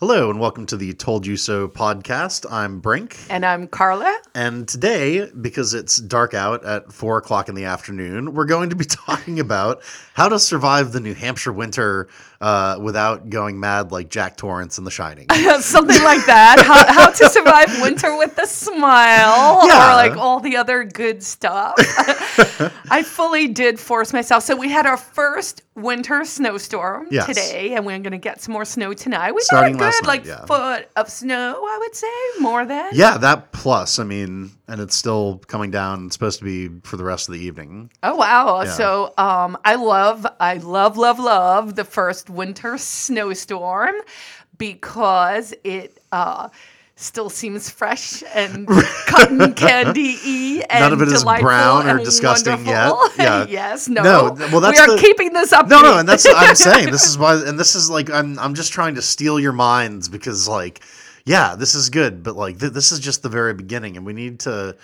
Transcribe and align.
Hello, 0.00 0.30
and 0.30 0.40
welcome 0.40 0.64
to 0.64 0.78
the 0.78 0.94
Told 0.94 1.26
You 1.26 1.36
So 1.36 1.68
podcast. 1.68 2.50
I'm 2.50 2.80
Brink. 2.80 3.18
And 3.28 3.44
I'm 3.44 3.68
Carla. 3.68 4.18
And 4.34 4.66
today, 4.66 5.30
because 5.38 5.74
it's 5.74 5.98
dark 5.98 6.32
out 6.32 6.64
at 6.64 6.90
four 6.90 7.18
o'clock 7.18 7.50
in 7.50 7.54
the 7.54 7.66
afternoon, 7.66 8.32
we're 8.32 8.46
going 8.46 8.70
to 8.70 8.76
be 8.76 8.84
talking 8.88 9.40
about 9.40 9.82
how 10.14 10.30
to 10.30 10.38
survive 10.38 10.92
the 10.92 11.00
New 11.00 11.12
Hampshire 11.12 11.52
winter 11.52 12.08
uh, 12.40 12.78
without 12.80 13.28
going 13.28 13.60
mad 13.60 13.92
like 13.92 14.08
Jack 14.08 14.38
Torrance 14.38 14.78
in 14.78 14.84
The 14.84 14.90
Shining. 14.90 15.28
Something 15.60 16.02
like 16.02 16.24
that. 16.24 16.62
How, 16.66 16.90
how 16.90 17.10
to 17.10 17.28
survive 17.28 17.82
winter 17.82 18.16
with 18.16 18.38
a 18.38 18.46
smile, 18.46 19.66
Yeah. 19.68 19.90
or 19.92 19.96
like 19.96 20.16
all 20.16 20.40
the 20.40 20.56
other 20.56 20.82
good 20.84 21.22
stuff. 21.22 21.74
I 22.90 23.02
fully 23.02 23.48
did 23.48 23.78
force 23.78 24.14
myself. 24.14 24.44
So 24.44 24.56
we 24.56 24.70
had 24.70 24.86
our 24.86 24.96
first 24.96 25.60
winter 25.74 26.24
snowstorm 26.24 27.08
Yes. 27.10 27.26
today, 27.26 27.74
and 27.74 27.84
we're 27.84 27.98
going 27.98 28.12
to 28.12 28.18
get 28.18 28.40
some 28.40 28.52
more 28.54 28.64
snow 28.64 28.94
tonight. 28.94 29.32
We 29.34 29.42
Starting 29.42 29.76
got 29.76 29.89
last 29.90 30.00
good 30.00 30.06
night, 30.06 30.12
like 30.12 30.26
yeah. 30.26 30.44
foot 30.46 30.88
of 30.96 31.10
snow, 31.10 31.62
I 31.62 31.78
would 31.78 31.94
say, 31.94 32.40
more 32.40 32.64
than. 32.64 32.90
yeah, 32.92 33.18
that 33.18 33.52
plus, 33.52 33.98
I 33.98 34.04
mean, 34.04 34.50
and 34.68 34.80
it's 34.80 34.94
still 34.94 35.38
coming 35.46 35.70
down. 35.70 36.06
It's 36.06 36.14
supposed 36.14 36.38
to 36.38 36.44
be 36.44 36.68
for 36.82 36.96
the 36.96 37.04
rest 37.04 37.28
of 37.28 37.34
the 37.34 37.40
evening. 37.40 37.90
Oh 38.02 38.16
wow! 38.16 38.62
Yeah. 38.62 38.70
So 38.70 39.14
um, 39.18 39.58
I 39.64 39.74
love, 39.74 40.26
I 40.38 40.54
love, 40.58 40.96
love, 40.96 41.18
love 41.18 41.74
the 41.74 41.84
first 41.84 42.30
winter 42.30 42.78
snowstorm 42.78 43.94
because 44.58 45.54
it 45.64 46.00
uh, 46.12 46.48
still 47.00 47.30
seems 47.30 47.70
fresh 47.70 48.22
and 48.34 48.66
cotton 49.06 49.54
candy 49.54 50.16
y 50.24 50.64
and 50.68 50.80
None 50.80 50.92
of 50.92 51.02
it 51.02 51.08
is 51.12 51.24
brown 51.24 51.88
or 51.88 51.98
disgusting 51.98 52.66
yet. 52.66 52.90
wonderful. 52.92 53.10
Yeah. 53.24 53.46
yes. 53.48 53.88
No. 53.88 54.02
No, 54.02 54.34
well, 54.52 54.60
that's 54.60 54.78
we 54.78 54.84
are 54.84 54.96
the- 54.96 55.00
keeping 55.02 55.32
this 55.32 55.52
up. 55.52 55.68
No, 55.68 55.80
no, 55.82 55.98
and 55.98 56.08
that's 56.08 56.26
I'm 56.28 56.54
saying 56.54 56.90
this 56.90 57.06
is 57.06 57.16
why, 57.22 57.34
and 57.44 57.58
this 57.58 57.74
is 57.74 57.90
like 57.90 58.10
I'm 58.10 58.38
I'm 58.38 58.54
just 58.54 58.72
trying 58.72 58.94
to 58.96 59.02
steal 59.02 59.40
your 59.40 59.52
minds 59.52 60.08
because 60.08 60.46
like, 60.48 60.80
yeah, 61.24 61.56
this 61.56 61.74
is 61.74 61.90
good, 61.90 62.22
but 62.22 62.36
like 62.36 62.58
th- 62.60 62.72
this 62.72 62.92
is 62.92 63.00
just 63.00 63.22
the 63.22 63.28
very 63.28 63.54
beginning, 63.54 63.96
and 63.96 64.04
we 64.06 64.12
need 64.12 64.40
to 64.40 64.76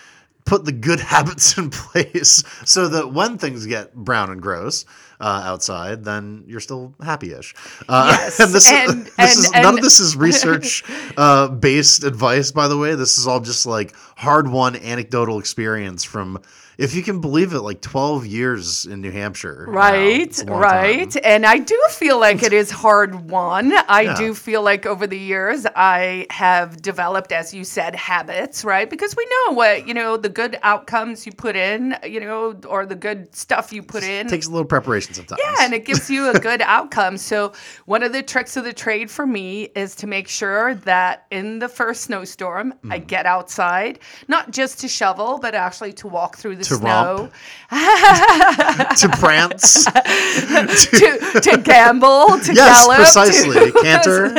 put 0.45 0.65
the 0.65 0.73
good 0.73 1.01
habits 1.01 1.59
in 1.59 1.71
place 1.71 2.43
so 2.65 2.89
that 2.89 3.13
when 3.13 3.37
things 3.39 3.67
get 3.67 3.95
brown 3.95 4.31
and 4.31 4.41
gross 4.41 4.85
uh, 5.21 5.43
outside, 5.45 6.05
then 6.05 6.45
you're 6.47 6.61
still 6.61 6.95
happy-ish. 7.03 7.55
Uh, 7.89 8.05
Yes, 8.17 8.41
and 8.41 8.53
this, 8.53 8.71
and- 8.71 9.07
this 9.19 9.19
and- 9.19 9.29
is 9.29 9.53
none 9.53 9.75
of 9.79 9.83
this 9.83 10.01
is 10.01 10.17
research 10.17 10.83
uh, 11.17 11.49
based 11.49 12.05
advice, 12.05 12.51
by 12.53 12.69
the 12.69 12.77
way. 12.77 12.95
This 12.95 13.19
is 13.19 13.27
all 13.27 13.41
just 13.41 13.67
like 13.67 13.95
hard-won 14.17 14.77
anecdotal 14.77 15.39
experience 15.39 16.05
from. 16.05 16.41
If 16.79 16.95
you 16.95 17.03
can 17.03 17.23
believe 17.23 17.55
it, 17.55 17.63
like 17.63 17.81
12 17.81 18.27
years 18.27 18.85
in 18.85 19.01
New 19.01 19.11
Hampshire. 19.11 19.65
Right, 19.67 20.37
long 20.47 20.61
right. 20.61 21.11
time. 21.11 21.23
And 21.25 21.47
I 21.47 21.57
do 21.57 21.81
feel 21.89 22.21
like 22.21 22.43
it 22.43 22.53
is 22.53 22.71
hard 22.71 23.31
won. 23.31 23.73
I 23.89 24.03
Yeah. 24.03 24.15
do 24.15 24.35
feel 24.35 24.61
like 24.61 24.85
over 24.85 25.07
the 25.07 25.17
years 25.19 25.65
I 25.75 26.27
have 26.29 26.83
developed, 26.83 27.33
as 27.33 27.55
you 27.55 27.65
said, 27.65 27.95
habits, 27.95 28.63
right? 28.63 28.91
Because 28.91 29.17
we 29.17 29.25
know 29.47 29.55
what, 29.55 29.89
you 29.89 29.95
know, 29.95 30.19
the 30.19 30.29
good 30.29 30.59
outcomes 30.63 31.25
you 31.25 31.33
put 31.33 31.57
in, 31.57 31.97
you 32.05 32.21
know, 32.21 32.55
or 32.69 32.85
the 32.85 32.95
good 32.95 33.35
stuff 33.35 33.73
you 33.73 33.83
put 33.83 34.03
in. 34.03 34.27
It 34.27 34.29
takes 34.29 34.47
a 34.47 34.51
little 34.51 34.67
preparation 34.67 35.06
sometimes. 35.15 35.41
Yeah, 35.45 35.55
and 35.65 35.73
it 35.75 35.85
gives 35.85 36.09
you 36.11 36.29
a 36.31 36.39
good 36.39 36.63
outcome. 36.65 37.17
So, 37.17 37.53
one 37.87 38.03
of 38.03 38.13
the 38.13 38.23
tricks 38.23 38.57
of 38.57 38.65
the 38.65 38.73
trade 38.73 39.11
for 39.11 39.27
me 39.27 39.65
is 39.75 39.95
to 39.97 40.07
make 40.07 40.29
sure 40.29 40.75
that 40.75 41.27
in 41.31 41.59
the 41.59 41.69
first 41.69 42.03
snowstorm, 42.03 42.75
I 42.91 42.99
Mm. 43.01 43.07
get 43.07 43.27
outside, 43.27 43.99
not 44.29 44.51
just 44.51 44.81
to 44.81 44.89
shovel, 44.89 45.39
but 45.41 45.55
actually 45.55 45.93
to 45.95 46.09
walk 46.09 46.37
through 46.37 46.57
the 46.57 46.65
To 46.65 46.75
snow, 46.77 47.31
to 47.71 49.09
prance. 49.19 49.85
to, 49.85 51.41
to 51.43 51.61
gamble, 51.63 52.27
to 52.41 52.53
yes, 52.55 52.81
gallop. 52.87 52.97
precisely. 52.99 53.71
To, 53.73 53.79
Canter. 53.83 54.33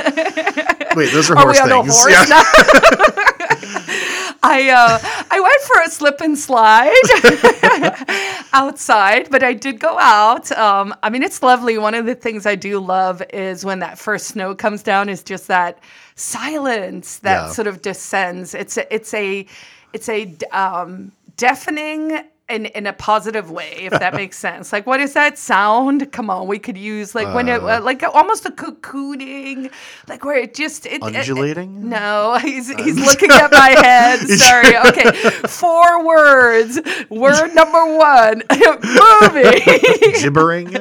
Wait, 0.96 1.12
those 1.12 1.30
are 1.30 1.38
Are 1.38 1.44
horse 1.44 1.58
we 1.58 1.62
on 1.62 1.72
a 1.72 1.84
things. 1.84 2.00
horse 2.02 2.30
Yeah. 2.30 4.14
I 4.50 4.70
uh, 4.70 5.00
I 5.30 5.40
went 5.40 5.62
for 5.70 5.82
a 5.82 5.90
slip 5.90 6.22
and 6.22 6.38
slide 6.38 6.94
outside, 8.54 9.30
but 9.30 9.44
I 9.44 9.54
did 9.54 9.80
go 9.80 9.98
out. 10.00 10.52
Um, 10.54 10.96
I 11.04 11.10
mean, 11.10 11.24
it's 11.24 11.42
lovely. 11.44 11.78
One 11.78 11.94
of 11.94 12.06
the 12.06 12.16
things 12.16 12.46
I 12.46 12.56
do 12.56 12.80
love 12.80 13.22
is 13.34 13.66
when 13.66 13.80
that 13.80 14.00
first 14.00 14.28
snow 14.28 14.56
comes 14.56 14.84
down. 14.84 15.10
Is 15.10 15.24
just 15.24 15.48
that 15.48 15.80
silence 16.16 17.20
that 17.20 17.48
Yeah. 17.48 17.52
sort 17.52 17.68
of 17.68 17.82
descends. 17.82 18.54
It's 18.54 18.78
a, 18.78 18.94
it's 18.94 19.14
a 19.14 19.46
it's 19.94 20.10
a 20.10 20.34
um, 20.52 21.12
deafening. 21.36 22.24
In, 22.50 22.66
in 22.68 22.88
a 22.88 22.94
positive 22.94 23.52
way, 23.52 23.74
if 23.80 23.92
that 23.92 24.14
makes 24.22 24.38
sense. 24.38 24.72
Like, 24.72 24.88
what 24.88 25.02
is 25.02 25.12
that 25.16 25.38
sound? 25.38 26.14
Come 26.14 26.30
on, 26.30 26.48
we 26.48 26.60
could 26.60 26.78
use 26.78 27.14
like 27.14 27.34
when 27.36 27.50
it 27.50 27.62
uh, 27.62 27.82
like 27.82 28.02
almost 28.04 28.46
a 28.46 28.52
cocooning, 28.52 29.70
like 30.08 30.24
where 30.24 30.38
it 30.38 30.54
just 30.54 30.86
it, 30.86 30.94
it- 30.94 31.04
it- 31.08 31.16
Undulating? 31.18 31.90
no, 31.90 32.38
he's 32.42 32.70
he's 32.80 32.96
looking 33.06 33.32
at 33.32 33.52
my 33.52 33.76
head. 33.84 34.20
Sorry. 34.30 34.78
Okay, 34.78 35.12
four 35.48 36.06
words. 36.06 36.80
Word 37.10 37.54
number 37.54 37.98
one: 37.98 38.42
movie. 38.50 40.22
Gibbering. 40.22 40.72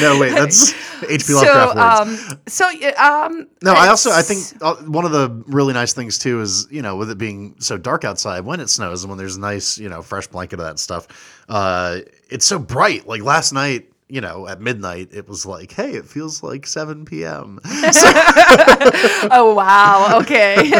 No, 0.00 0.18
wait, 0.20 0.30
that's 0.32 0.72
H.P. 1.02 1.18
so, 1.18 1.34
Lovecraft 1.34 2.08
words. 2.08 2.30
um, 2.30 2.38
so 2.46 2.68
um, 2.98 3.48
No, 3.62 3.72
I 3.72 3.88
also 3.88 4.10
I 4.10 4.22
think 4.22 4.62
uh, 4.62 4.76
one 4.86 5.04
of 5.04 5.10
the 5.12 5.42
really 5.48 5.72
nice 5.74 5.92
things 5.92 6.18
too 6.18 6.40
is 6.40 6.68
you 6.70 6.82
know 6.82 6.96
with 6.96 7.10
it 7.10 7.18
being 7.18 7.56
so 7.58 7.76
dark 7.76 8.04
outside 8.04 8.44
when 8.44 8.60
it 8.60 8.68
snows 8.70 9.02
and 9.02 9.10
when 9.10 9.18
there's 9.18 9.36
a 9.36 9.40
nice 9.40 9.76
you 9.78 9.88
know 9.88 10.02
fresh 10.02 10.26
blanket 10.28 10.60
of 10.60 10.66
that 10.66 10.78
stuff, 10.78 11.08
uh, 11.48 12.00
it's 12.30 12.46
so 12.46 12.58
bright. 12.58 13.06
Like 13.06 13.22
last 13.22 13.52
night, 13.52 13.90
you 14.08 14.20
know, 14.20 14.46
at 14.46 14.60
midnight, 14.60 15.08
it 15.12 15.28
was 15.28 15.44
like, 15.44 15.72
hey, 15.72 15.90
it 15.92 16.06
feels 16.06 16.42
like 16.42 16.66
seven 16.66 17.04
p.m. 17.04 17.58
Oh 19.28 19.54
wow. 19.56 20.18
Okay. 20.20 20.70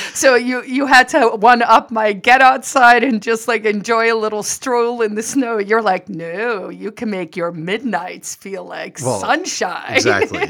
so 0.14 0.34
you 0.34 0.62
you 0.64 0.86
had 0.86 1.08
to 1.10 1.28
one 1.30 1.62
up 1.62 1.90
my 1.90 2.12
get 2.12 2.40
outside 2.40 3.02
and 3.02 3.22
just 3.22 3.48
like 3.48 3.64
enjoy 3.64 4.12
a 4.12 4.16
little 4.16 4.42
stroll 4.42 5.00
in 5.02 5.14
the 5.14 5.22
snow. 5.22 5.58
You're 5.58 5.82
like, 5.82 6.08
no, 6.08 6.68
you 6.68 6.92
can 6.92 7.10
make 7.10 7.36
your 7.36 7.52
midnights 7.52 8.34
feel 8.34 8.64
like 8.64 8.98
Well, 9.02 9.20
sunshine. 9.20 9.94
exactly. 9.94 10.42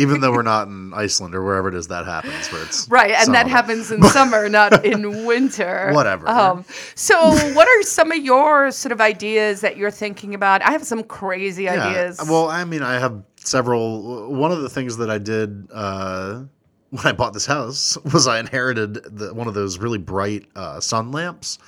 Even 0.00 0.20
though 0.20 0.32
we're 0.32 0.42
not 0.42 0.68
in 0.68 0.92
Iceland 0.94 1.34
or 1.34 1.44
wherever 1.44 1.68
it 1.68 1.74
is 1.74 1.88
that 1.88 2.06
happens, 2.06 2.50
where 2.50 2.62
it's 2.62 2.88
Right, 2.88 3.10
and 3.12 3.34
that 3.34 3.46
happens 3.46 3.90
in 3.90 4.02
summer, 4.04 4.48
not 4.48 4.84
in 4.84 5.26
winter. 5.26 5.90
Whatever. 5.92 6.28
Um, 6.28 6.64
so, 6.94 7.30
what 7.54 7.68
are 7.68 7.82
some 7.82 8.12
of 8.12 8.18
your 8.24 8.70
sort 8.70 8.92
of 8.92 9.00
ideas 9.00 9.60
that 9.60 9.76
you're 9.76 9.90
thinking 9.90 10.34
about? 10.34 10.62
I 10.62 10.70
have 10.70 10.84
some 10.84 11.02
crazy 11.26 11.68
ideas. 11.68 12.20
Well, 12.28 12.48
I 12.48 12.64
mean, 12.64 12.82
I 12.82 12.94
have 12.98 13.22
several. 13.36 14.32
One 14.32 14.52
of 14.52 14.62
the 14.62 14.68
things 14.68 14.96
that 14.98 15.10
I 15.10 15.18
did 15.18 15.68
uh, 15.72 16.42
when 16.90 17.06
I 17.06 17.12
bought 17.12 17.32
this 17.32 17.46
house 17.46 17.96
was 18.12 18.26
I 18.26 18.38
inherited 18.40 18.94
the, 19.18 19.34
one 19.34 19.48
of 19.48 19.54
those 19.54 19.78
really 19.78 19.98
bright 19.98 20.46
uh, 20.54 20.80
sun 20.80 21.12
lamps. 21.12 21.58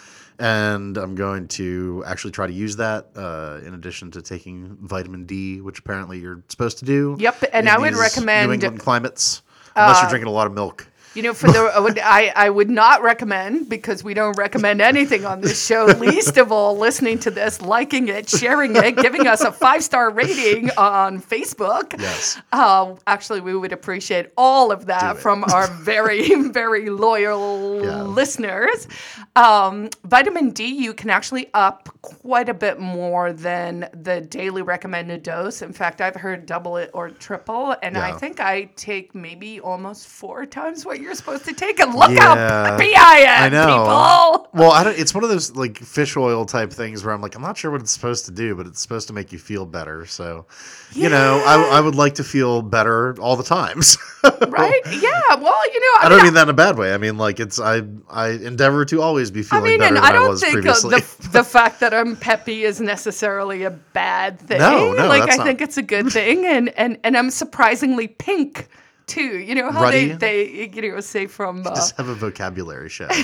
And 0.40 0.96
I'm 0.96 1.16
going 1.16 1.48
to 1.48 2.04
actually 2.06 2.30
try 2.30 2.46
to 2.46 2.52
use 2.52 2.76
that 2.76 3.08
uh, 3.16 3.58
in 3.66 3.74
addition 3.74 4.12
to 4.12 4.22
taking 4.22 4.76
vitamin 4.80 5.24
D, 5.24 5.60
which 5.60 5.80
apparently 5.80 6.20
you're 6.20 6.44
supposed 6.48 6.78
to 6.78 6.84
do. 6.84 7.16
Yep, 7.18 7.42
and 7.52 7.68
I 7.68 7.76
would 7.76 7.96
recommend- 7.96 8.44
uh, 8.44 8.46
New 8.46 8.52
England 8.52 8.78
climates, 8.78 9.42
unless 9.74 10.00
you're 10.00 10.08
drinking 10.10 10.28
a 10.28 10.32
lot 10.32 10.46
of 10.46 10.52
milk. 10.52 10.86
You 11.18 11.24
know, 11.24 11.34
for 11.34 11.48
the 11.50 11.58
I 11.74 11.80
would, 11.80 11.98
I, 11.98 12.32
I 12.36 12.48
would 12.48 12.70
not 12.70 13.02
recommend 13.02 13.68
because 13.68 14.04
we 14.04 14.14
don't 14.14 14.36
recommend 14.38 14.80
anything 14.80 15.24
on 15.26 15.40
this 15.40 15.66
show. 15.66 15.86
least 15.86 16.36
of 16.36 16.52
all, 16.52 16.78
listening 16.78 17.18
to 17.20 17.30
this, 17.32 17.60
liking 17.60 18.06
it, 18.06 18.28
sharing 18.30 18.76
it, 18.76 18.96
giving 18.96 19.26
us 19.26 19.40
a 19.40 19.50
five 19.50 19.82
star 19.82 20.10
rating 20.10 20.70
on 20.78 21.20
Facebook. 21.20 21.98
Yes. 21.98 22.40
Uh, 22.52 22.94
actually, 23.08 23.40
we 23.40 23.56
would 23.56 23.72
appreciate 23.72 24.26
all 24.36 24.70
of 24.70 24.86
that 24.86 25.18
from 25.18 25.42
our 25.42 25.66
very, 25.66 26.28
very 26.52 26.88
loyal 26.88 27.82
Yeah. 27.84 28.02
listeners. 28.02 28.86
Um, 29.34 29.90
vitamin 30.04 30.50
D, 30.50 30.66
you 30.66 30.94
can 30.94 31.10
actually 31.10 31.48
up 31.52 31.88
quite 32.02 32.48
a 32.48 32.54
bit 32.54 32.78
more 32.78 33.32
than 33.32 33.88
the 33.92 34.20
daily 34.20 34.62
recommended 34.62 35.24
dose. 35.24 35.62
In 35.62 35.72
fact, 35.72 36.00
I've 36.00 36.14
heard 36.14 36.46
double 36.46 36.76
it 36.76 36.90
or 36.94 37.10
triple, 37.10 37.74
and 37.82 37.98
I 37.98 38.12
think 38.12 38.38
I 38.38 38.70
take 38.76 39.16
maybe 39.16 39.58
almost 39.58 40.06
four 40.06 40.46
times 40.46 40.86
what 40.86 41.00
you're 41.00 41.07
supposed 41.14 41.44
to 41.46 41.52
take. 41.54 41.80
And 41.80 41.94
look 41.94 42.10
Yeah. 42.10 42.76
I 42.80 43.18
am, 43.26 43.44
I 43.44 43.48
know. 43.48 43.66
people. 43.66 44.60
Well, 44.60 44.72
I 44.72 44.84
don't, 44.84 44.98
it's 44.98 45.14
one 45.14 45.24
of 45.24 45.30
those 45.30 45.54
like 45.56 45.78
fish 45.78 46.16
oil 46.16 46.44
type 46.46 46.72
things 46.72 47.04
where 47.04 47.14
I'm 47.14 47.20
like, 47.20 47.34
I'm 47.34 47.42
not 47.42 47.56
sure 47.56 47.70
what 47.70 47.80
it's 47.80 47.90
supposed 47.92 48.24
to 48.26 48.32
do, 48.32 48.54
but 48.54 48.66
it's 48.66 48.80
supposed 48.80 49.06
to 49.08 49.12
make 49.14 49.32
you 49.32 49.38
feel 49.38 49.66
better. 49.66 50.06
So, 50.06 50.46
you 50.92 51.08
know, 51.08 51.42
I, 51.46 51.78
I 51.78 51.80
would 51.80 51.94
like 51.94 52.14
to 52.16 52.24
feel 52.24 52.62
better 52.62 53.14
all 53.20 53.36
the 53.36 53.44
times. 53.44 53.96
Right? 54.48 54.80
Yeah. 54.86 55.34
Well, 55.36 55.72
you 55.72 55.80
know, 55.80 55.86
I, 56.00 56.02
I 56.02 56.08
mean, 56.08 56.10
don't 56.10 56.24
mean 56.24 56.34
that 56.34 56.42
in 56.44 56.48
a 56.48 56.52
bad 56.52 56.76
way. 56.76 56.92
I 56.92 56.98
mean, 56.98 57.18
like 57.18 57.38
it's 57.38 57.60
I 57.60 57.82
I 58.10 58.30
endeavor 58.30 58.84
to 58.86 59.00
always 59.00 59.30
be 59.30 59.40
I 59.40 59.42
feeling 59.44 59.64
mean, 59.64 59.78
better 59.78 59.94
than 59.94 60.04
I 60.04 60.08
I, 60.08 60.12
don't 60.12 60.28
was 60.28 60.40
think 60.40 60.54
previously. 60.54 60.98
the, 60.98 61.28
the 61.34 61.44
fact 61.44 61.78
that 61.80 61.94
I'm 61.94 62.16
peppy 62.16 62.64
is 62.64 62.80
necessarily 62.80 63.62
a 63.62 63.70
bad 63.70 64.40
thing. 64.40 64.58
No, 64.58 64.92
no, 64.92 65.06
like 65.06 65.22
I 65.22 65.36
not- 65.36 65.46
think 65.46 65.60
it's 65.60 65.76
a 65.76 65.82
good 65.82 66.10
thing, 66.10 66.44
and 66.44 66.68
and 66.70 66.98
and 67.04 67.16
I'm 67.16 67.30
surprisingly 67.30 68.08
pink 68.08 68.68
too. 69.08 69.38
You 69.38 69.54
know 69.54 69.70
how 69.70 69.82
Ruddy. 69.82 70.12
they 70.12 70.46
they 70.46 70.70
you 70.76 70.92
know 70.92 71.00
say 71.00 71.26
from 71.26 71.66
uh, 71.66 71.74
Just 71.74 71.96
have 71.96 72.08
a 72.08 72.14
vocabulary 72.14 72.88
show. 72.88 73.08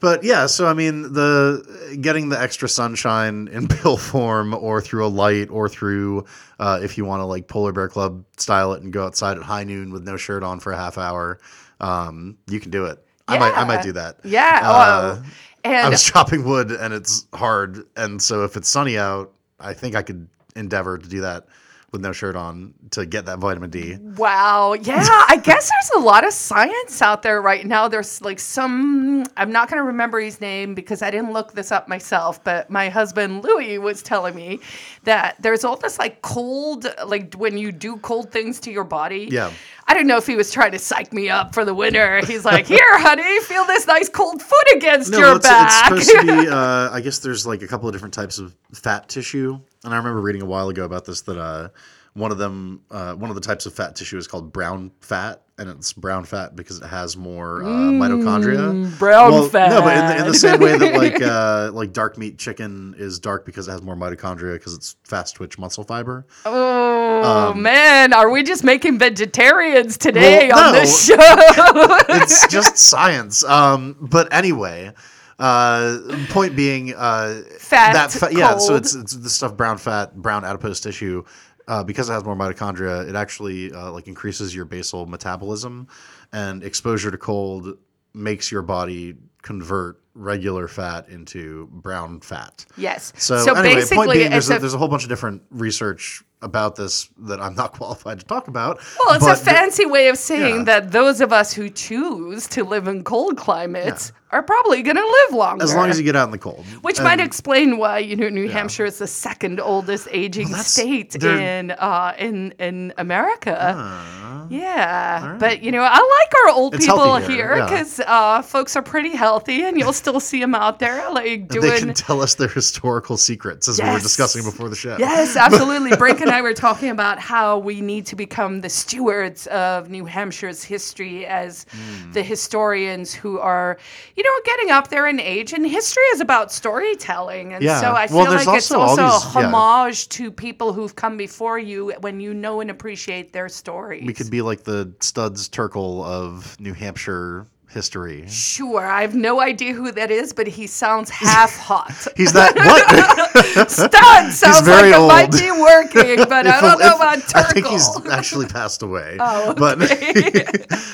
But 0.00 0.24
yeah, 0.24 0.46
so 0.46 0.66
I 0.66 0.74
mean, 0.74 1.12
the 1.14 1.96
getting 2.00 2.28
the 2.28 2.38
extra 2.40 2.68
sunshine 2.68 3.46
in 3.48 3.68
pill 3.68 3.96
form, 3.96 4.52
or 4.52 4.80
through 4.82 5.06
a 5.06 5.08
light, 5.08 5.48
or 5.50 5.68
through 5.68 6.24
uh, 6.58 6.80
if 6.82 6.98
you 6.98 7.04
want 7.04 7.20
to 7.20 7.24
like 7.24 7.46
polar 7.48 7.72
bear 7.72 7.88
club 7.88 8.24
style 8.36 8.72
it 8.74 8.82
and 8.82 8.92
go 8.92 9.06
outside 9.06 9.38
at 9.38 9.44
high 9.44 9.64
noon 9.64 9.92
with 9.92 10.02
no 10.02 10.16
shirt 10.16 10.42
on 10.42 10.58
for 10.60 10.72
a 10.72 10.76
half 10.76 10.98
hour, 10.98 11.38
um, 11.80 12.36
you 12.48 12.60
can 12.60 12.70
do 12.70 12.84
it. 12.86 13.03
I 13.28 13.38
might, 13.38 13.56
I 13.56 13.64
might 13.64 13.82
do 13.82 13.92
that. 13.92 14.18
Yeah. 14.24 14.60
Uh, 14.62 15.22
oh, 15.64 15.70
I 15.70 15.88
was 15.88 16.02
chopping 16.02 16.44
wood 16.44 16.70
and 16.70 16.92
it's 16.92 17.26
hard, 17.32 17.86
and 17.96 18.20
so 18.20 18.44
if 18.44 18.56
it's 18.56 18.68
sunny 18.68 18.98
out, 18.98 19.32
I 19.58 19.72
think 19.72 19.94
I 19.94 20.02
could 20.02 20.28
endeavor 20.56 20.98
to 20.98 21.08
do 21.08 21.22
that 21.22 21.46
with 21.94 22.02
no 22.02 22.10
shirt 22.10 22.34
on 22.34 22.74
to 22.90 23.06
get 23.06 23.24
that 23.24 23.38
vitamin 23.38 23.70
D. 23.70 23.96
Wow. 24.16 24.72
Yeah. 24.72 25.06
I 25.28 25.36
guess 25.44 25.70
there's 25.70 26.02
a 26.02 26.04
lot 26.04 26.26
of 26.26 26.32
science 26.32 27.00
out 27.00 27.22
there 27.22 27.40
right 27.40 27.64
now. 27.64 27.86
There's 27.86 28.20
like 28.20 28.40
some, 28.40 29.24
I'm 29.36 29.52
not 29.52 29.70
going 29.70 29.78
to 29.80 29.84
remember 29.84 30.18
his 30.18 30.40
name 30.40 30.74
because 30.74 31.02
I 31.02 31.12
didn't 31.12 31.32
look 31.32 31.52
this 31.52 31.70
up 31.70 31.86
myself, 31.86 32.42
but 32.42 32.68
my 32.68 32.88
husband 32.88 33.44
Louis 33.44 33.78
was 33.78 34.02
telling 34.02 34.34
me 34.34 34.58
that 35.04 35.36
there's 35.40 35.62
all 35.62 35.76
this 35.76 35.96
like 36.00 36.20
cold, 36.20 36.84
like 37.06 37.32
when 37.34 37.56
you 37.56 37.70
do 37.70 37.96
cold 37.98 38.32
things 38.32 38.58
to 38.60 38.72
your 38.72 38.84
body. 38.84 39.28
Yeah. 39.30 39.52
I 39.86 39.94
don't 39.94 40.06
know 40.06 40.16
if 40.16 40.26
he 40.26 40.36
was 40.36 40.50
trying 40.50 40.72
to 40.72 40.78
psych 40.78 41.12
me 41.12 41.28
up 41.28 41.54
for 41.54 41.64
the 41.64 41.74
winter. 41.74 42.24
He's 42.24 42.44
like, 42.44 42.66
here, 42.66 42.98
honey, 42.98 43.40
feel 43.40 43.64
this 43.64 43.86
nice 43.86 44.08
cold 44.08 44.40
foot 44.40 44.76
against 44.76 45.12
your 45.12 45.36
it's, 45.36 45.46
back. 45.46 45.92
it's 45.92 46.06
supposed 46.06 46.26
to 46.26 46.42
be. 46.42 46.48
Uh, 46.54 46.88
I 46.92 47.00
guess 47.00 47.18
there's 47.18 47.46
like 47.46 47.62
a 47.62 47.66
couple 47.66 47.88
of 47.88 47.94
different 47.94 48.14
types 48.14 48.38
of 48.38 48.54
fat 48.72 49.08
tissue, 49.08 49.58
and 49.82 49.92
I 49.92 49.96
remember 49.96 50.20
reading 50.20 50.42
a 50.42 50.46
while 50.46 50.68
ago 50.68 50.84
about 50.84 51.04
this 51.04 51.22
that 51.22 51.38
uh, 51.38 51.68
one 52.14 52.30
of 52.32 52.38
them, 52.38 52.80
uh, 52.90 53.14
one 53.14 53.28
of 53.28 53.34
the 53.34 53.42
types 53.42 53.66
of 53.66 53.74
fat 53.74 53.96
tissue 53.96 54.16
is 54.16 54.26
called 54.28 54.52
brown 54.52 54.92
fat, 55.00 55.42
and 55.58 55.68
it's 55.68 55.92
brown 55.92 56.24
fat 56.24 56.54
because 56.56 56.78
it 56.78 56.86
has 56.86 57.16
more 57.16 57.62
uh, 57.62 57.66
mitochondria. 57.66 58.72
Mm, 58.86 58.98
brown 58.98 59.30
No, 59.32 59.48
but 59.50 59.96
in 59.98 60.06
the, 60.06 60.16
in 60.18 60.26
the 60.26 60.34
same 60.34 60.60
way 60.60 60.78
that 60.78 60.94
like 60.94 61.20
uh, 61.22 61.70
like 61.72 61.92
dark 61.92 62.16
meat 62.16 62.38
chicken 62.38 62.94
is 62.98 63.18
dark 63.18 63.44
because 63.44 63.66
it 63.68 63.72
has 63.72 63.82
more 63.82 63.96
mitochondria 63.96 64.54
because 64.54 64.74
it's 64.74 64.96
fast 65.04 65.34
twitch 65.34 65.58
muscle 65.58 65.82
fiber. 65.84 66.24
oh, 66.46 67.52
man. 67.54 68.12
Are 68.12 68.30
we 68.30 68.42
just 68.42 68.62
making 68.64 68.98
vegetarians 68.98 69.96
today 69.98 70.50
Um, 70.50 70.56
Well, 70.56 70.68
on 70.68 70.74
no. 70.74 70.80
this 70.80 71.06
show? 71.06 71.16
it's 72.22 72.46
just 72.48 72.76
science. 72.78 73.42
Um, 73.44 73.96
but 74.00 74.32
anyway, 74.32 74.92
uh, 75.38 75.98
point 76.28 76.54
being, 76.54 76.94
uh, 76.94 77.42
Fat, 77.58 77.92
that 77.92 78.12
fa- 78.12 78.28
yeah. 78.32 78.58
So 78.58 78.76
it's 78.76 78.94
it's 78.94 79.14
the 79.14 79.28
stuff 79.30 79.56
brown 79.56 79.78
fat, 79.78 80.14
brown 80.14 80.44
adipose 80.44 80.80
tissue. 80.80 81.24
Uh, 81.66 81.82
because 81.82 82.10
it 82.10 82.12
has 82.12 82.24
more 82.24 82.36
mitochondria, 82.36 83.08
it 83.08 83.14
actually 83.14 83.72
uh, 83.72 83.90
like 83.90 84.06
increases 84.06 84.54
your 84.54 84.66
basal 84.66 85.06
metabolism, 85.06 85.88
and 86.32 86.62
exposure 86.62 87.10
to 87.10 87.16
cold 87.16 87.78
makes 88.12 88.52
your 88.52 88.62
body 88.62 89.14
convert 89.42 90.00
regular 90.14 90.68
fat 90.68 91.08
into 91.08 91.66
brown 91.72 92.20
fat. 92.20 92.64
yes. 92.76 93.12
So, 93.16 93.36
anyway, 93.36 93.74
point 93.74 93.74
basically, 93.76 94.18
being, 94.18 94.30
there's 94.30 94.50
a, 94.50 94.56
a 94.56 94.58
there's 94.58 94.74
a 94.74 94.78
whole 94.78 94.88
bunch 94.88 95.02
of 95.02 95.08
different 95.08 95.42
research 95.50 96.22
about 96.42 96.76
this 96.76 97.08
that 97.18 97.40
I'm 97.40 97.54
not 97.54 97.72
qualified 97.78 98.20
to 98.20 98.26
talk 98.26 98.48
about. 98.48 98.80
Well, 99.00 99.16
it's 99.16 99.26
a 99.26 99.36
fancy 99.36 99.86
way 99.86 100.08
of 100.08 100.18
saying 100.18 100.58
yeah. 100.58 100.64
that 100.64 100.92
those 100.92 101.20
of 101.20 101.32
us 101.32 101.52
who 101.52 101.70
choose 101.70 102.46
to 102.48 102.64
live 102.64 102.86
in 102.86 103.02
cold 103.04 103.36
climates 103.36 104.12
are 104.30 104.42
probably 104.42 104.82
going 104.82 104.96
to 104.96 105.02
live 105.02 105.36
longer. 105.36 105.62
as 105.62 105.74
long 105.74 105.88
as 105.88 105.96
you 105.98 106.04
get 106.04 106.16
out 106.16 106.24
in 106.26 106.32
the 106.32 106.38
cold, 106.38 106.64
which 106.82 106.98
And- 106.98 107.04
might 107.04 107.20
explain 107.20 107.78
why 107.78 107.98
you 107.98 108.16
know 108.16 108.28
New 108.28 108.48
Hampshire 108.48 108.84
is 108.84 108.98
the 108.98 109.06
second 109.06 109.60
oldest 109.60 110.08
aging 110.10 110.48
that's- 110.48 110.66
state 110.72 111.14
in 111.14 111.70
uh, 111.70 112.14
in 112.18 112.52
in 112.58 112.92
America. 112.98 113.56
Ah, 113.76 114.46
yeah, 114.50 115.36
but 115.38 115.62
you 115.62 115.70
know 115.70 115.82
I 115.82 115.94
like 115.94 116.34
our 116.44 116.50
old 116.52 116.74
It's 116.74 116.84
people 116.84 117.16
here, 117.16 117.56
yeah. 117.56 117.64
because 117.64 118.00
uh, 118.00 118.42
folks 118.42 118.74
are 118.74 118.82
pretty 118.82 119.14
healthy, 119.14 119.62
and 119.62 119.78
you'll 119.78 119.92
still 119.92 120.18
see 120.20 120.40
them 120.40 120.54
out 120.54 120.80
there 120.80 121.08
like 121.10 121.48
doing... 121.48 121.70
they 121.70 121.78
can 121.78 121.94
tell 121.94 122.20
us 122.20 122.34
their 122.34 122.48
historical 122.48 123.16
secrets 123.16 123.68
as 123.68 123.80
we 123.80 123.88
were 123.88 124.00
discussing 124.00 124.42
before 124.42 124.68
the 124.68 124.76
show. 124.76 124.96
Yes, 124.98 125.36
absolutely. 125.36 125.96
Brink 125.96 126.20
and 126.20 126.30
I 126.34 126.42
were 126.42 126.52
talking 126.52 126.90
about 126.90 127.20
how 127.20 127.58
we 127.58 127.80
need 127.80 128.06
to 128.06 128.16
become 128.16 128.60
the 128.60 128.68
stewards 128.68 129.46
of 129.46 129.88
New 129.88 130.04
Hampshire's 130.04 130.64
history 130.64 131.24
as 131.26 131.64
Hmm. 131.70 132.10
the 132.12 132.22
historians 132.22 133.14
who 133.14 133.38
are, 133.38 133.78
you 134.16 134.24
know, 134.24 134.30
getting 134.44 134.70
up 134.72 134.88
there 134.88 135.06
in 135.06 135.20
age. 135.20 135.52
And 135.52 135.64
history 135.64 136.02
is 136.14 136.20
about 136.20 136.50
storytelling. 136.52 137.52
And 137.54 137.62
Yeah. 137.62 137.80
so 137.80 137.92
I 137.92 138.08
feel 138.08 138.18
like 138.24 138.38
it's 138.40 138.70
also 138.72 138.80
all 138.80 138.88
also 138.90 139.02
these- 139.26 139.36
a 139.36 139.40
yeah. 139.40 139.46
homage 139.46 140.08
to 140.10 140.30
people 140.32 140.72
who've 140.72 140.96
come 140.96 141.16
before 141.16 141.58
you 141.58 141.92
when 142.00 142.18
you 142.18 142.34
know 142.34 142.60
and 142.60 142.70
appreciate 142.70 143.32
their 143.32 143.48
stories. 143.48 144.04
We 144.04 144.12
could 144.12 144.30
be 144.30 144.42
like 144.42 144.64
the 144.64 144.92
Studs 145.00 145.48
Terkel 145.48 146.04
of 146.04 146.56
New 146.58 146.74
Hampshire 146.74 147.46
history. 147.74 148.24
Sure, 148.28 148.86
I 148.86 149.02
have 149.02 149.14
no 149.14 149.40
idea 149.40 149.74
who 149.74 149.92
that 149.92 150.10
is, 150.10 150.32
but 150.32 150.46
he 150.46 150.66
sounds 150.66 151.10
half 151.10 151.54
hot. 151.58 151.92
He's 152.16 152.32
that 152.32 152.54
what? 152.56 153.70
Stud 153.70 154.32
sounds 154.32 154.66
like 154.66 154.86
it 154.86 155.06
might 155.06 155.24
old. 155.24 155.40
be 155.40 155.50
working, 155.50 156.24
but 156.28 156.46
I 156.46 156.60
don't 156.60 156.78
know 156.78 156.86
if- 156.86 156.94
about 156.96 157.36
I 157.36 157.42
think 157.52 157.66
he's 157.66 157.88
actually 158.10 158.46
passed 158.46 158.82
away. 158.82 159.16
Oh, 159.20 159.52
But 159.54 159.78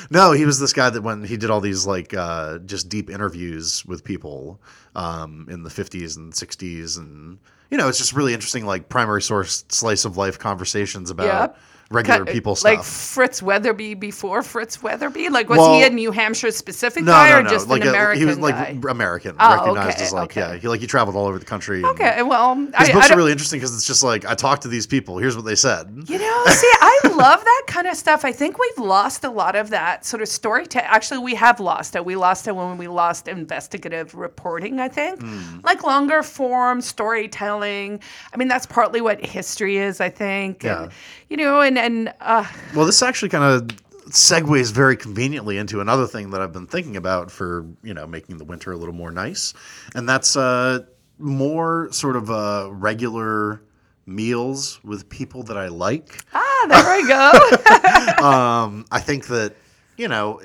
no, 0.09 0.31
he 0.33 0.45
was 0.45 0.59
this 0.59 0.73
guy 0.73 0.89
that 0.89 1.01
when 1.01 1.23
he 1.23 1.37
did 1.37 1.49
all 1.49 1.61
these 1.61 1.85
like 1.85 2.13
uh, 2.13 2.59
just 2.59 2.89
deep 2.89 3.09
interviews 3.09 3.85
with 3.85 4.03
people 4.03 4.61
um, 4.95 5.47
in 5.49 5.63
the 5.63 5.69
50s 5.69 6.17
and 6.17 6.33
60s 6.33 6.97
and 6.97 7.39
you 7.69 7.77
know, 7.77 7.87
it's 7.87 7.97
just 7.97 8.11
really 8.13 8.33
interesting 8.33 8.65
like 8.65 8.89
primary 8.89 9.21
source 9.21 9.63
slice 9.69 10.03
of 10.03 10.17
life 10.17 10.37
conversations 10.37 11.09
about 11.09 11.25
Yep. 11.51 11.57
Regular 11.91 12.25
Cut- 12.25 12.33
people 12.33 12.55
stuff. 12.55 12.77
Like. 12.77 12.83
Fritz 12.83 13.41
Wetherbee 13.41 13.99
before 13.99 14.41
Fritz 14.43 14.77
Wetherbee? 14.77 15.29
Like, 15.29 15.49
was 15.49 15.59
Well, 15.59 15.73
he 15.75 15.83
a 15.83 15.89
New 15.89 16.11
Hampshire 16.11 16.51
specific 16.51 17.03
no, 17.03 17.11
guy 17.11 17.29
no, 17.29 17.39
or 17.39 17.43
just 17.49 17.67
like 17.67 17.81
an 17.81 17.87
a- 17.89 17.91
American 17.91 18.19
he 18.21 18.25
was 18.25 18.39
like 18.39 18.55
guy? 18.55 18.89
American, 18.91 19.35
Oh, 19.39 19.55
recognized 19.57 19.97
okay, 19.97 20.05
as 20.05 20.13
like 20.13 20.23
okay. 20.31 20.39
yeah, 20.41 20.55
he 20.55 20.67
like 20.67 20.79
he 20.79 20.87
traveled 20.87 21.15
all 21.15 21.25
over 21.27 21.37
the 21.39 21.45
country. 21.45 21.77
and- 21.77 21.85
Okay, 21.87 22.23
well, 22.23 22.55
His 22.55 22.89
I, 22.89 22.93
books 22.93 23.09
I 23.11 23.13
are 23.13 23.17
really 23.17 23.31
interesting 23.31 23.59
because 23.59 23.75
it's 23.75 23.85
just 23.85 24.03
like 24.03 24.25
I 24.25 24.33
talked 24.35 24.61
to 24.63 24.67
these 24.67 24.87
people. 24.87 25.17
Here's 25.17 25.35
what 25.35 25.45
they 25.45 25.55
said. 25.55 25.87
You 26.07 26.17
know, 26.17 26.43
see, 26.47 26.71
I 26.81 26.99
love 27.15 27.43
that 27.43 27.63
kind 27.67 27.87
of 27.87 27.95
stuff. 27.97 28.23
I 28.25 28.31
think 28.31 28.57
we've 28.57 28.85
lost 28.85 29.23
a 29.23 29.29
lot 29.29 29.55
of 29.55 29.69
that 29.71 30.05
sort 30.05 30.21
of 30.21 30.27
storytelling. 30.29 30.87
Actually, 30.89 31.19
we 31.19 31.35
have 31.35 31.59
lost 31.59 31.95
it. 31.95 32.05
We 32.05 32.15
lost 32.15 32.47
it 32.47 32.55
when 32.55 32.77
we 32.77 32.87
lost 32.87 33.27
investigative 33.27 34.15
reporting, 34.15 34.79
I 34.79 34.87
think. 34.87 35.21
Hmm. 35.21 35.59
Like 35.63 35.83
longer 35.83 36.23
form 36.23 36.81
storytelling. 36.81 37.99
I 38.33 38.37
mean, 38.37 38.47
that's 38.47 38.65
partly 38.65 39.01
what 39.01 39.23
history 39.23 39.77
is, 39.77 39.99
I 40.01 40.09
think. 40.09 40.63
Yeah. 40.63 40.83
And, 40.83 40.91
you 41.29 41.37
know, 41.37 41.61
and, 41.61 41.77
and 41.81 42.13
uh, 42.21 42.45
Well, 42.75 42.85
this 42.85 43.01
actually 43.01 43.29
kind 43.29 43.43
of 43.43 43.77
segues 44.09 44.71
very 44.71 44.97
conveniently 44.97 45.57
into 45.57 45.79
another 45.81 46.05
thing 46.05 46.31
that 46.31 46.41
I've 46.41 46.53
been 46.53 46.67
thinking 46.67 46.95
about 46.97 47.31
for 47.31 47.65
you 47.83 47.93
know 47.93 48.07
making 48.07 48.37
the 48.37 48.45
winter 48.45 48.71
a 48.71 48.77
little 48.77 48.93
more 48.93 49.11
nice, 49.11 49.53
and 49.95 50.07
that's 50.07 50.35
uh, 50.35 50.79
more 51.17 51.89
sort 51.91 52.15
of 52.15 52.29
uh, 52.29 52.69
regular 52.71 53.61
meals 54.05 54.79
with 54.83 55.09
people 55.09 55.43
that 55.43 55.57
I 55.57 55.67
like. 55.67 56.23
ah, 56.33 56.65
there 56.69 56.97
we 56.97 57.07
go. 57.07 58.23
um, 58.27 58.85
I 58.91 58.99
think 58.99 59.27
that 59.27 59.55
you 59.97 60.07
know, 60.07 60.41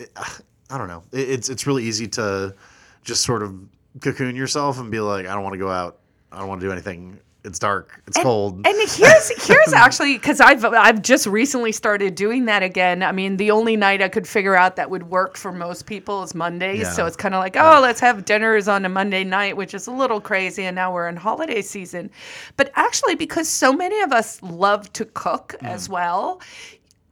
I 0.71 0.79
don't 0.79 0.89
know. 0.89 1.03
It, 1.13 1.29
it's 1.31 1.49
it's 1.49 1.67
really 1.67 1.85
easy 1.85 2.09
to 2.09 2.55
just 3.03 3.23
sort 3.23 3.43
of 3.43 3.55
cocoon 4.01 4.37
yourself 4.37 4.79
and 4.79 4.91
be 4.91 5.01
like, 5.01 5.27
I 5.27 5.35
don't 5.35 5.43
want 5.43 5.55
to 5.55 5.59
go 5.59 5.71
out. 5.71 5.99
I 6.33 6.39
don't 6.39 6.49
want 6.49 6.61
to 6.61 6.67
do 6.67 6.73
anything. 6.73 7.19
It's 7.47 7.59
dark. 7.61 8.03
It's 8.09 8.19
cold. 8.19 8.67
And 8.67 8.77
here's 8.91 9.47
here's 9.47 9.73
actually 9.73 10.15
because 10.15 10.41
I've 10.41 10.65
I've 10.65 11.01
just 11.01 11.27
recently 11.27 11.73
started 11.73 12.15
doing 12.17 12.47
that 12.47 12.63
again. 12.63 13.03
I 13.03 13.13
mean, 13.13 13.37
the 13.37 13.53
only 13.53 13.77
night 13.77 14.03
I 14.03 14.09
could 14.09 14.27
figure 14.27 14.57
out 14.57 14.77
that 14.77 14.91
would 14.91 15.05
work 15.05 15.37
for 15.37 15.53
most 15.53 15.87
people 15.87 16.23
is 16.25 16.35
Mondays. 16.35 16.81
Yeah. 16.81 16.91
So 16.91 17.07
it's 17.07 17.17
kind 17.17 17.35
of 17.35 17.39
like, 17.39 17.57
oh, 17.57 17.79
let's 17.81 18.01
have 18.01 18.25
dinners 18.25 18.67
on 18.69 18.85
a 18.85 18.89
Monday 18.89 19.23
night, 19.25 19.57
which 19.57 19.73
is 19.75 19.87
a 19.87 19.93
little 19.93 20.21
crazy. 20.21 20.65
And 20.65 20.75
now 20.75 20.93
we're 20.93 21.09
in 21.09 21.17
holiday 21.17 21.63
season, 21.63 22.11
but 22.57 22.73
actually, 22.75 23.15
because 23.15 23.49
so 23.49 23.73
many 23.73 24.01
of 24.03 24.13
us 24.13 24.43
love 24.43 24.93
to 24.95 25.05
cook 25.05 25.55
Mm. 25.63 25.69
as 25.69 25.89
well. 25.89 26.41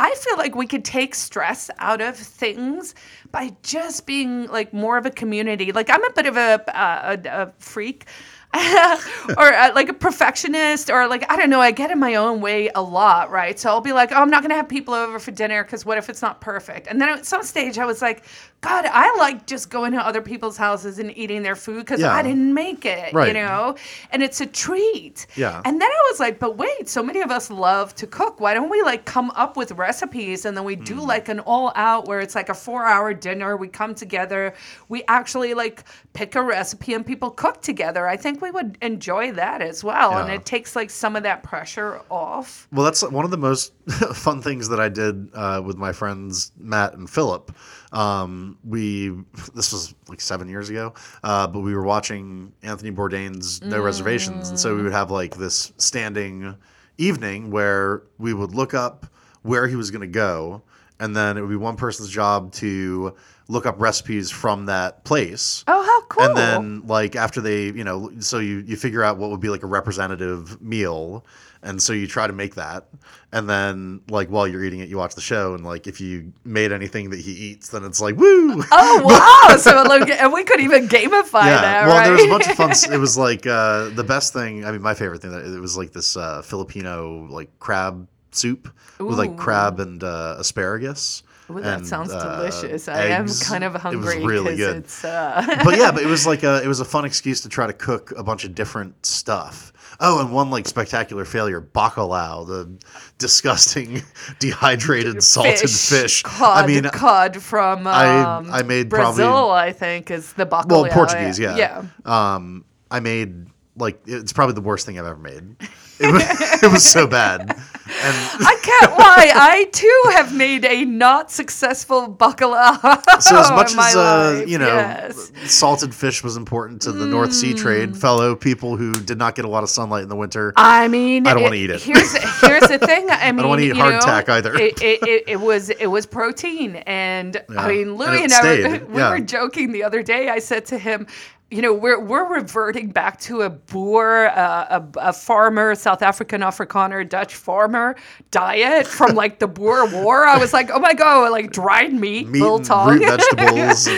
I 0.01 0.13
feel 0.17 0.37
like 0.37 0.57
we 0.57 0.67
could 0.67 0.85
take 0.85 1.15
stress 1.15 1.71
out 1.79 2.01
of 2.01 2.17
things 2.17 2.97
by 3.31 3.57
just 3.63 4.07
being 4.07 4.49
like 4.49 4.73
more 4.75 4.99
of 4.99 5.07
a 5.07 5.11
community. 5.11 5.71
Like 5.71 5.89
I'm 5.89 6.03
a 6.05 6.11
bit 6.13 6.27
of 6.27 6.37
a 6.37 6.61
a, 6.69 7.19
a, 7.29 7.43
a 7.43 7.53
freak. 7.61 8.07
or 9.37 9.53
uh, 9.53 9.73
like 9.75 9.89
a 9.89 9.93
perfectionist 9.93 10.89
or 10.89 11.09
like 11.09 11.29
i 11.31 11.37
don't 11.37 11.51
know 11.51 11.61
i 11.61 11.73
get 11.73 11.91
in 11.91 11.99
my 11.99 12.15
own 12.15 12.41
way 12.41 12.71
a 12.75 12.83
lot 12.83 13.31
right? 13.31 13.59
So 13.59 13.69
i'll 13.69 13.81
be 13.81 13.93
like 13.93 14.13
oh 14.13 14.17
i'm 14.17 14.31
not 14.31 14.43
going 14.43 14.51
to 14.51 14.57
have 14.57 14.69
people 14.69 14.95
over 14.95 15.19
for 15.19 15.33
dinner 15.33 15.65
because 15.65 15.85
what 15.85 15.99
if 15.99 16.09
it's 16.09 16.23
not 16.23 16.41
perfect? 16.41 16.87
And 16.87 17.01
then 17.01 17.09
at 17.09 17.27
some 17.27 17.43
stage 17.43 17.79
i 17.79 17.85
was 17.85 18.01
like 18.01 18.25
god 18.65 18.87
i 18.87 19.15
like 19.19 19.47
just 19.47 19.71
going 19.71 19.93
to 19.93 19.99
other 19.99 20.23
people's 20.23 20.57
houses 20.57 20.99
and 20.99 21.17
eating 21.17 21.43
their 21.43 21.57
food 21.57 21.79
because 21.85 22.01
Yeah. 22.01 22.15
i 22.15 22.23
didn't 22.23 22.53
make 22.55 22.85
it 22.85 23.13
you 23.13 23.33
know 23.35 23.75
and 24.11 24.23
it's 24.23 24.41
a 24.41 24.47
treat 24.47 25.27
Yeah. 25.37 25.61
and 25.65 25.81
then 25.81 25.89
i 25.91 26.01
was 26.11 26.19
like 26.21 26.39
but 26.39 26.57
wait 26.57 26.89
so 26.89 27.03
many 27.03 27.21
of 27.21 27.31
us 27.31 27.51
love 27.51 27.95
to 27.97 28.07
cook 28.07 28.41
why 28.41 28.55
don't 28.55 28.71
we 28.71 28.81
like 28.83 29.05
come 29.05 29.31
up 29.33 29.57
with 29.57 29.73
recipes 29.73 30.45
and 30.45 30.57
then 30.57 30.65
we 30.65 30.77
do 30.77 30.95
Mm. 30.95 31.07
like 31.09 31.29
an 31.29 31.41
all 31.41 31.73
out 31.75 32.07
where 32.07 32.21
it's 32.21 32.35
like 32.35 32.49
a 32.49 32.55
four 32.55 32.87
hour 32.87 33.13
dinner, 33.13 33.57
we 33.57 33.69
come 33.69 33.95
together, 33.95 34.55
we 34.89 35.03
actually 35.09 35.53
like 35.55 35.83
pick 36.13 36.35
a 36.37 36.43
recipe 36.43 36.95
and 36.95 37.05
people 37.05 37.31
cook 37.31 37.61
together. 37.63 38.07
I 38.07 38.17
think 38.17 38.41
we 38.41 38.51
would 38.53 38.79
enjoy 38.81 39.33
that 39.33 39.61
as 39.61 39.83
well. 39.83 40.13
Yeah. 40.13 40.23
And 40.23 40.33
it 40.33 40.45
takes 40.47 40.77
like 40.77 40.91
some 40.91 41.17
of 41.17 41.25
that 41.25 41.43
pressure 41.43 42.01
off. 42.11 42.69
Well, 42.73 42.85
that's 42.85 43.03
one 43.03 43.25
of 43.25 43.31
the 43.33 43.37
most 43.37 43.73
fun 44.15 44.41
things 44.41 44.69
that 44.69 44.79
I 44.81 44.89
did 44.89 45.29
uh, 45.35 45.63
with 45.65 45.77
my 45.77 45.93
friends 45.93 46.53
Matt 46.59 46.95
and 46.95 47.11
Philip. 47.11 47.51
Um, 47.95 48.59
we 48.65 49.11
this 49.55 49.73
was 49.73 49.95
like 50.09 50.21
seven 50.21 50.49
years 50.49 50.69
ago, 50.69 50.95
uh, 51.23 51.47
but 51.47 51.61
we 51.61 51.75
were 51.75 51.85
watching 51.85 52.53
Anthony 52.63 52.91
Bourdain's 52.91 53.63
No 53.63 53.81
Reservations, 53.81 54.49
and 54.51 54.59
so 54.59 54.75
we 54.77 54.83
would 54.83 54.93
have 54.93 55.11
like 55.11 55.37
this 55.37 55.73
standing 55.79 56.57
evening 56.99 57.51
where 57.51 58.03
we 58.19 58.35
would 58.35 58.55
look 58.55 58.75
up 58.75 59.07
where 59.43 59.69
he 59.69 59.77
was 59.77 59.91
going 59.91 60.01
to 60.01 60.07
go, 60.07 60.63
and 60.99 61.15
then 61.15 61.37
it 61.37 61.41
would 61.43 61.51
be 61.51 61.57
one 61.57 61.77
person's 61.77 62.11
job 62.11 62.53
to 62.55 63.15
look 63.49 63.67
up 63.67 63.77
recipes 63.79 64.31
from 64.31 64.67
that 64.67 65.05
place. 65.05 65.65
Oh, 65.69 65.83
how 65.83 66.07
cool. 66.07 66.25
And 66.25 66.37
then 66.37 66.87
like 66.87 67.15
after 67.15 67.41
they, 67.41 67.67
you 67.67 67.85
know, 67.85 68.11
so 68.21 68.39
you 68.39 68.65
you 68.67 68.77
figure 68.77 69.03
out 69.03 69.19
what 69.19 69.31
would 69.31 69.41
be 69.41 69.51
like 69.51 69.63
a 69.63 69.67
representative 69.67 70.61
meal, 70.61 71.25
and 71.65 71.83
so 71.83 71.93
you 71.93 72.07
try 72.07 72.27
to 72.27 72.33
make 72.33 72.55
that, 72.55 72.87
and 73.33 73.49
then 73.49 74.01
like 74.09 74.29
while 74.29 74.47
you're 74.47 74.63
eating 74.65 74.81
it, 74.81 74.89
you 74.89 74.97
watch 74.97 75.15
the 75.17 75.21
show, 75.21 75.55
and 75.55 75.65
like 75.65 75.87
if 75.89 76.01
you 76.01 76.33
made 76.45 76.71
anything 76.71 77.11
that 77.11 77.19
he 77.19 77.33
eats, 77.33 77.71
then 77.71 77.83
it's 77.85 78.01
like 78.01 78.17
woo. 78.17 78.63
Oh 78.71 79.49
wow! 79.51 79.57
so 79.57 79.83
like, 79.83 80.09
and 80.11 80.33
we 80.33 80.45
could 80.45 80.61
even 80.61 80.87
gamify 80.87 81.47
Yeah, 81.47 81.61
that, 81.61 81.87
well, 81.87 81.97
right? 81.97 82.05
there 82.05 82.13
was 82.13 82.25
a 82.25 82.29
bunch 82.29 82.47
of 82.47 82.55
fun. 82.55 82.93
It 82.93 82.99
was 83.09 83.19
like 83.19 83.47
uh, 83.47 83.89
the 83.89 84.05
best 84.05 84.33
thing. 84.33 84.65
I 84.65 84.71
mean, 84.71 84.83
my 84.83 84.95
favorite 84.95 85.23
thing. 85.23 85.33
That 85.33 85.45
it 85.45 85.61
was 85.61 85.77
like 85.77 85.93
this 85.93 86.17
uh, 86.17 86.43
Filipino 86.43 87.27
like 87.31 87.59
crab 87.59 88.07
soup 88.31 88.69
with 88.99 89.19
like 89.19 89.37
crab 89.37 89.81
and 89.81 90.03
uh, 90.05 90.37
asparagus. 90.39 91.23
Ooh, 91.51 91.61
that 91.61 91.79
and, 91.79 91.87
sounds 91.87 92.11
uh, 92.11 92.37
delicious. 92.37 92.89
I 92.89 93.07
am 93.07 93.27
kind 93.29 93.65
of 93.65 93.75
hungry. 93.75 94.17
It 94.17 94.19
was 94.19 94.27
really 94.27 94.57
good. 94.57 94.77
it's. 94.77 95.05
Uh, 95.05 95.61
but 95.63 95.77
yeah, 95.77 95.91
but 95.91 96.03
it 96.03 96.07
was 96.11 96.27
like 96.27 96.43
a 96.43 96.63
it 96.63 96.69
was 96.69 96.81
a 96.81 96.85
fun 96.85 97.05
excuse 97.05 97.43
to 97.43 97.49
try 97.49 97.67
to 97.67 97.73
cook 97.73 98.13
a 98.17 98.23
bunch 98.23 98.45
of 98.45 98.55
different 98.55 99.05
stuff. 99.05 99.73
Oh, 100.01 100.21
and 100.21 100.33
one 100.33 100.51
like 100.51 100.67
spectacular 100.67 101.25
failure, 101.25 101.61
bacalao, 101.61 102.47
the 102.47 102.79
disgusting 103.19 104.03
dehydrated 104.39 105.23
salted 105.23 105.71
fish. 105.71 106.23
Cod, 106.23 106.65
I 106.65 106.67
mean, 106.67 106.85
cod 106.85 107.41
from 107.41 107.87
um, 107.87 108.51
I 108.51 108.63
made 108.63 108.89
Brazil. 108.89 109.31
probably- 109.31 109.55
I 109.55 109.73
think 109.73 110.11
is 110.11 110.33
the 110.33 110.47
bacalhau. 110.47 110.83
well, 110.83 110.93
Portuguese, 110.93 111.39
yeah. 111.39 111.57
yeah. 111.57 111.85
Um, 112.05 112.65
I 112.91 113.01
made 113.01 113.47
like 113.77 114.01
it's 114.07 114.33
probably 114.33 114.55
the 114.55 114.61
worst 114.61 114.87
thing 114.87 114.99
I've 114.99 115.07
ever 115.07 115.19
made. 115.19 115.57
It 116.01 116.13
was, 116.13 116.23
it 116.63 116.73
was 116.73 116.85
so 116.85 117.07
bad, 117.07 117.57
I 117.87 118.59
can't 118.63 118.99
lie. 118.99 119.31
I 119.35 119.65
too 119.73 120.03
have 120.13 120.35
made 120.35 120.65
a 120.65 120.85
not 120.85 121.31
successful 121.31 122.09
bacalhau. 122.09 123.21
so 123.21 123.39
as 123.39 123.51
much 123.51 123.73
as 123.77 123.95
uh, 123.97 124.37
life, 124.39 124.49
you 124.49 124.59
know, 124.59 124.67
yes. 124.67 125.31
salted 125.47 125.95
fish 125.95 126.25
was 126.25 126.37
important 126.37 126.81
to 126.83 126.93
the 126.93 127.07
North 127.07 127.33
Sea 127.35 127.53
Mm. 127.55 127.59
trade, 127.59 127.97
fellow 127.97 128.35
people 128.35 128.77
who 128.77 128.93
did 128.95 129.19
not 129.19 129.35
get 129.35 129.45
a 129.45 129.49
lot 129.49 129.63
of 129.63 129.69
sunlight 129.71 130.03
in 130.03 130.09
the 130.09 130.17
winter. 130.17 130.53
I 130.57 130.89
mean, 130.89 131.27
I 131.27 131.35
don't 131.35 131.43
wanna 131.43 131.57
eat 131.57 131.71
it. 131.71 131.83
Here's 131.83 132.13
here's 132.41 132.69
the 132.69 132.79
thing. 132.79 133.09
I 133.11 133.31
mean, 133.33 133.39
I 133.41 133.43
don't 133.43 133.49
wanna 133.49 133.63
eat 133.63 133.67
you 133.67 133.75
know, 133.75 133.91
hardtack 133.99 134.29
either. 134.31 134.55
It, 134.55 134.81
it, 134.83 135.25
it, 135.29 135.41
was 135.41 135.69
it 135.71 135.87
was 135.87 136.07
protein, 136.07 136.77
and 136.87 137.35
Yeah. 137.51 137.61
I 137.61 137.69
mean, 137.69 137.89
And 137.89 137.97
Louis 137.99 138.25
it 138.25 138.33
and, 138.33 138.33
I 138.33 138.69
were, 138.79 138.85
we 138.95 138.99
yeah. 138.99 139.11
were 139.11 139.21
joking 139.21 139.73
the 139.73 139.83
other 139.85 140.03
day. 140.03 140.29
I 140.31 140.39
said 140.39 140.65
to 140.67 140.79
him. 140.79 141.07
You 141.51 141.63
know, 141.63 141.73
we're 141.75 142.01
we're 142.01 142.25
reverting 142.35 142.89
back 142.91 143.21
to 143.21 143.43
a 143.43 143.51
boer, 143.51 144.27
uh, 144.29 144.81
a, 144.97 145.11
a 145.11 145.13
farmer, 145.13 145.77
South 145.77 146.03
African 146.03 146.41
Afrikaner, 146.41 147.09
Dutch 147.09 147.37
farmer 147.37 147.95
diet 148.33 148.89
from 148.89 149.15
like 149.23 149.39
the 149.39 149.47
Boer 149.47 149.87
War. 150.03 150.25
I 150.27 150.37
was 150.39 150.53
like, 150.53 150.71
oh 150.73 150.81
my 150.81 150.95
god, 150.95 151.31
like 151.31 151.53
dried 151.53 151.93
meat, 151.93 152.27
Meat 152.29 152.41
root 152.43 152.67
vegetables. 152.67 153.87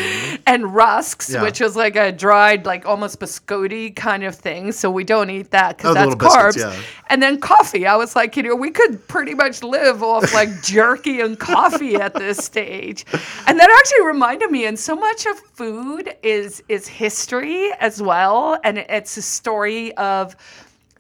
And, 0.49 0.65
and 0.65 0.75
rusks, 0.75 1.33
Yeah. 1.33 1.43
which 1.43 1.61
was 1.61 1.76
like 1.76 1.97
a 1.97 2.12
dried, 2.12 2.67
like 2.67 2.85
almost 2.85 3.21
biscotti 3.21 3.95
kind 3.97 4.23
of 4.25 4.35
thing. 4.35 4.71
So 4.73 4.91
we 4.91 5.03
don't 5.05 5.31
eat 5.31 5.50
that 5.53 5.79
because 5.79 5.93
Oh, 5.93 5.95
that's 5.95 6.15
carbs. 6.17 6.55
biscuits, 6.55 6.76
yeah. 6.79 6.83
And 7.09 7.23
then 7.23 7.41
coffee. 7.41 7.87
I 7.87 7.97
was 7.97 8.15
like, 8.15 8.37
you 8.37 8.43
know, 8.43 8.55
we 8.55 8.71
could 8.71 9.07
pretty 9.09 9.35
much 9.35 9.62
live 9.62 10.03
off 10.03 10.35
like 10.35 10.50
jerky 10.62 11.21
and 11.21 11.38
coffee 11.38 11.95
at 11.97 12.12
this 12.15 12.38
stage. 12.38 13.07
And 13.47 13.59
that 13.59 13.71
actually 13.79 14.07
reminded 14.07 14.50
me, 14.50 14.67
and 14.67 14.79
so 14.79 14.95
much 14.95 15.25
of 15.26 15.38
food 15.38 16.15
is 16.23 16.62
is 16.69 16.87
history 16.87 17.46
as 17.81 18.00
well, 18.03 18.59
and 18.65 18.79
it's 18.79 19.17
a 19.17 19.23
story 19.23 19.95
of 19.97 20.37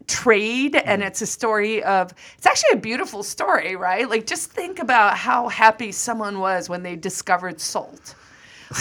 trade 0.06 0.76
and 0.76 1.02
it's 1.02 1.20
a 1.20 1.26
story 1.26 1.82
of 1.82 2.14
it's 2.38 2.46
actually 2.46 2.78
a 2.78 2.80
beautiful 2.80 3.24
story 3.24 3.74
right 3.74 4.08
like 4.08 4.24
just 4.24 4.52
think 4.52 4.78
about 4.78 5.16
how 5.16 5.48
happy 5.48 5.90
someone 5.90 6.38
was 6.38 6.68
when 6.68 6.84
they 6.84 6.94
discovered 6.94 7.60
salt 7.60 8.14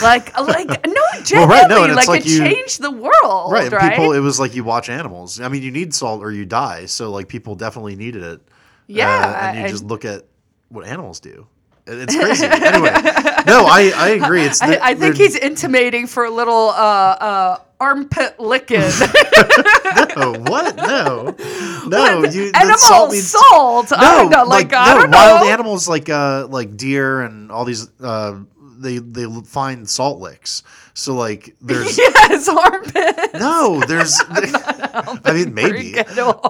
like 0.03 0.39
like 0.39 0.67
no 0.85 1.01
genuinely 1.23 1.55
right, 1.55 1.67
no, 1.67 1.95
like, 1.95 2.07
like 2.07 2.21
it 2.21 2.27
you- 2.27 2.37
changed 2.37 2.79
the 2.79 2.91
world 2.91 3.51
right, 3.51 3.71
right, 3.71 3.93
people. 3.93 4.13
It 4.13 4.19
was 4.19 4.39
like 4.39 4.53
you 4.53 4.63
watch 4.63 4.87
animals. 4.87 5.39
I 5.41 5.47
mean, 5.47 5.63
you 5.63 5.71
need 5.71 5.95
salt 5.95 6.21
or 6.21 6.31
you 6.31 6.45
die. 6.45 6.85
So 6.85 7.09
like 7.09 7.27
people 7.27 7.55
definitely 7.55 7.95
needed 7.95 8.21
it. 8.21 8.39
Uh, 8.41 8.51
Yeah, 8.85 9.49
and 9.49 9.59
you 9.61 9.67
just 9.67 9.83
look 9.83 10.05
at 10.05 10.25
what 10.69 10.85
animals 10.85 11.19
do. 11.19 11.47
It- 11.87 12.09
It's 12.09 12.15
crazy. 12.15 12.45
anyway, 12.45 12.89
no, 13.45 13.65
I 13.65 13.91
I 13.95 14.09
agree. 14.21 14.41
It's 14.43 14.61
I, 14.61 14.79
I 14.81 14.95
think 14.95 15.15
he's 15.17 15.35
intimating 15.35 16.07
for 16.07 16.25
a 16.25 16.31
little 16.31 16.69
uh, 16.69 16.73
uh, 16.73 17.57
armpit 17.79 18.39
licking. 18.39 18.81
No, 20.17 20.31
what? 20.33 20.75
No, 20.77 21.35
no. 21.87 22.23
You 22.25 22.51
Animal 22.55 22.77
salt 22.77 23.11
needs- 23.11 23.27
salt. 23.27 23.91
I 23.91 24.23
No, 24.23 24.29
know. 24.29 24.43
Like, 24.45 24.71
I 24.73 24.93
no, 24.93 25.07
wild 25.17 25.41
know. 25.45 25.47
animals 25.51 25.87
like 25.89 26.09
uh 26.09 26.47
like 26.49 26.75
deer 26.77 27.21
and 27.21 27.51
all 27.51 27.65
these 27.65 27.89
uh 28.01 28.39
they 28.77 28.97
they 28.99 29.25
find 29.45 29.89
salt 29.89 30.19
licks. 30.19 30.63
So 30.93 31.13
like 31.15 31.55
there's 31.61 31.97
Yes, 31.97 32.47
armpit. 32.47 33.33
no 33.33 33.81
there's 33.85 34.19
I 34.29 35.31
mean 35.33 35.53
maybe 35.53 35.95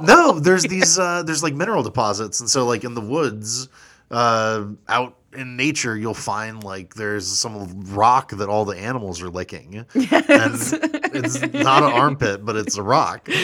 no 0.03 0.39
there's 0.39 0.63
these 0.63 0.97
uh 0.99 1.23
there's 1.23 1.41
like 1.43 1.53
mineral 1.55 1.81
deposits 1.83 2.39
and 2.41 2.49
so 2.49 2.65
like 2.65 2.83
in 2.83 2.93
the 2.93 3.01
woods 3.01 3.67
uh 4.11 4.65
out 4.87 5.15
in 5.35 5.55
nature 5.55 5.97
you'll 5.97 6.13
find 6.13 6.63
like 6.63 6.95
there's 6.95 7.27
some 7.27 7.85
rock 7.93 8.31
that 8.31 8.49
all 8.49 8.65
the 8.65 8.77
animals 8.77 9.21
are 9.21 9.29
licking. 9.29 9.85
And 9.95 11.23
it's 11.23 11.41
not 11.53 11.83
an 11.83 11.91
armpit 11.91 12.43
but 12.45 12.55
it's 12.55 12.77
a 12.77 12.83
rock. 12.83 13.29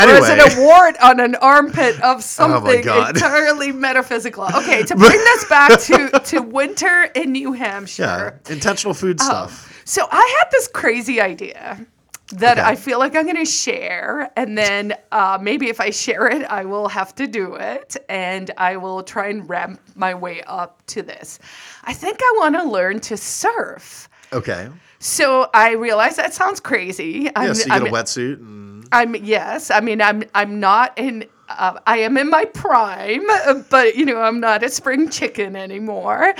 Or 0.00 0.08
is 0.14 0.28
it 0.30 0.38
a 0.38 0.60
wart 0.60 0.96
on 1.02 1.20
an 1.20 1.34
armpit 1.36 1.96
of 1.96 2.18
oh 2.18 2.20
something 2.20 2.88
Oh 2.88 3.06
entirely 3.08 3.70
metaphysical? 3.72 4.44
Okay, 4.44 4.82
to 4.84 4.96
bring 4.96 5.18
this 5.18 5.44
back 5.46 5.78
to, 5.80 6.20
to 6.26 6.40
winter 6.40 7.10
in 7.14 7.32
New 7.32 7.52
hampshire. 7.52 8.02
Yeah 8.02 8.20
Hampshire. 8.20 8.52
intentional 8.52 8.94
food 8.94 9.20
um, 9.20 9.26
stuff. 9.26 9.82
So 9.84 10.06
I 10.10 10.36
had 10.40 10.50
this 10.50 10.68
crazy 10.68 11.20
idea 11.20 11.86
that 12.30 12.58
Okay. 12.58 12.66
I 12.66 12.76
feel 12.76 12.98
like 12.98 13.16
I'm 13.16 13.24
going 13.24 13.36
to 13.36 13.44
share. 13.44 14.30
And 14.36 14.56
then 14.56 14.94
uh, 15.12 15.38
maybe 15.40 15.68
if 15.68 15.80
I 15.80 15.90
share 15.90 16.28
it, 16.28 16.44
I 16.44 16.64
will 16.64 16.88
have 16.88 17.14
to 17.16 17.26
do 17.26 17.54
it. 17.54 17.96
And 18.08 18.50
I 18.56 18.76
will 18.76 19.02
try 19.02 19.28
and 19.28 19.48
ramp 19.48 19.80
my 19.94 20.14
way 20.14 20.42
up 20.42 20.84
to 20.86 21.02
this. 21.02 21.38
I 21.84 21.92
think 21.92 22.18
I 22.20 22.34
want 22.38 22.54
to 22.56 22.64
learn 22.64 23.00
to 23.00 23.16
surf. 23.16 24.08
okay 24.32 24.68
So 24.98 25.48
I 25.54 25.72
realize 25.72 26.16
that 26.16 26.34
sounds 26.34 26.60
crazy. 26.60 27.30
I'm, 27.34 27.48
yeah 27.48 27.52
so 27.54 27.66
you 27.66 27.72
I'm, 27.72 27.86
a 27.86 27.90
wetsuit 27.90 28.38
and 28.38 28.70
I'm 28.92 29.14
yes. 29.16 29.70
I 29.70 29.80
mean, 29.80 30.02
I'm 30.02 30.24
I'm 30.34 30.60
not 30.60 30.98
in. 30.98 31.26
Uh, 31.58 31.80
I 31.86 31.98
am 31.98 32.16
in 32.16 32.30
my 32.30 32.44
prime, 32.44 33.26
but 33.70 33.96
you 33.96 34.04
know, 34.04 34.20
I'm 34.20 34.40
not 34.40 34.62
a 34.62 34.68
spring 34.70 35.08
chicken 35.10 35.56
anymore. 35.56 36.34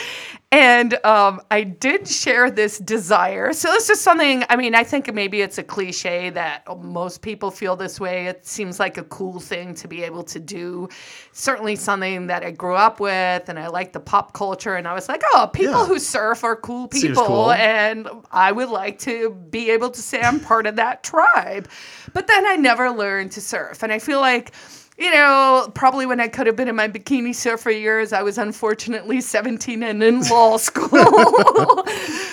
And 0.52 0.95
um, 1.05 1.40
I 1.52 1.62
did 1.62 2.09
share 2.09 2.50
this 2.50 2.79
desire. 2.79 3.52
So 3.52 3.69
this 3.71 3.88
is 3.88 4.00
something. 4.00 4.45
I 4.49 4.57
mean, 4.57 4.75
I 4.75 4.83
think 4.83 5.12
maybe 5.14 5.43
it's 5.43 5.59
a 5.59 5.62
cliche 5.62 6.31
that 6.31 6.64
most 6.83 7.23
people 7.23 7.52
feel 7.52 7.76
this 7.76 8.00
way. 8.00 8.26
It 8.26 8.45
seems 8.45 8.81
like 8.81 8.99
a 8.99 9.05
cool 9.05 9.38
thing 9.38 9.75
to 9.75 9.87
be 9.87 10.02
able 10.02 10.25
to 10.25 10.40
do. 10.40 10.88
Certainly 11.33 11.76
something 11.76 12.26
that 12.29 12.45
I 12.45 12.50
grew 12.50 12.75
up 12.75 12.99
with, 12.99 13.49
and 13.49 13.59
I 13.61 13.69
like 13.69 13.93
the 13.93 14.00
pop 14.00 14.33
culture. 14.33 14.75
And 14.75 14.88
I 14.88 14.95
was 14.95 15.09
like, 15.09 15.23
oh, 15.35 15.49
people 15.52 15.75
Yeah. 15.83 15.87
who 15.87 15.99
surf 16.00 16.43
are 16.43 16.57
cool 16.57 16.88
people, 16.88 17.25
cool. 17.25 17.52
and 17.52 18.09
I 18.33 18.50
would 18.50 18.71
like 18.71 18.99
to 19.00 19.31
be 19.50 19.71
able 19.71 19.90
to 19.90 20.00
say 20.02 20.21
I'm 20.21 20.40
part 20.40 20.67
of 20.67 20.76
that 20.76 21.05
tribe. 21.05 21.69
But 22.12 22.26
then 22.26 22.45
I 22.45 22.57
never 22.57 22.90
learned 22.90 23.33
to 23.33 23.40
surf. 23.40 23.85
And 23.85 23.93
I 23.93 24.00
feel 24.00 24.19
like, 24.21 24.52
you 25.00 25.11
know, 25.11 25.73
probably 25.75 26.04
when 26.04 26.21
I 26.21 26.28
could 26.28 26.47
have 26.47 26.57
been 26.57 26.69
in 26.69 26.76
my 26.76 26.87
bikini 26.87 27.35
surfer 27.35 27.71
years, 27.71 28.12
I 28.12 28.23
was 28.23 28.37
unfortunately 28.37 29.23
17 29.23 29.83
and 29.83 30.02
in 30.02 30.21
law 30.28 30.57
school. 30.59 31.87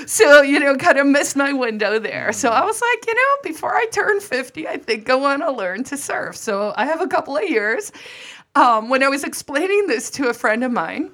so, 0.05 0.41
you 0.41 0.59
know, 0.59 0.75
kind 0.75 0.97
of 0.97 1.07
missed 1.07 1.37
my 1.37 1.53
window 1.53 1.97
there. 1.97 2.33
So 2.33 2.49
I 2.49 2.65
was 2.65 2.81
like, 2.81 3.07
you 3.07 3.13
know, 3.13 3.49
before 3.49 3.73
I 3.73 3.85
turn 3.93 4.19
50, 4.19 4.67
I 4.67 4.75
think 4.75 5.09
I 5.09 5.15
want 5.15 5.43
to 5.43 5.51
learn 5.51 5.85
to 5.85 5.95
surf. 5.95 6.35
So 6.35 6.73
I 6.75 6.85
have 6.85 6.99
a 6.99 7.07
couple 7.07 7.37
of 7.37 7.43
years. 7.43 7.93
Um, 8.53 8.89
when 8.89 9.01
I 9.01 9.07
was 9.07 9.23
explaining 9.23 9.87
this 9.87 10.09
to 10.11 10.27
a 10.27 10.33
friend 10.33 10.61
of 10.65 10.71
mine, 10.73 11.11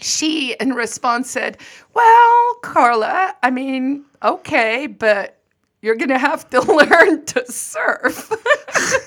she 0.00 0.54
in 0.60 0.74
response 0.74 1.28
said, 1.28 1.58
Well, 1.92 2.54
Carla, 2.62 3.34
I 3.42 3.50
mean, 3.50 4.04
okay, 4.22 4.86
but 4.86 5.38
you're 5.82 5.96
going 5.96 6.10
to 6.10 6.18
have 6.18 6.48
to 6.50 6.60
learn 6.72 7.24
to 7.26 7.50
surf. 7.50 8.30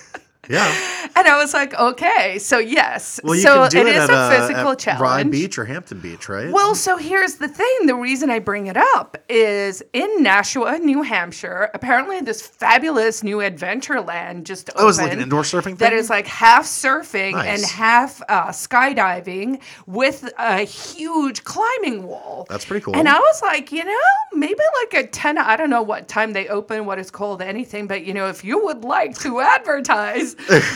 Yeah. 0.49 1.07
And 1.15 1.27
I 1.27 1.37
was 1.37 1.53
like, 1.53 1.73
okay, 1.73 2.39
so 2.39 2.57
yes. 2.57 3.19
Well, 3.23 3.35
you 3.35 3.41
so 3.41 3.61
can 3.63 3.69
do 3.69 3.77
it 3.81 3.87
it, 3.87 3.95
is 3.95 4.09
at, 4.09 4.09
a 4.09 4.37
physical 4.39 4.71
at 4.71 4.79
challenge. 4.79 5.01
Rye 5.01 5.23
Beach 5.23 5.57
or 5.57 5.65
Hampton 5.65 5.99
Beach, 5.99 6.29
right? 6.29 6.51
Well, 6.51 6.73
so 6.73 6.97
here's 6.97 7.35
the 7.35 7.47
thing. 7.47 7.85
The 7.85 7.95
reason 7.95 8.29
I 8.29 8.39
bring 8.39 8.67
it 8.67 8.77
up 8.77 9.17
is 9.29 9.83
in 9.93 10.23
Nashua, 10.23 10.79
New 10.79 11.01
Hampshire, 11.03 11.69
apparently 11.73 12.21
this 12.21 12.41
fabulous 12.41 13.23
new 13.23 13.41
adventure 13.41 14.01
land 14.01 14.45
just 14.45 14.69
opened. 14.71 14.85
oh, 14.85 14.89
it's 14.89 14.97
like 14.99 15.13
an 15.13 15.19
indoor 15.19 15.43
surfing 15.43 15.63
thing. 15.63 15.75
That 15.75 15.93
is 15.93 16.09
like 16.09 16.27
half 16.27 16.65
surfing 16.65 17.35
and 17.35 17.63
half 17.63 18.21
uh, 18.29 18.47
skydiving 18.47 19.61
with 19.85 20.31
a 20.39 20.61
huge 20.61 21.43
climbing 21.43 22.03
wall. 22.03 22.45
That's 22.49 22.65
pretty 22.65 22.83
cool. 22.83 22.95
And 22.95 23.07
I 23.07 23.19
was 23.19 23.41
like, 23.41 23.71
you 23.71 23.83
know, 23.83 23.99
maybe 24.33 24.61
like 24.81 25.05
a 25.05 25.07
10, 25.07 25.37
I 25.37 25.55
don't 25.55 25.69
know 25.69 25.81
what 25.81 26.07
time 26.07 26.33
they 26.33 26.47
open, 26.47 26.85
what 26.85 26.99
it's 26.99 27.11
called, 27.11 27.41
anything, 27.41 27.87
but 27.87 28.05
you 28.05 28.13
know, 28.13 28.27
if 28.27 28.43
you 28.43 28.63
would 28.65 28.83
like 28.83 29.17
to 29.19 29.39
advertise 29.41 30.30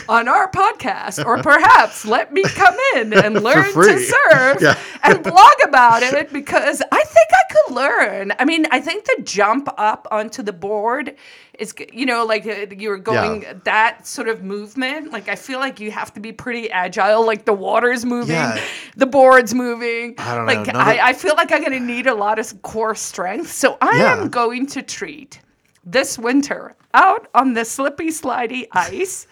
on 0.10 0.28
our 0.28 0.50
podcast, 0.52 1.26
or 1.26 1.42
perhaps 1.42 2.06
let 2.06 2.32
me 2.34 2.44
come 2.44 2.76
in 2.96 3.14
and 3.14 3.42
learn 3.44 3.72
to 3.74 4.00
serve 4.00 4.62
Yeah. 4.62 4.78
and 5.04 5.24
blog 5.24 5.54
about 5.64 6.04
it 6.04 6.32
because 6.32 6.82
I 6.92 7.04
think 7.04 7.28
I 7.32 7.54
could 7.54 7.76
learn. 7.76 8.34
I 8.40 8.46
mean, 8.46 8.66
I 8.72 8.80
think 8.80 9.06
the 9.06 9.22
jump 9.24 9.68
up 9.78 10.08
onto 10.12 10.42
the 10.44 10.54
board 10.54 11.16
is, 11.58 11.74
you 11.94 12.06
know, 12.06 12.26
like 12.26 12.46
uh, 12.46 12.66
you're 12.76 12.98
going 12.98 13.44
Yeah. 13.44 13.54
that 13.64 14.06
sort 14.08 14.28
of 14.28 14.44
movement. 14.44 15.12
Like, 15.12 15.30
I 15.30 15.36
feel 15.36 15.60
like 15.60 15.80
you 15.80 15.90
have 15.92 16.14
to 16.16 16.20
be 16.20 16.32
pretty 16.34 16.70
agile. 16.70 17.26
Like, 17.26 17.46
the 17.46 17.54
water's 17.54 18.04
moving, 18.06 18.36
Yeah. 18.36 18.62
the 18.98 19.06
board's 19.06 19.54
moving. 19.54 20.16
I 20.18 20.36
don't 20.36 20.46
know, 20.48 20.54
Like, 20.54 20.68
of- 20.68 20.76
I, 20.76 21.00
I 21.10 21.14
feel 21.14 21.36
like 21.36 21.52
I'm 21.52 21.62
going 21.62 21.72
to 21.72 21.80
need 21.80 22.08
a 22.08 22.14
lot 22.16 22.40
of 22.40 22.62
core 22.62 22.96
strength. 22.96 23.52
So 23.52 23.78
I 23.82 23.98
am 24.00 24.30
going 24.30 24.66
to 24.68 24.82
treat 24.82 25.40
this 25.86 26.18
winter 26.20 26.76
out 26.96 27.28
on 27.36 27.54
the 27.54 27.66
slippy, 27.66 28.08
slidey 28.08 28.68
ice. 28.72 29.28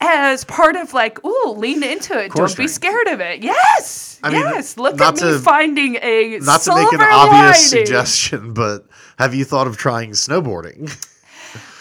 As 0.00 0.44
part 0.44 0.76
of 0.76 0.92
like, 0.92 1.24
ooh, 1.24 1.54
lean 1.56 1.82
into 1.82 2.18
it. 2.18 2.32
Don't 2.32 2.54
be 2.56 2.66
scared 2.68 3.06
of 3.06 3.20
it. 3.20 3.42
Yes, 3.42 4.18
I 4.22 4.30
mean, 4.30 4.40
yes. 4.40 4.76
Look 4.76 5.00
at 5.00 5.22
me 5.22 5.38
finding 5.38 5.96
a 6.02 6.40
Not 6.42 6.62
to 6.62 6.74
make 6.74 6.92
an 6.92 7.00
obvious 7.00 7.72
lining. 7.72 7.86
suggestion, 7.86 8.52
but 8.52 8.86
have 9.18 9.34
you 9.34 9.44
thought 9.44 9.66
of 9.66 9.76
trying 9.76 10.10
snowboarding? 10.10 10.90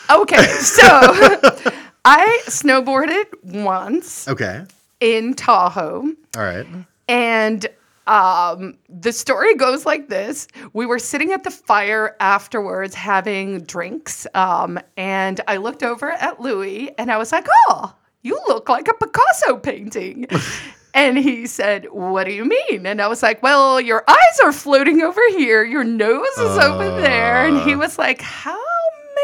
Okay, 0.09 0.45
so 0.59 0.83
I 2.05 2.41
snowboarded 2.45 3.25
once 3.43 4.27
okay. 4.27 4.65
in 4.99 5.33
Tahoe. 5.33 6.13
All 6.37 6.43
right. 6.43 6.67
And 7.07 7.67
um, 8.07 8.77
the 8.89 9.11
story 9.11 9.55
goes 9.55 9.85
like 9.85 10.09
this 10.09 10.47
We 10.73 10.85
were 10.85 10.99
sitting 10.99 11.31
at 11.31 11.43
the 11.43 11.51
fire 11.51 12.15
afterwards 12.19 12.95
having 12.95 13.61
drinks. 13.61 14.27
Um, 14.33 14.79
and 14.97 15.39
I 15.47 15.57
looked 15.57 15.83
over 15.83 16.11
at 16.11 16.39
Louis 16.39 16.91
and 16.97 17.11
I 17.11 17.17
was 17.17 17.31
like, 17.31 17.47
Oh, 17.69 17.93
you 18.21 18.39
look 18.47 18.69
like 18.69 18.87
a 18.87 18.93
Picasso 18.93 19.57
painting. 19.57 20.27
and 20.93 21.17
he 21.17 21.45
said, 21.47 21.87
What 21.91 22.25
do 22.25 22.33
you 22.33 22.45
mean? 22.45 22.85
And 22.85 23.01
I 23.01 23.07
was 23.07 23.23
like, 23.23 23.41
Well, 23.41 23.79
your 23.79 24.03
eyes 24.07 24.39
are 24.43 24.53
floating 24.53 25.01
over 25.01 25.21
here, 25.29 25.63
your 25.63 25.83
nose 25.83 26.37
is 26.37 26.57
over 26.57 27.01
there. 27.01 27.45
And 27.45 27.61
he 27.61 27.75
was 27.75 27.97
like, 27.97 28.21
How 28.21 28.62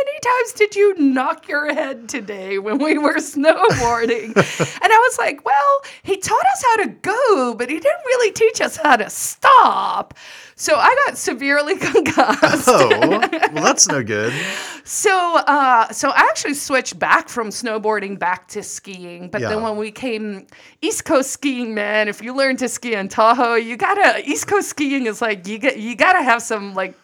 many 0.05 0.19
times 0.19 0.53
did 0.53 0.75
you 0.75 0.95
knock 0.99 1.47
your 1.47 1.73
head 1.73 2.09
today 2.09 2.59
when 2.59 2.77
we 2.77 2.97
were 2.97 3.15
snowboarding? 3.15 4.35
and 4.83 4.93
I 4.93 5.07
was 5.09 5.17
like, 5.17 5.45
well, 5.45 5.81
he 6.03 6.17
taught 6.17 6.45
us 6.45 6.63
how 6.67 6.83
to 6.83 6.89
go, 6.89 7.55
but 7.55 7.69
he 7.69 7.79
didn't 7.79 8.05
really 8.05 8.31
teach 8.31 8.61
us 8.61 8.77
how 8.77 8.95
to 8.95 9.09
stop. 9.09 10.13
So 10.55 10.75
I 10.75 10.93
got 11.05 11.17
severely 11.17 11.77
concussed. 11.77 12.67
Oh, 12.67 12.89
well, 12.89 13.63
that's 13.63 13.87
no 13.87 14.03
good. 14.03 14.33
So, 14.85 15.37
uh, 15.45 15.91
so 15.91 16.09
I 16.09 16.21
actually 16.21 16.55
switched 16.55 16.97
back 16.97 17.29
from 17.29 17.49
snowboarding 17.49 18.17
back 18.17 18.47
to 18.49 18.63
skiing. 18.63 19.29
But 19.29 19.41
then 19.41 19.61
when 19.61 19.77
we 19.77 19.91
came 19.91 20.47
East 20.81 21.05
Coast 21.05 21.29
skiing, 21.29 21.75
man, 21.75 22.07
if 22.07 22.23
you 22.23 22.35
learn 22.35 22.57
to 22.57 22.67
ski 22.67 22.95
in 22.95 23.07
Tahoe, 23.07 23.53
you 23.53 23.77
gotta 23.77 24.27
East 24.27 24.47
Coast 24.47 24.67
skiing 24.67 25.05
is 25.05 25.21
like 25.21 25.47
you 25.47 25.59
get 25.59 25.77
you 25.77 25.95
gotta 25.95 26.23
have 26.23 26.41
some 26.41 26.73
like 26.73 26.95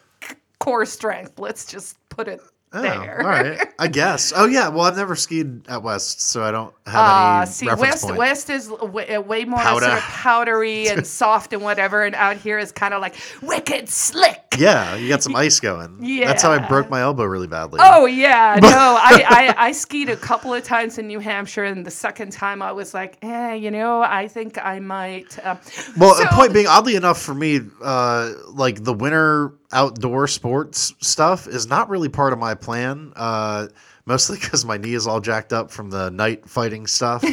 core 0.58 0.88
strength. 0.88 1.38
Let's 1.38 1.68
just 1.68 1.98
put 2.10 2.28
it 2.28 2.42
Oh, 2.76 2.82
there. 2.82 3.22
all 3.22 3.28
right. 3.28 3.68
I 3.80 3.88
guess. 3.88 4.34
Oh 4.36 4.46
yeah. 4.46 4.68
Well, 4.68 4.82
I've 4.86 4.98
never 4.98 5.16
skied 5.16 5.68
at 5.68 5.82
West, 5.84 6.22
so 6.22 6.44
I 6.44 6.52
don't 6.52 6.74
have 6.86 6.96
Uh, 6.96 7.42
any 7.44 7.52
see, 7.52 7.66
West 7.68 8.04
point. 8.04 8.18
West 8.18 8.50
is 8.50 8.70
way, 8.70 9.18
way 9.18 9.46
more 9.46 9.60
Powder. 9.60 9.86
sort 9.86 9.98
of 9.98 10.04
powdery 10.04 10.88
and 10.90 11.06
soft 11.22 11.54
and 11.54 11.62
whatever, 11.62 12.04
and 12.04 12.14
out 12.16 12.38
here 12.38 12.60
is 12.60 12.72
kind 12.72 12.94
of 12.94 13.02
like 13.02 13.16
wicked 13.42 13.90
slick. 13.90 14.45
Yeah, 14.58 14.96
you 14.96 15.08
got 15.10 15.24
some 15.24 15.36
ice 15.46 15.60
going. 15.60 15.98
Yeah. 16.02 16.28
That's 16.28 16.44
how 16.44 16.52
I 16.52 16.58
broke 16.68 16.90
my 16.90 17.02
elbow 17.02 17.24
really 17.26 17.48
badly. 17.48 17.80
Oh 17.84 18.06
yeah, 18.06 18.58
no, 18.62 18.68
I, 18.70 19.24
I 19.58 19.68
I 19.68 19.72
skied 19.72 20.10
a 20.10 20.16
couple 20.16 20.54
of 20.54 20.64
times 20.64 20.98
in 20.98 21.08
New 21.08 21.20
Hampshire, 21.20 21.64
and 21.66 21.86
the 21.86 21.92
second 21.92 22.32
time 22.32 22.62
I 22.62 22.72
was 22.72 22.94
like, 22.94 23.18
eh, 23.22 23.54
you 23.54 23.72
know, 23.72 24.02
I 24.02 24.28
think 24.28 24.58
I 24.64 24.80
might. 24.80 25.38
Uh, 25.44 25.56
Well, 25.98 26.16
so- 26.16 26.24
the 26.24 26.30
point 26.30 26.54
being, 26.54 26.68
oddly 26.68 26.96
enough, 26.96 27.22
for 27.22 27.34
me, 27.34 27.62
uh, 27.84 28.32
like 28.54 28.84
the 28.84 28.94
winter 28.94 29.54
outdoor 29.72 30.28
sports 30.28 30.94
stuff 31.02 31.48
is 31.48 31.68
not 31.68 31.90
really 31.90 32.10
part 32.10 32.34
of 32.34 32.40
my 32.40 32.56
plan. 32.56 33.12
Uh, 33.16 33.68
mostly 34.06 34.38
because 34.40 34.66
my 34.66 34.78
knee 34.78 34.94
is 34.94 35.08
all 35.08 35.20
jacked 35.20 35.54
up 35.54 35.72
from 35.72 35.90
the 35.90 36.10
night 36.12 36.48
fighting 36.48 36.88
stuff. 36.88 37.24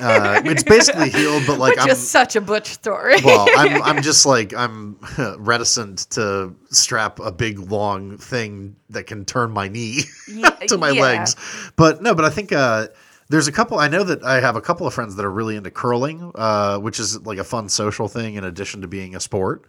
Uh, 0.00 0.40
it's 0.44 0.62
basically 0.62 1.10
healed, 1.10 1.44
but 1.46 1.58
like 1.58 1.76
which 1.76 1.90
I'm. 1.90 1.94
such 1.94 2.36
a 2.36 2.40
butch 2.40 2.68
story. 2.68 3.16
well, 3.24 3.46
I'm, 3.56 3.82
I'm 3.84 4.02
just 4.02 4.24
like 4.24 4.54
I'm 4.54 4.98
reticent 5.38 6.10
to 6.10 6.54
strap 6.70 7.20
a 7.20 7.30
big 7.30 7.58
long 7.58 8.16
thing 8.18 8.76
that 8.90 9.06
can 9.06 9.24
turn 9.24 9.52
my 9.52 9.68
knee 9.68 10.02
to 10.68 10.78
my 10.78 10.90
yeah. 10.90 11.02
legs. 11.02 11.36
But 11.76 12.02
no, 12.02 12.14
but 12.14 12.24
I 12.24 12.30
think 12.30 12.52
uh, 12.52 12.88
there's 13.28 13.48
a 13.48 13.52
couple. 13.52 13.78
I 13.78 13.88
know 13.88 14.04
that 14.04 14.24
I 14.24 14.40
have 14.40 14.56
a 14.56 14.60
couple 14.60 14.86
of 14.86 14.94
friends 14.94 15.16
that 15.16 15.24
are 15.24 15.30
really 15.30 15.56
into 15.56 15.70
curling, 15.70 16.32
uh, 16.34 16.78
which 16.78 16.98
is 16.98 17.20
like 17.26 17.38
a 17.38 17.44
fun 17.44 17.68
social 17.68 18.08
thing 18.08 18.34
in 18.34 18.44
addition 18.44 18.80
to 18.82 18.88
being 18.88 19.14
a 19.14 19.20
sport. 19.20 19.66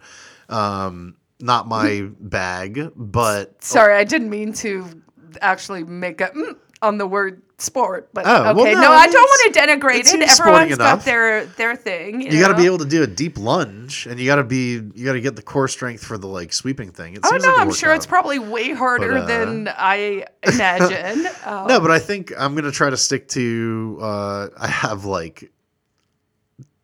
Um, 0.48 1.16
not 1.40 1.66
my 1.66 2.08
bag, 2.20 2.92
but 2.94 3.62
Sorry, 3.62 3.94
I 3.94 4.04
didn't 4.04 4.30
mean 4.30 4.52
to 4.54 5.02
actually 5.40 5.84
make 5.84 6.20
a 6.20 6.28
mm 6.28 6.56
on 6.82 6.98
the 6.98 7.06
word 7.06 7.40
sport, 7.56 8.10
but 8.12 8.26
Oh, 8.26 8.42
well, 8.42 8.60
okay. 8.60 8.74
no, 8.74 8.80
no, 8.82 8.90
I 8.92 9.06
don't 9.06 9.22
want 9.22 9.54
to 9.54 9.58
denigrate 9.60 10.00
it 10.00 10.20
it. 10.20 10.38
Everyone's 10.38 10.76
got 10.76 11.02
their 11.02 11.46
their 11.46 11.74
thing. 11.76 12.20
You, 12.20 12.32
you 12.32 12.40
got 12.40 12.48
to 12.48 12.54
be 12.56 12.66
able 12.66 12.76
to 12.78 12.84
do 12.84 13.02
a 13.02 13.06
deep 13.06 13.38
lunge, 13.38 14.06
and 14.06 14.20
you 14.20 14.26
got 14.26 14.36
to 14.36 14.44
be 14.44 14.72
you 14.94 15.04
got 15.04 15.14
to 15.14 15.20
get 15.22 15.34
the 15.34 15.40
core 15.40 15.66
strength 15.68 16.04
for 16.04 16.18
the 16.18 16.26
like 16.26 16.52
sweeping 16.52 16.90
thing. 16.90 17.14
It 17.14 17.20
Oh 17.24 17.30
seems 17.30 17.42
no, 17.44 17.50
like 17.52 17.60
I'm 17.60 17.72
sure 17.72 17.94
it's 17.94 18.04
probably 18.04 18.38
way 18.38 18.74
harder 18.74 19.16
uh, 19.16 19.24
than 19.24 19.68
I 19.74 20.26
imagine. 20.42 21.26
Uh, 21.42 21.64
No, 21.68 21.80
but 21.80 21.90
I 21.90 22.00
think 22.00 22.34
I'm 22.36 22.54
gonna 22.54 22.70
try 22.72 22.90
to 22.90 22.98
stick 22.98 23.28
to. 23.28 23.98
Uh, 24.02 24.48
I 24.58 24.66
have 24.66 25.06
like 25.06 25.50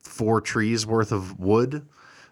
four 0.02 0.40
trees 0.40 0.86
worth 0.86 1.12
of 1.12 1.38
wood, 1.38 1.86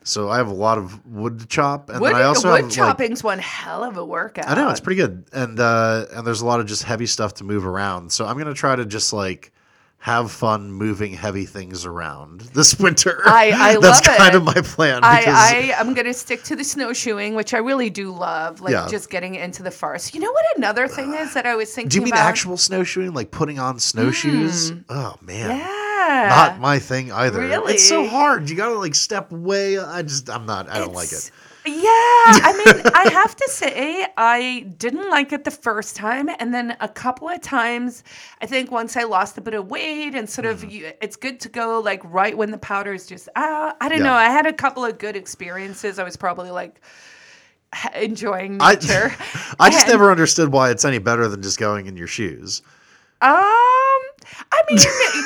so 0.08 0.28
I 0.30 0.38
have 0.38 0.48
a 0.48 0.52
lot 0.54 0.78
of 0.78 1.04
wood 1.06 1.38
to 1.40 1.46
chop, 1.46 1.90
and 1.90 2.00
wood, 2.00 2.14
then 2.14 2.20
I 2.22 2.24
also 2.24 2.48
wood 2.50 2.56
have 2.56 2.64
like 2.66 2.72
chopping's 2.74 3.22
one 3.22 3.38
hell 3.38 3.84
of 3.84 3.96
a 3.96 4.04
workout. 4.04 4.48
I 4.48 4.54
know 4.54 4.70
it's 4.70 4.80
pretty 4.80 5.00
good, 5.00 5.24
and 5.32 5.60
uh, 5.60 6.06
and 6.12 6.26
there's 6.26 6.40
a 6.40 6.46
lot 6.46 6.60
of 6.60 6.66
just 6.66 6.82
heavy 6.82 7.06
stuff 7.06 7.34
to 7.34 7.44
move 7.44 7.66
around. 7.66 8.10
So 8.12 8.26
I'm 8.26 8.38
gonna 8.38 8.54
try 8.54 8.74
to 8.76 8.84
just 8.84 9.12
like 9.12 9.52
have 10.00 10.30
fun 10.30 10.70
moving 10.70 11.12
heavy 11.12 11.44
things 11.44 11.84
around 11.84 12.40
this 12.54 12.78
winter. 12.78 13.20
I- 13.26 13.50
I 13.50 13.76
That's 13.80 14.06
love 14.06 14.16
kind 14.16 14.32
it. 14.34 14.36
of 14.36 14.44
my 14.44 14.54
plan. 14.54 14.98
Because 15.00 15.24
I, 15.26 15.74
I 15.76 15.80
am 15.80 15.92
gonna 15.92 16.14
stick 16.14 16.44
to 16.44 16.54
the 16.56 16.62
snowshoeing, 16.62 17.34
which 17.34 17.52
I 17.52 17.58
really 17.58 17.90
do 17.90 18.12
love, 18.12 18.60
like 18.60 18.72
Yeah. 18.72 18.86
just 18.88 19.10
getting 19.10 19.34
into 19.34 19.64
the 19.64 19.72
forest. 19.72 20.14
You 20.14 20.20
know 20.20 20.30
what 20.30 20.44
another 20.56 20.86
thing 20.86 21.14
is 21.14 21.34
that 21.34 21.46
I 21.46 21.56
was 21.56 21.74
thinking 21.74 21.88
do 21.88 21.96
you 21.96 22.02
mean 22.04 22.14
about? 22.14 22.26
actual 22.28 22.56
snowshoeing, 22.56 23.12
like 23.12 23.32
putting 23.32 23.58
on 23.58 23.80
snowshoes? 23.80 24.72
Oh 24.88 25.16
man. 25.20 25.60
Hmm. 25.60 25.87
Yeah, 25.98 26.28
Not 26.28 26.60
my 26.60 26.78
thing 26.78 27.10
either. 27.12 27.40
Really? 27.40 27.74
It's 27.74 27.88
so 27.88 28.06
hard. 28.06 28.48
You 28.50 28.56
gotta 28.56 28.78
like 28.78 28.94
step 28.94 29.30
way. 29.32 29.78
I 29.78 30.02
just, 30.02 30.28
I'm 30.30 30.46
not. 30.46 30.68
I 30.68 30.78
don't 30.78 30.94
like 30.94 31.12
it. 31.12 31.30
Yeah, 31.66 31.74
I 31.82 32.54
mean, 32.64 32.82
I 32.94 33.10
have 33.10 33.36
to 33.36 33.48
say, 33.50 34.06
I 34.16 34.60
didn't 34.78 35.10
like 35.10 35.32
it 35.34 35.44
the 35.44 35.50
first 35.50 35.96
time, 35.96 36.30
and 36.38 36.54
then 36.54 36.74
a 36.80 36.88
couple 36.88 37.28
of 37.28 37.42
times, 37.42 38.04
I 38.40 38.46
think 38.46 38.70
once 38.70 38.96
I 38.96 39.02
lost 39.02 39.36
a 39.36 39.42
bit 39.42 39.52
of 39.52 39.68
weight 39.70 40.14
and 40.14 40.30
sort 40.30 40.46
Mm-hmm. 40.46 40.64
of, 40.66 40.72
you, 40.72 40.92
it's 41.02 41.16
good 41.16 41.40
to 41.40 41.50
go 41.50 41.80
like 41.80 42.00
right 42.04 42.34
when 42.38 42.52
the 42.52 42.58
powder 42.58 42.94
is 42.94 43.06
just 43.06 43.28
out. 43.36 43.76
I 43.82 43.88
don't 43.90 43.98
Yeah. 43.98 44.04
know. 44.04 44.14
I 44.14 44.30
had 44.30 44.46
a 44.46 44.52
couple 44.52 44.82
of 44.84 44.96
good 44.98 45.14
experiences. 45.14 45.98
I 45.98 46.04
was 46.04 46.16
probably 46.16 46.50
like 46.50 46.80
enjoying 47.94 48.58
I, 48.62 48.74
nature. 48.74 49.14
I 49.60 49.68
just 49.68 49.82
And- 49.86 49.90
never 49.92 50.10
understood 50.10 50.50
why 50.52 50.70
it's 50.70 50.86
any 50.86 50.98
better 50.98 51.28
than 51.28 51.42
just 51.42 51.58
going 51.58 51.86
in 51.86 51.96
your 51.98 52.06
shoes. 52.06 52.62
Um, 53.20 53.44
I 54.52 54.62
mean, 54.68 54.78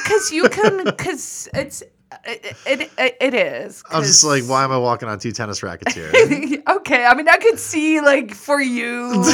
because 0.03 0.33
you 0.33 0.49
can, 0.49 0.85
because 0.85 1.49
it's. 1.55 1.83
It, 2.27 2.57
it, 2.67 2.91
it, 2.99 3.17
it 3.23 3.35
is. 3.35 3.83
I 3.91 3.99
was 3.99 4.07
just 4.07 4.23
like, 4.23 4.45
why 4.45 4.65
am 4.65 4.71
I 4.71 4.77
walking 4.77 5.09
on 5.09 5.19
two 5.19 5.33
tennis 5.33 5.63
rackets 5.63 5.95
here? 5.95 6.13
okay, 6.69 7.07
I 7.07 7.15
mean, 7.15 7.27
I 7.27 7.39
could 7.39 7.59
see 7.59 8.03
like 8.03 8.35
for 8.35 8.61
you 8.61 9.25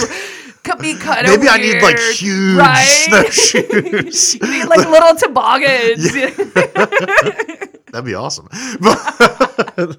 could 0.63 0.79
be 0.79 0.95
kind 0.95 1.27
of 1.27 1.39
Maybe 1.39 1.49
I 1.49 1.57
need 1.59 1.83
like 1.83 1.99
huge 1.99 2.57
right? 2.59 2.85
snowshoes. 2.85 4.35
you 4.41 4.51
need 4.51 4.65
like 4.67 4.89
little 4.89 5.15
toboggans. 5.17 6.13
That'd 7.87 8.05
be 8.05 8.15
awesome. 8.15 8.49
But 8.81 9.99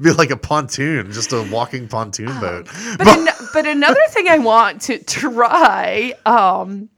be 0.00 0.12
like 0.12 0.30
a 0.30 0.36
pontoon, 0.36 1.12
just 1.12 1.32
a 1.32 1.42
walking 1.50 1.88
pontoon 1.88 2.38
boat. 2.40 2.68
but 2.98 3.06
an, 3.06 3.28
but 3.52 3.66
another 3.66 4.00
thing 4.08 4.28
I 4.28 4.38
want 4.38 4.82
to 4.82 4.98
try 4.98 6.14
um, 6.26 6.88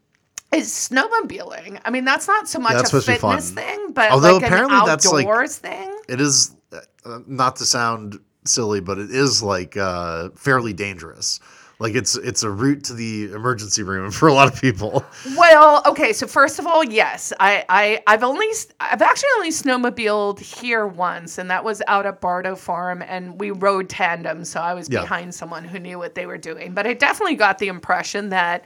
is 0.52 0.68
snowmobiling. 0.70 1.80
I 1.84 1.90
mean, 1.90 2.04
that's 2.04 2.28
not 2.28 2.48
so 2.48 2.58
much 2.58 2.74
That's 2.74 2.92
a 2.92 3.00
fitness 3.02 3.50
thing, 3.50 3.92
but 3.92 4.10
Although 4.10 4.36
like 4.36 4.44
apparently 4.44 4.78
an 4.78 4.86
that's, 4.86 5.06
like- 5.10 5.50
thing. 5.50 5.98
It 6.08 6.20
is 6.20 6.54
uh, 6.72 7.20
not 7.26 7.56
to 7.56 7.64
sound 7.64 8.18
silly, 8.44 8.80
but 8.80 8.98
it 8.98 9.10
is 9.10 9.42
like 9.42 9.76
uh, 9.76 10.30
fairly 10.34 10.72
dangerous. 10.72 11.40
Like 11.78 11.96
it's 11.96 12.14
it's 12.16 12.44
a 12.44 12.50
route 12.50 12.84
to 12.84 12.94
the 12.94 13.32
emergency 13.32 13.82
room 13.82 14.10
for 14.12 14.28
a 14.28 14.32
lot 14.32 14.46
of 14.52 14.60
people. 14.60 15.04
Well, 15.36 15.82
okay, 15.86 16.12
so 16.12 16.28
first 16.28 16.60
of 16.60 16.66
all, 16.66 16.84
yes, 16.84 17.32
I, 17.40 17.64
I 17.68 18.02
I've 18.06 18.22
only 18.22 18.46
I've 18.78 19.02
actually 19.02 19.30
only 19.36 19.50
snowmobiled 19.50 20.38
here 20.38 20.86
once, 20.86 21.38
and 21.38 21.50
that 21.50 21.64
was 21.64 21.82
out 21.88 22.06
at 22.06 22.20
Bardo 22.20 22.54
Farm, 22.54 23.02
and 23.02 23.40
we 23.40 23.50
rode 23.50 23.88
tandem, 23.88 24.44
so 24.44 24.60
I 24.60 24.74
was 24.74 24.88
Yeah. 24.88 25.00
behind 25.00 25.34
someone 25.34 25.64
who 25.64 25.80
knew 25.80 25.98
what 25.98 26.14
they 26.14 26.26
were 26.26 26.38
doing. 26.38 26.72
But 26.72 26.86
I 26.86 26.92
definitely 26.94 27.34
got 27.34 27.58
the 27.58 27.66
impression 27.68 28.28
that, 28.28 28.64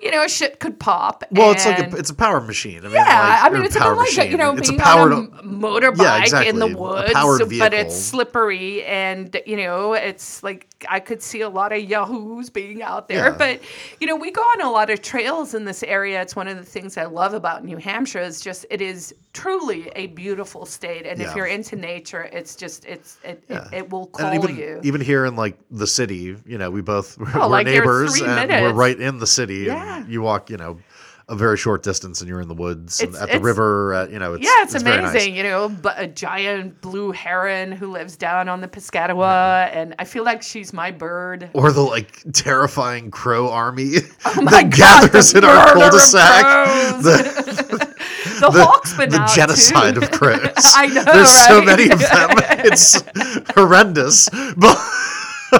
you 0.00 0.10
know, 0.10 0.24
a 0.24 0.28
shit 0.28 0.60
could 0.60 0.78
pop. 0.78 1.24
Well, 1.30 1.52
it's 1.52 1.64
like 1.64 1.78
a, 1.92 1.96
it's 1.96 2.10
a 2.10 2.14
power 2.14 2.40
machine. 2.40 2.80
I 2.80 2.82
mean, 2.82 2.92
yeah, 2.92 3.00
like, 3.42 3.44
I 3.44 3.54
mean 3.54 3.64
it's 3.64 3.76
a 3.76 3.78
bit 3.78 3.84
power 3.84 3.96
like 3.96 4.18
a, 4.18 4.28
you 4.28 4.36
know 4.36 4.54
it's 4.56 4.68
being 4.68 4.80
a 4.80 4.84
powered, 4.84 5.12
on 5.12 5.24
a 5.38 5.42
motorbike 5.42 6.30
Yeah, 6.30 6.42
in 6.42 6.58
the 6.58 6.66
woods, 6.66 7.12
but 7.58 7.72
it's 7.72 7.96
slippery 7.98 8.84
and 8.84 9.34
you 9.46 9.56
know 9.56 9.94
it's 9.94 10.42
like 10.42 10.68
I 10.88 11.00
could 11.00 11.22
see 11.22 11.40
a 11.40 11.48
lot 11.48 11.72
of 11.72 11.82
yahoos 11.82 12.50
being 12.50 12.82
out 12.82 13.08
there. 13.08 13.30
Yeah. 13.30 13.36
But 13.38 13.60
you 14.00 14.06
know 14.06 14.16
we 14.16 14.30
go 14.30 14.42
on 14.42 14.60
a 14.60 14.70
lot 14.70 14.90
of 14.90 15.00
trails 15.00 15.54
in 15.54 15.64
this 15.64 15.82
area. 15.82 16.20
It's 16.20 16.36
one 16.36 16.48
of 16.48 16.56
the 16.58 16.64
things 16.64 16.96
I 16.98 17.04
love 17.04 17.32
about 17.32 17.64
New 17.64 17.78
Hampshire 17.78 18.20
is 18.20 18.40
just 18.40 18.66
it 18.70 18.82
is 18.82 19.14
truly 19.32 19.90
a 19.96 20.08
beautiful 20.08 20.66
state, 20.66 21.06
and 21.06 21.20
if 21.22 21.34
you're 21.34 21.46
into 21.46 21.76
nature, 21.76 22.28
it's 22.32 22.56
just 22.56 22.84
it's 22.84 23.16
it 23.24 23.42
Yeah. 23.48 23.66
it, 23.68 23.74
it 23.74 23.90
will 23.90 24.06
call 24.06 24.34
even 24.34 24.56
you. 24.56 24.80
even 24.82 25.00
here 25.00 25.24
in 25.24 25.34
like 25.36 25.58
the 25.70 25.86
city, 25.86 26.36
you 26.46 26.58
know, 26.58 26.70
we 26.70 26.82
both 26.82 27.16
oh, 27.20 27.24
we're 27.24 27.42
Oh, 27.44 27.48
like, 27.48 27.66
you're 27.66 27.80
neighbors 27.80 28.20
and 28.20 28.50
we're 28.50 28.72
right 28.72 28.98
in 28.98 29.18
the 29.18 29.26
city. 29.26 29.64
Yeah. 29.84 30.06
You 30.06 30.22
walk, 30.22 30.50
you 30.50 30.56
know, 30.56 30.78
a 31.28 31.34
very 31.34 31.56
short 31.56 31.82
distance 31.82 32.20
and 32.20 32.28
you're 32.28 32.40
in 32.40 32.48
the 32.48 32.54
woods 32.54 33.00
and 33.00 33.14
at 33.16 33.30
the 33.30 33.40
river. 33.40 33.94
At, 33.94 34.10
you 34.10 34.18
know, 34.18 34.34
it's, 34.34 34.44
yeah, 34.44 34.62
it's, 34.62 34.74
nice. 34.74 35.10
amazing. 35.10 35.34
You 35.34 35.42
know, 35.44 35.68
but 35.68 35.98
a 35.98 36.06
giant 36.06 36.80
blue 36.80 37.12
heron 37.12 37.72
who 37.72 37.90
lives 37.90 38.16
down 38.16 38.48
on 38.48 38.60
the 38.60 38.68
Piscataqua, 38.68 39.08
mm-hmm. 39.16 39.78
and 39.78 39.94
I 39.98 40.04
feel 40.04 40.24
like 40.24 40.42
she's 40.42 40.72
my 40.72 40.90
bird. 40.90 41.48
Or 41.54 41.72
the 41.72 41.80
like 41.80 42.22
terrifying 42.32 43.10
crow 43.10 43.48
army 43.50 43.94
Oh 44.26 44.44
that 44.50 44.70
God, 44.70 45.10
gathers 45.10 45.34
in 45.34 45.44
our 45.44 45.72
cul-de-sac. 45.72 47.02
The, 47.02 47.94
The, 48.34 48.50
the, 48.50 48.64
hawk's 48.64 48.92
the 48.94 49.32
genocide 49.34 49.94
too. 49.94 50.02
of 50.02 50.10
crows. 50.10 50.40
I 50.74 50.86
know, 50.88 51.04
There's 51.04 51.30
so 51.30 51.62
many 51.62 51.84
of 51.84 52.00
them. 52.00 52.30
It's 52.66 53.00
horrendous. 53.54 54.28
But 54.56 54.76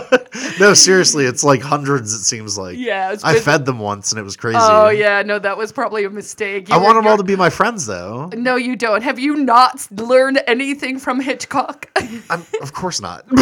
no, 0.61 0.75
seriously, 0.75 1.25
it's 1.27 1.45
like 1.45 1.63
hundreds. 1.63 2.13
It 2.13 2.23
seems 2.23 2.59
like. 2.59 2.77
Yeah, 2.79 3.13
it's 3.13 3.25
I 3.25 3.39
fed 3.39 3.65
them 3.65 3.79
once, 3.79 4.13
and 4.13 4.19
it 4.19 4.23
was 4.23 4.37
crazy. 4.37 4.59
Oh 4.61 4.89
yeah, 4.89 5.23
no, 5.23 5.39
that 5.39 5.57
was 5.57 5.73
probably 5.73 6.05
a 6.05 6.11
mistake. 6.11 6.71
I 6.71 6.79
want 6.79 6.97
them 6.97 7.07
all 7.07 7.17
to 7.17 7.25
be 7.25 7.37
my 7.37 7.51
friends, 7.51 7.87
though. 7.87 8.31
No, 8.35 8.57
you 8.57 8.77
don't. 8.77 9.03
Have 9.03 9.19
you 9.19 9.37
not 9.37 9.87
learned 9.91 10.43
anything 10.47 10.99
from 10.99 11.21
Hitchcock? 11.21 11.91
I'm, 12.31 12.45
of 12.61 12.73
course 12.73 13.01
not. 13.01 13.25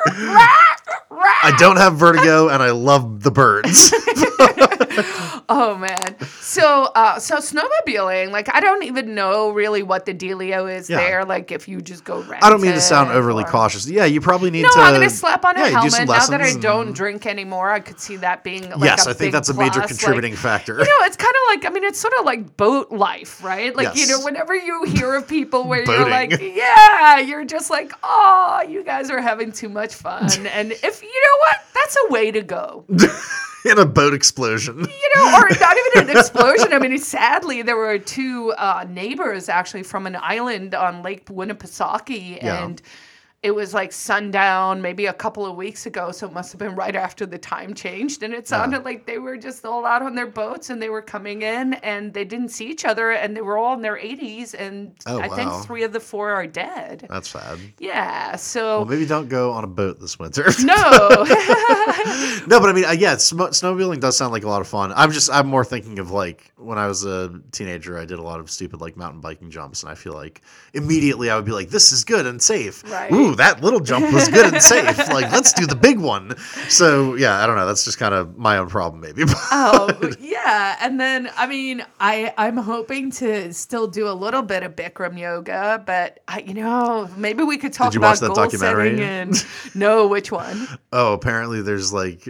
I 1.42 1.54
don't 1.58 1.76
have 1.76 1.96
vertigo, 1.96 2.48
and 2.52 2.62
I 2.62 2.70
love 2.70 3.22
the 3.22 3.30
birds. 3.30 3.92
oh 5.48 5.76
man. 5.78 6.16
So, 6.40 6.84
uh, 6.94 7.18
so 7.18 7.36
snowmobiling, 7.36 8.30
like 8.30 8.52
I 8.54 8.60
don't 8.60 8.82
even 8.84 9.14
know 9.14 9.50
really 9.50 9.82
what 9.82 10.06
the 10.06 10.14
dealio 10.14 10.72
is 10.72 10.88
Yeah. 10.90 10.96
there. 10.98 11.24
Like 11.24 11.52
if 11.52 11.68
you 11.68 11.80
just 11.80 12.04
go 12.04 12.22
rent 12.22 12.42
I 12.44 12.50
don't 12.50 12.60
mean 12.60 12.72
to 12.72 12.80
sound 12.80 13.10
overly 13.10 13.44
or- 13.44 13.48
cautious. 13.48 13.88
Yeah, 13.88 14.04
you 14.04 14.20
probably 14.20 14.50
need 14.50 14.62
No, 14.62 14.70
to. 14.70 14.78
I'm 14.80 14.94
gonna 14.94 15.10
slap 15.10 15.44
on 15.44 15.56
a 15.56 15.60
yeah, 15.60 15.68
helmet 15.68 16.08
now 16.08 16.26
that 16.26 16.40
I 16.40 16.54
don't 16.54 16.88
and- 16.88 16.94
drink 16.94 17.26
anymore, 17.26 17.70
I 17.70 17.80
could 17.80 18.00
see 18.00 18.16
that 18.16 18.42
being 18.44 18.70
like 18.70 18.80
yes, 18.82 19.06
a 19.06 19.10
I 19.10 19.12
think 19.12 19.32
that's 19.32 19.48
a 19.48 19.54
major 19.54 19.80
plus, 19.80 19.82
like- 19.82 19.88
contributing 19.90 20.34
factor. 20.36 20.74
You 20.78 20.84
know, 20.84 21.06
it's 21.06 21.16
kind 21.16 21.34
of 21.34 21.40
like 21.62 21.70
I 21.70 21.74
mean, 21.74 21.84
it's 21.84 22.00
sort 22.00 22.14
of 22.18 22.24
like 22.24 22.56
boat 22.56 22.90
life, 22.90 23.42
right? 23.44 23.74
Like 23.74 23.96
you 23.96 24.06
know, 24.06 24.20
whenever 24.20 24.54
you 24.54 24.84
hear 24.84 25.14
of 25.14 25.26
people 25.28 25.64
where 25.66 25.84
you're 25.84 26.08
like, 26.08 26.40
yeah, 26.40 27.18
you're 27.18 27.44
just 27.44 27.70
like, 27.70 27.92
oh, 28.02 28.62
you 28.68 28.82
guys 28.84 29.10
are 29.10 29.20
having 29.20 29.52
too 29.52 29.68
much 29.68 29.94
fun, 29.94 30.28
and 30.52 30.72
if 30.72 31.02
you 31.02 31.09
know 31.14 31.38
what, 31.38 31.56
that's 31.74 31.96
a 32.08 32.12
way 32.12 32.30
to 32.30 32.42
go. 32.42 32.84
in 33.64 33.78
a 33.78 33.84
boat 33.86 34.14
explosion. 34.14 34.78
You 34.78 35.10
know, 35.16 35.38
or 35.38 35.48
not 35.60 35.76
even 35.76 36.08
an 36.08 36.16
explosion. 36.16 36.72
I 36.72 36.78
mean, 36.78 36.96
sadly, 36.98 37.62
there 37.62 37.76
were 37.76 37.98
two 37.98 38.52
uh, 38.52 38.86
neighbors 38.88 39.48
actually 39.48 39.82
from 39.82 40.06
an 40.06 40.16
island 40.20 40.74
on 40.74 41.02
Lake 41.02 41.26
Winnipesaukee, 41.26 42.42
Yeah. 42.42 42.70
It 43.42 43.52
was 43.52 43.72
like 43.72 43.90
sundown 43.90 44.82
maybe 44.82 45.06
a 45.06 45.14
couple 45.14 45.46
of 45.46 45.56
weeks 45.56 45.86
ago. 45.86 46.12
So 46.12 46.26
it 46.26 46.32
must 46.34 46.52
have 46.52 46.58
been 46.58 46.74
right 46.74 46.94
after 46.94 47.24
the 47.24 47.38
time 47.38 47.72
changed. 47.72 48.22
And 48.22 48.34
it 48.34 48.46
sounded 48.46 48.84
like 48.84 49.06
they 49.06 49.18
were 49.18 49.38
just 49.38 49.64
all 49.64 49.86
out 49.86 50.02
on 50.02 50.14
their 50.14 50.26
boats 50.26 50.68
and 50.68 50.82
they 50.82 50.90
were 50.90 51.00
coming 51.00 51.40
in 51.40 51.72
and 51.74 52.12
they 52.12 52.26
didn't 52.26 52.50
see 52.50 52.66
each 52.66 52.84
other 52.84 53.12
and 53.12 53.34
they 53.34 53.40
were 53.40 53.56
all 53.56 53.72
in 53.72 53.80
their 53.80 53.96
80s. 53.96 54.54
And 54.58 54.92
Oh, 55.06 55.20
I 55.20 55.28
think 55.28 55.50
three 55.64 55.84
of 55.84 55.94
the 55.94 56.00
four 56.00 56.30
are 56.30 56.46
dead. 56.46 57.06
That's 57.08 57.30
sad. 57.30 57.58
Yeah. 57.78 58.36
So. 58.36 58.80
Well, 58.80 58.84
maybe 58.84 59.06
don't 59.06 59.30
go 59.30 59.52
on 59.52 59.64
a 59.64 59.68
boat 59.68 60.00
this 60.00 60.18
winter. 60.18 60.44
no. 60.62 60.74
no, 62.46 62.60
but 62.60 62.68
I 62.68 62.72
mean, 62.74 62.84
uh, 62.84 62.90
yeah, 62.90 63.14
snowmobiling 63.14 64.00
does 64.00 64.18
sound 64.18 64.32
like 64.32 64.44
a 64.44 64.48
lot 64.48 64.60
of 64.60 64.68
fun. 64.68 64.92
I'm 64.94 65.12
just, 65.12 65.30
I'm 65.30 65.46
more 65.46 65.64
thinking 65.64 65.98
of 65.98 66.10
like 66.10 66.52
when 66.58 66.76
I 66.76 66.86
was 66.86 67.06
a 67.06 67.40
teenager, 67.52 67.98
I 67.98 68.04
did 68.04 68.18
a 68.18 68.22
lot 68.22 68.38
of 68.38 68.50
stupid 68.50 68.82
like 68.82 68.98
mountain 68.98 69.22
biking 69.22 69.50
jumps, 69.50 69.82
and 69.82 69.90
I 69.90 69.94
feel 69.94 70.12
like 70.12 70.42
immediately 70.74 71.30
I 71.30 71.36
would 71.36 71.46
be 71.46 71.52
like, 71.52 71.70
this 71.70 71.90
is 71.90 72.04
good 72.04 72.26
and 72.26 72.42
safe. 72.42 72.84
Right. 72.90 73.10
Ooh, 73.10 73.29
that 73.36 73.62
little 73.62 73.80
jump 73.80 74.12
was 74.12 74.28
good 74.28 74.52
and 74.52 74.62
safe. 74.62 74.98
Like, 75.08 75.30
let's 75.32 75.52
do 75.52 75.66
the 75.66 75.76
big 75.76 75.98
one. 75.98 76.36
So 76.68 77.14
yeah, 77.14 77.42
I 77.42 77.46
don't 77.46 77.56
know. 77.56 77.66
That's 77.66 77.84
just 77.84 77.98
kind 77.98 78.14
of 78.14 78.36
my 78.36 78.58
own 78.58 78.68
problem, 78.68 79.00
maybe. 79.00 79.24
oh 79.52 80.10
yeah 80.20 80.76
and 80.80 81.00
then 81.00 81.30
i 81.36 81.46
mean 81.46 81.84
i 81.98 82.32
i'm 82.38 82.56
hoping 82.56 83.10
to 83.10 83.52
still 83.52 83.86
do 83.86 84.08
a 84.08 84.12
little 84.12 84.42
bit 84.42 84.62
of 84.62 84.76
bikram 84.76 85.18
yoga 85.18 85.82
but 85.86 86.20
I, 86.28 86.40
you 86.40 86.54
know 86.54 87.08
maybe 87.16 87.42
we 87.42 87.58
could 87.58 87.72
talk 87.72 87.94
you 87.94 88.00
about 88.00 88.10
watch 88.10 88.20
that 88.20 88.26
goal 88.28 88.36
documentary? 88.36 88.96
setting 88.96 89.04
and 89.04 89.46
know 89.74 90.06
which 90.06 90.30
one 90.30 90.68
oh, 90.92 91.12
apparently 91.12 91.62
there's 91.62 91.92
like 91.92 92.28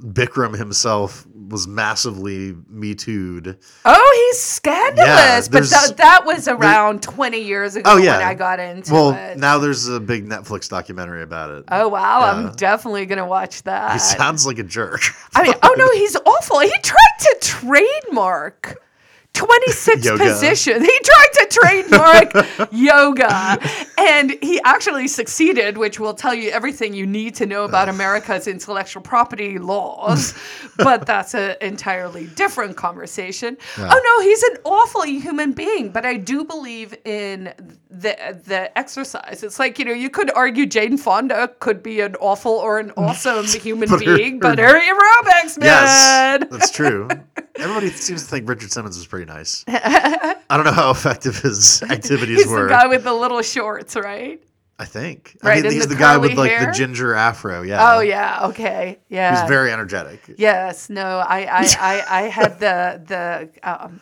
Bikram 0.00 0.56
himself 0.56 1.26
was 1.48 1.66
massively 1.66 2.54
me 2.68 2.94
too'd. 2.94 3.58
oh 3.84 4.28
he's 4.30 4.40
scandalous 4.40 5.48
but 5.48 5.64
there's- 5.64 5.92
that 5.92 6.24
was 6.24 6.46
around 6.48 7.02
20 7.02 7.38
years 7.40 7.74
ago 7.76 7.90
Oh, 7.92 7.96
yeah. 7.96 8.18
when 8.18 8.26
i 8.26 8.34
got 8.34 8.60
into 8.60 8.92
Well, 8.92 9.10
it 9.12 9.38
now 9.38 9.58
there's 9.58 9.88
a 9.88 9.98
big 10.00 10.28
Netflix 10.28 10.68
documentary 10.68 11.22
about 11.22 11.50
it. 11.50 11.64
oh 11.70 11.88
wow 11.88 12.20
Yeah. 12.20 12.30
i'm 12.48 12.52
definitely 12.56 13.06
gonna 13.06 13.26
watch 13.26 13.62
that 13.64 13.92
He 13.92 13.98
sounds 13.98 14.46
like 14.46 14.58
a 14.58 14.62
jerk. 14.64 15.00
I 15.34 15.42
mean, 15.42 15.54
oh 15.62 15.74
no, 15.78 15.90
he's 15.92 16.16
awful. 16.26 16.60
He 16.60 16.72
tried 16.82 17.16
to 17.20 17.36
trademark 17.40 18.82
26 19.34 20.04
Yoga. 20.04 20.24
positions. 20.24 20.84
He 20.84 20.98
tried 21.04 21.17
to 21.32 21.46
trademark 21.50 22.72
yoga. 22.72 23.58
And 23.98 24.36
he 24.42 24.60
actually 24.64 25.08
succeeded, 25.08 25.78
which 25.78 25.98
will 26.00 26.14
tell 26.14 26.34
you 26.34 26.50
everything 26.50 26.94
you 26.94 27.06
need 27.06 27.34
to 27.36 27.46
know 27.46 27.64
about 27.64 27.88
America's 27.88 28.46
intellectual 28.46 29.02
property 29.02 29.58
laws. 29.58 30.34
but 30.76 31.06
that's 31.06 31.34
an 31.34 31.56
entirely 31.60 32.26
different 32.28 32.76
conversation. 32.76 33.56
Yeah. 33.78 33.90
Oh 33.92 34.00
no, 34.18 34.24
he's 34.24 34.42
an 34.44 34.56
awful 34.64 35.02
human 35.02 35.52
being. 35.52 35.90
But 35.90 36.04
I 36.06 36.16
do 36.16 36.44
believe 36.44 36.94
in 37.04 37.52
the 37.90 38.16
the 38.46 38.76
exercise. 38.78 39.42
It's 39.42 39.58
like, 39.58 39.78
you 39.78 39.84
know, 39.84 39.92
you 39.92 40.10
could 40.10 40.30
argue 40.34 40.66
Jane 40.66 40.96
Fonda 40.96 41.48
could 41.60 41.82
be 41.82 42.00
an 42.00 42.14
awful 42.20 42.52
or 42.52 42.78
an 42.78 42.92
awesome 42.96 43.46
human 43.60 43.88
But 43.88 44.04
her- 44.04 44.16
being, 44.16 44.38
but 44.38 44.58
her 44.58 44.78
aerobics, 44.80 45.58
yes, 45.60 45.60
man. 45.60 46.48
that's 46.50 46.70
true. 46.70 47.08
Everybody 47.58 47.90
seems 47.90 48.22
to 48.22 48.28
think 48.28 48.48
Richard 48.48 48.72
Simmons 48.72 48.96
was 48.96 49.06
pretty 49.06 49.26
nice. 49.26 49.64
I 49.68 50.36
don't 50.50 50.64
know 50.64 50.72
how 50.72 50.90
effective 50.90 51.38
his 51.38 51.82
activities 51.82 52.38
He's 52.38 52.46
were. 52.46 52.64
the 52.64 52.70
guy 52.70 52.86
with 52.86 53.04
the 53.04 53.12
little 53.12 53.42
shorts, 53.42 53.96
right? 53.96 54.40
I 54.80 54.84
think. 54.84 55.36
Right, 55.42 55.58
I 55.58 55.62
mean, 55.62 55.72
he's 55.72 55.88
the 55.88 55.94
the, 55.94 56.00
guy 56.00 56.16
with 56.18 56.34
like 56.34 56.52
hair? 56.52 56.66
the 56.66 56.72
ginger 56.72 57.12
afro. 57.14 57.62
Yeah. 57.62 57.96
Oh 57.96 58.00
yeah, 58.00 58.46
okay, 58.46 59.00
yeah. 59.08 59.40
He's 59.40 59.48
very 59.48 59.72
energetic. 59.72 60.20
yes, 60.36 60.88
no, 60.88 61.18
I, 61.18 61.40
I, 61.40 61.66
I, 61.80 62.04
I 62.08 62.22
had 62.28 62.60
the 62.60 63.02
the 63.04 63.68
um, 63.68 64.00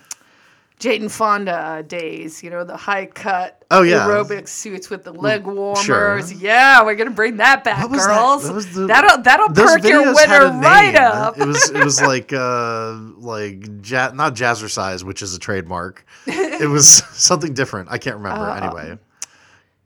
Jane 0.86 1.08
Fonda 1.08 1.84
days. 1.86 2.42
You 2.44 2.50
know, 2.50 2.62
the 2.62 2.76
high 2.76 3.06
cut 3.06 3.64
Oh, 3.72 3.82
yeah. 3.82 4.06
aerobic 4.06 4.46
suits 4.46 4.88
with 4.88 5.02
the 5.02 5.12
leg 5.12 5.44
warmers. 5.44 5.84
sure. 5.84 6.20
Yeah, 6.20 6.84
we're 6.84 6.94
gonna 6.94 7.10
bring 7.10 7.38
that 7.38 7.64
back, 7.64 7.82
What 7.82 7.90
was 7.90 8.06
that? 8.06 8.14
girls. 8.14 8.44
That 8.44 8.54
was 8.54 8.72
the- 8.72 8.86
that'll 8.86 9.22
that'll 9.22 9.48
perk 9.48 9.82
your 9.82 10.14
winter 10.14 10.46
right 10.62 10.94
up. 10.94 11.38
It 11.38 11.46
was 11.46 11.70
it 11.70 11.84
was 11.84 12.00
like 12.12 12.32
uh 12.32 12.92
like 13.18 13.66
ja- 13.84 14.12
not 14.14 14.36
jazzercise, 14.36 15.02
which 15.02 15.22
is 15.22 15.34
a 15.34 15.38
trademark. 15.40 16.04
It 16.26 16.70
was 16.70 16.88
something 17.12 17.52
different. 17.52 17.88
I 17.90 17.98
can't 17.98 18.16
remember. 18.16 18.42
Uh, 18.44 18.54
anyway, 18.54 18.98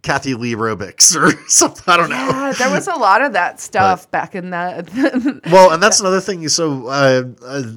Kathy 0.02 0.34
Lee 0.34 0.54
aerobics 0.54 1.14
or 1.14 1.32
something. 1.48 1.84
I 1.86 1.96
don't 1.96 2.10
know. 2.10 2.16
Yeah, 2.16 2.52
there 2.52 2.70
was 2.70 2.88
a 2.88 2.94
lot 2.94 3.22
of 3.22 3.32
that 3.34 3.60
stuff 3.60 4.10
back 4.10 4.34
in 4.34 4.50
the. 4.50 5.40
Well, 5.50 5.72
and 5.72 5.82
that's 5.82 6.00
another 6.00 6.20
thing. 6.20 6.48
So, 6.48 6.86
uh, 6.86 7.24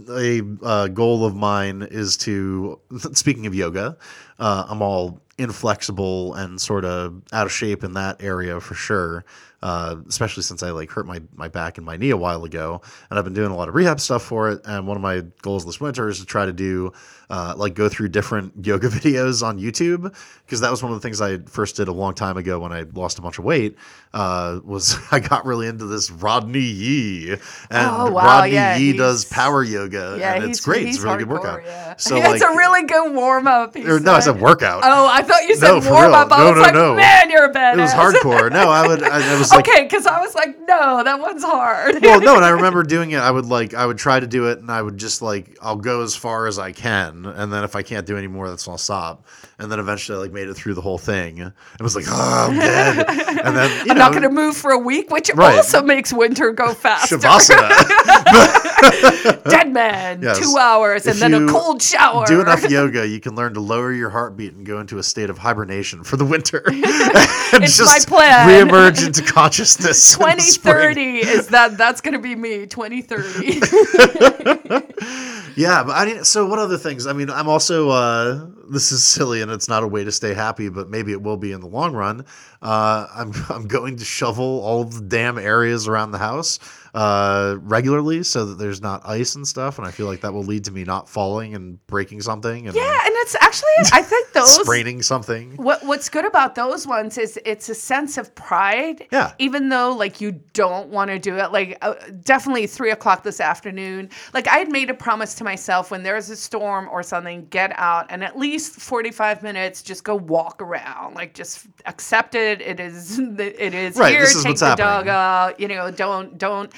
a, 0.10 0.42
a, 0.64 0.90
goal 0.90 1.26
of 1.26 1.36
mine 1.36 1.88
is 1.90 2.18
to, 2.18 2.80
speaking 3.14 3.46
of 3.46 3.56
yoga, 3.56 3.98
uh, 4.40 4.66
I'm 4.68 4.82
all 4.82 5.22
inflexible 5.38 6.36
and 6.36 6.62
sort 6.62 6.86
of 6.86 7.22
out 7.32 7.46
of 7.46 7.52
shape 7.52 7.84
in 7.84 7.94
that 7.94 8.22
area 8.22 8.60
for 8.60 8.76
sure. 8.76 9.26
Uh, 9.63 9.95
especially 10.10 10.43
since 10.43 10.62
I 10.62 10.71
like 10.71 10.91
hurt 10.91 11.08
my 11.08 11.21
my 11.36 11.47
back 11.47 11.78
and 11.78 11.86
my 11.86 11.95
knee 11.97 12.10
a 12.12 12.17
while 12.17 12.43
ago, 12.43 12.82
and 13.10 13.17
I've 13.17 13.23
been 13.26 13.34
doing 13.34 13.49
a 13.49 13.56
lot 13.56 13.69
of 13.69 13.76
rehab 13.76 13.99
stuff 14.02 14.21
for 14.23 14.52
it. 14.52 14.62
And 14.65 14.86
one 14.86 14.97
of 14.97 15.02
my 15.02 15.23
goals 15.41 15.65
this 15.65 15.80
winter 15.80 16.10
is 16.10 16.19
to 16.19 16.26
try 16.26 16.45
to 16.45 16.52
do 16.54 16.91
uh, 17.30 17.54
like 17.58 17.73
go 17.73 17.88
through 17.88 18.10
different 18.10 18.54
yoga 18.65 18.89
videos 18.89 19.41
on 19.41 19.58
YouTube 19.58 20.13
because 20.45 20.60
that 20.60 20.69
was 20.69 20.84
one 20.84 20.91
of 20.91 20.97
the 20.99 21.02
things 21.02 21.21
I 21.21 21.38
first 21.39 21.78
did 21.78 21.88
a 21.88 21.93
long 21.93 22.13
time 22.13 22.36
ago 22.36 22.60
when 22.60 22.73
I 22.73 22.82
lost 22.93 23.17
a 23.17 23.21
bunch 23.21 23.39
of 23.39 23.45
weight. 23.45 23.78
Uh, 24.13 24.60
was 24.65 24.97
I 25.12 25.19
got 25.21 25.45
really 25.45 25.67
into 25.67 25.86
this 25.86 26.12
Rodney 26.12 26.60
Yee, 26.60 27.32
and 27.32 27.39
Oh, 27.71 28.12
wow, 28.12 28.26
Rodney 28.26 28.54
yeah, 28.54 28.76
Yee 28.76 28.95
does 28.97 29.26
power 29.26 29.63
yoga, 29.63 30.17
Yeah, 30.19 30.36
and 30.36 30.43
it's 30.43 30.60
great. 30.60 30.88
It's 30.88 30.99
a 30.99 31.04
really 31.04 31.19
good 31.19 31.30
workout. 31.30 31.63
Yeah. 31.65 31.95
So 31.95 32.17
it's 32.17 32.28
like, 32.28 32.41
a 32.41 32.56
really 32.56 32.84
good 32.84 33.13
warm 33.15 33.47
up. 33.47 33.76
or, 33.78 33.99
no, 33.99 34.13
I 34.13 34.19
said 34.19 34.39
workout. 34.41 34.82
Oh, 34.84 35.08
I 35.08 35.21
thought 35.23 35.41
you 35.47 35.56
said 35.56 35.67
No, 35.80 35.89
warm 35.89 36.13
up. 36.13 36.32
I 36.32 36.38
No, 36.39 36.45
was 36.49 36.56
no, 36.58 36.62
like, 36.62 36.73
no. 36.73 36.95
man, 36.95 37.30
you're 37.32 37.45
a 37.45 37.54
badass. 37.54 37.73
it 37.73 37.80
was 37.80 37.91
hardcore. 37.93 38.52
No, 38.52 38.69
I 38.69 38.86
would. 38.88 39.02
I, 39.04 39.34
it 39.34 39.39
was 39.39 39.49
like 39.56 39.68
okay, 39.68 39.84
because 39.84 40.06
I 40.06 40.20
was 40.22 40.36
like, 40.36 40.60
no, 40.62 41.04
that 41.04 41.20
one's 41.20 41.44
hard. 41.44 42.02
well, 42.02 42.20
no, 42.22 42.36
and 42.36 42.46
I 42.46 42.50
remember 42.60 42.84
doing 42.84 43.12
it. 43.12 43.18
I 43.20 43.32
would 43.32 43.46
like, 43.46 43.74
I 43.74 43.86
would 43.86 43.98
try 43.98 44.20
to 44.20 44.28
do 44.28 44.48
it, 44.50 44.60
and 44.60 44.72
I 44.72 44.82
would 44.82 44.98
just 44.98 45.22
like, 45.22 45.58
I'll 45.62 45.76
go 45.76 46.02
as 46.04 46.16
far 46.16 46.48
as 46.48 46.60
I 46.60 46.72
can, 46.72 47.26
and 47.26 47.52
then 47.52 47.63
if 47.63 47.76
I 47.76 47.82
can't 47.84 48.06
do 48.06 48.18
any 48.18 48.28
more, 48.28 48.50
that's 48.50 48.66
when 48.68 48.74
I'll 48.74 48.78
stop. 48.78 49.26
And 49.60 49.72
then 49.72 49.80
eventually, 49.80 50.18
I 50.18 50.22
like 50.22 50.32
made 50.32 50.48
it 50.50 50.56
through 50.56 50.74
the 50.74 50.82
whole 50.82 50.98
thing. 50.98 51.38
It 51.39 51.54
was 51.82 51.96
like, 51.96 52.06
oh, 52.08 52.48
I'm 52.50 52.60
dead. 52.60 53.06
And 53.44 53.58
then 53.58 53.70
I'm 53.82 53.88
know, 53.88 53.94
not 53.96 54.12
going 54.12 54.24
to 54.24 54.30
move 54.30 54.56
for 54.56 54.72
a 54.72 54.78
week, 54.78 55.10
which 55.12 55.30
Right. 55.36 55.58
also 55.58 55.82
makes 55.82 56.13
winter 56.13 56.52
go 56.52 56.74
faster. 56.74 57.18
Shavasana. 57.18 57.70
Dead 59.50 59.72
man, 59.74 60.22
Yes. 60.22 60.39
two 60.39 60.58
hours, 60.58 61.06
and 61.06 61.16
If 61.16 61.20
then 61.20 61.34
a 61.34 61.52
cold 61.52 61.82
shower. 61.82 62.26
do 62.26 62.39
enough 62.42 62.70
yoga, 62.70 63.06
you 63.08 63.20
can 63.20 63.36
learn 63.36 63.54
to 63.56 63.60
lower 63.60 63.92
your 63.92 64.10
heartbeat 64.10 64.54
and 64.54 64.66
go 64.66 64.80
into 64.80 64.98
a 64.98 65.04
state 65.04 65.30
of 65.30 65.38
hibernation 65.38 66.04
for 66.04 66.16
the 66.18 66.26
winter. 66.26 66.63
and 66.68 67.63
It's 67.63 67.80
my 67.82 68.00
plan. 68.06 68.48
Reemerge 68.48 69.06
into 69.06 69.22
consciousness. 69.44 70.16
in 70.16 70.20
the 70.22 70.36
2030 70.36 71.18
is 71.20 71.48
that 71.48 71.78
that's 71.78 72.02
going 72.02 72.14
to 72.14 72.20
be 72.20 72.36
me 72.36 72.66
2030 72.66 73.60
Yeah, 75.56 75.84
but 75.84 75.96
I 75.96 76.06
didn't. 76.06 76.26
So, 76.26 76.46
what 76.46 76.60
other 76.60 76.78
things? 76.78 77.08
I 77.08 77.13
mean, 77.13 77.30
I'm 77.30 77.48
also. 77.48 77.89
Uh, 77.89 78.48
this 78.70 78.92
is 78.92 79.04
silly, 79.04 79.42
and 79.42 79.52
it's 79.52 79.68
not 79.68 79.84
a 79.84 79.88
way 79.88 80.04
to 80.04 80.12
stay 80.12 80.34
happy, 80.34 80.70
but 80.70 80.89
maybe 80.89 81.12
it 81.12 81.22
will 81.22 81.38
be 81.38 81.52
in 81.52 81.62
the 81.62 81.68
long 81.68 81.94
run. 81.94 82.26
Uh, 82.62 83.08
I'm 83.13 83.34
I'm 83.50 83.68
going 83.68 83.98
to 83.98 84.06
shovel 84.06 84.62
all 84.62 84.82
of 84.82 84.94
the 84.94 85.02
damn 85.02 85.38
areas 85.38 85.88
around 85.88 86.12
the 86.12 86.18
house 86.18 86.60
uh, 86.94 87.58
regularly, 87.60 88.24
so 88.24 88.46
that 88.46 88.56
there's 88.56 88.82
not 88.82 89.02
ice 89.06 89.36
and 89.36 89.48
stuff, 89.48 89.78
and 89.78 89.88
I 89.88 89.92
feel 89.92 90.08
like 90.08 90.22
that 90.22 90.34
will 90.34 90.44
lead 90.44 90.66
to 90.66 90.72
me 90.72 90.84
not 90.84 91.10
falling 91.10 91.56
and 91.56 91.86
breaking 91.88 92.22
something 92.22 92.68
and 92.68 92.76
yeah 92.76 93.00
and 93.06 93.13
it's 93.18 93.36
actually 93.36 93.70
i 93.92 94.02
think 94.02 94.24
those 94.34 94.56
spraining 94.56 95.02
something. 95.02 95.56
What 95.58 95.84
What's 95.84 96.10
good 96.10 96.26
about 96.26 96.56
those 96.56 96.88
ones 96.88 97.18
is 97.18 97.39
it's 97.46 97.70
a 97.70 97.76
sense 97.76 98.18
of 98.18 98.34
pride. 98.36 99.08
Yeah. 99.12 99.34
Even 99.39 99.70
though 99.70 99.92
like 99.92 100.22
you 100.22 100.32
don't 100.54 100.89
want 100.89 101.12
to 101.12 101.20
do 101.20 101.38
it, 101.38 101.52
like 101.52 101.78
uh, 101.82 101.94
definitely 102.24 102.68
three 102.68 102.92
o'clock 102.92 103.24
this 103.24 103.39
afternoon. 103.39 104.10
Like 104.34 104.48
I 104.48 104.58
had 104.58 104.72
made 104.72 104.89
a 104.89 104.94
promise 104.94 105.36
to 105.36 105.43
myself 105.44 105.92
when 105.92 106.02
there's 106.04 106.30
a 106.30 106.36
storm 106.36 106.88
or 106.90 107.04
something, 107.04 107.46
get 107.50 107.72
out 107.78 108.08
and 108.10 108.24
at 108.24 108.38
least 108.38 108.74
forty 108.80 109.12
five 109.12 109.44
minutes, 109.44 109.82
just 109.84 110.04
go 110.04 110.16
walk 110.16 110.62
around. 110.62 111.16
Like 111.16 111.34
just 111.34 111.68
accept 111.86 112.34
it. 112.36 112.62
It 112.62 112.80
is. 112.80 113.20
It 113.40 113.74
is 113.74 113.98
Right, 113.98 114.12
here. 114.12 114.22
this 114.22 114.36
is 114.36 114.44
take 114.44 114.50
what's 114.52 114.62
the 114.62 114.68
happening. 114.68 114.88
dog 114.88 115.08
out. 115.08 115.60
You 115.60 115.68
know. 115.68 115.92
Don't 115.92 116.38
don't. 116.38 116.72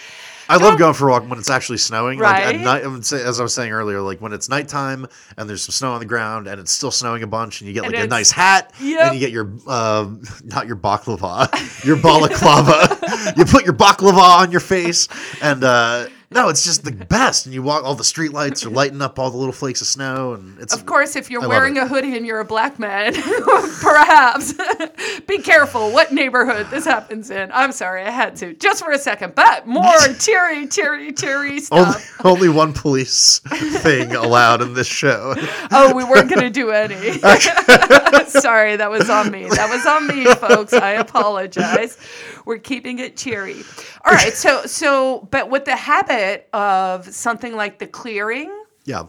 I 0.47 0.57
love 0.57 0.77
going 0.77 0.93
for 0.93 1.07
a 1.07 1.11
walk 1.11 1.27
when 1.27 1.39
it's 1.39 1.49
actually 1.49 1.79
snowing. 1.79 2.19
Like 2.19 2.33
Right. 2.43 2.55
at 2.55 2.61
night, 2.61 2.83
I 2.83 2.87
would 2.87 3.03
say, 3.05 3.23
as 3.23 3.39
I 3.39 3.43
was 3.43 3.53
saying 3.53 3.71
earlier, 3.71 3.99
like 4.01 4.21
when 4.21 4.31
it's 4.31 4.47
nighttime 4.47 5.07
and 5.37 5.49
there's 5.49 5.63
some 5.63 5.71
snow 5.73 5.93
on 5.93 5.99
the 5.99 6.05
ground 6.05 6.45
and 6.47 6.59
it's 6.61 6.71
still 6.71 6.91
snowing 6.91 7.23
a 7.23 7.27
bunch, 7.27 7.61
and 7.61 7.67
you 7.67 7.73
get 7.73 7.83
like 7.91 7.95
a 7.95 8.07
nice 8.07 8.29
hat, 8.29 8.71
Yep. 8.79 9.01
and 9.01 9.13
you 9.15 9.19
get 9.19 9.31
your 9.31 9.51
uh, 9.67 10.07
not 10.43 10.67
your 10.67 10.75
baklava, 10.75 11.83
your 11.85 11.95
balaclava. 11.97 13.33
you 13.37 13.45
put 13.45 13.65
your 13.65 13.73
baklava 13.73 14.41
on 14.41 14.51
your 14.51 14.59
face, 14.59 15.07
and 15.41 15.63
uh, 15.63 16.07
no, 16.35 16.49
it's 16.49 16.65
just 16.65 16.83
the 16.83 16.91
best. 16.91 17.45
And 17.45 17.55
you 17.55 17.63
walk, 17.63 17.85
all 17.85 17.95
the 17.95 18.03
street 18.03 18.33
lights 18.33 18.65
are 18.65 18.69
lighting 18.69 19.01
up 19.01 19.17
all 19.17 19.31
the 19.31 19.37
little 19.37 19.53
flakes 19.53 19.79
of 19.79 19.87
snow, 19.87 20.33
and 20.33 20.59
it's 20.59 20.73
Of 20.73 20.85
course, 20.85 21.15
if 21.15 21.31
you're 21.31 21.41
I 21.41 21.47
wearing 21.47 21.77
a 21.77 21.87
hoodie 21.87 22.17
and 22.17 22.25
you're 22.27 22.41
a 22.41 22.45
black 22.45 22.77
man, 22.77 23.13
perhaps 23.81 24.53
be 25.27 25.37
careful 25.37 25.93
what 25.93 26.11
neighborhood 26.11 26.67
this 26.69 26.83
happens 26.83 27.31
in. 27.31 27.49
I'm 27.53 27.71
sorry, 27.71 28.03
I 28.03 28.09
had 28.09 28.35
to 28.37 28.53
just 28.53 28.83
for 28.83 28.91
a 28.91 28.99
second, 28.99 29.33
but 29.33 29.65
more 29.65 29.97
cheery, 30.19 30.67
cheery, 30.67 31.13
cheery 31.13 31.51
only, 31.51 31.61
stuff. 31.61 32.25
only 32.25 32.49
one 32.49 32.73
police 32.73 33.39
thing 33.79 34.13
allowed 34.13 34.61
in 34.61 34.73
this 34.73 34.87
show. 34.87 35.35
Oh, 35.71 35.95
we 35.95 36.03
weren't 36.03 36.29
gonna 36.29 36.49
do 36.49 36.71
any. 36.71 36.95
sorry, 38.27 38.75
that 38.75 38.89
was 38.91 39.09
on 39.09 39.31
me. 39.31 39.47
That 39.47 39.69
was 39.69 39.85
on 39.85 40.07
me, 40.07 40.25
folks. 40.35 40.73
I 40.73 40.91
apologize. 40.91 41.97
We're 42.43 42.57
keeping 42.57 42.99
it 42.99 43.15
cheery. 43.15 43.63
All 44.03 44.11
right, 44.11 44.33
so 44.33 44.65
so, 44.65 45.29
but 45.31 45.49
with 45.49 45.63
the 45.63 45.77
habit 45.77 46.24
of 46.53 47.05
something 47.13 47.55
like 47.55 47.79
the 47.79 47.87
clearing. 47.87 48.51
yeah. 48.85 49.03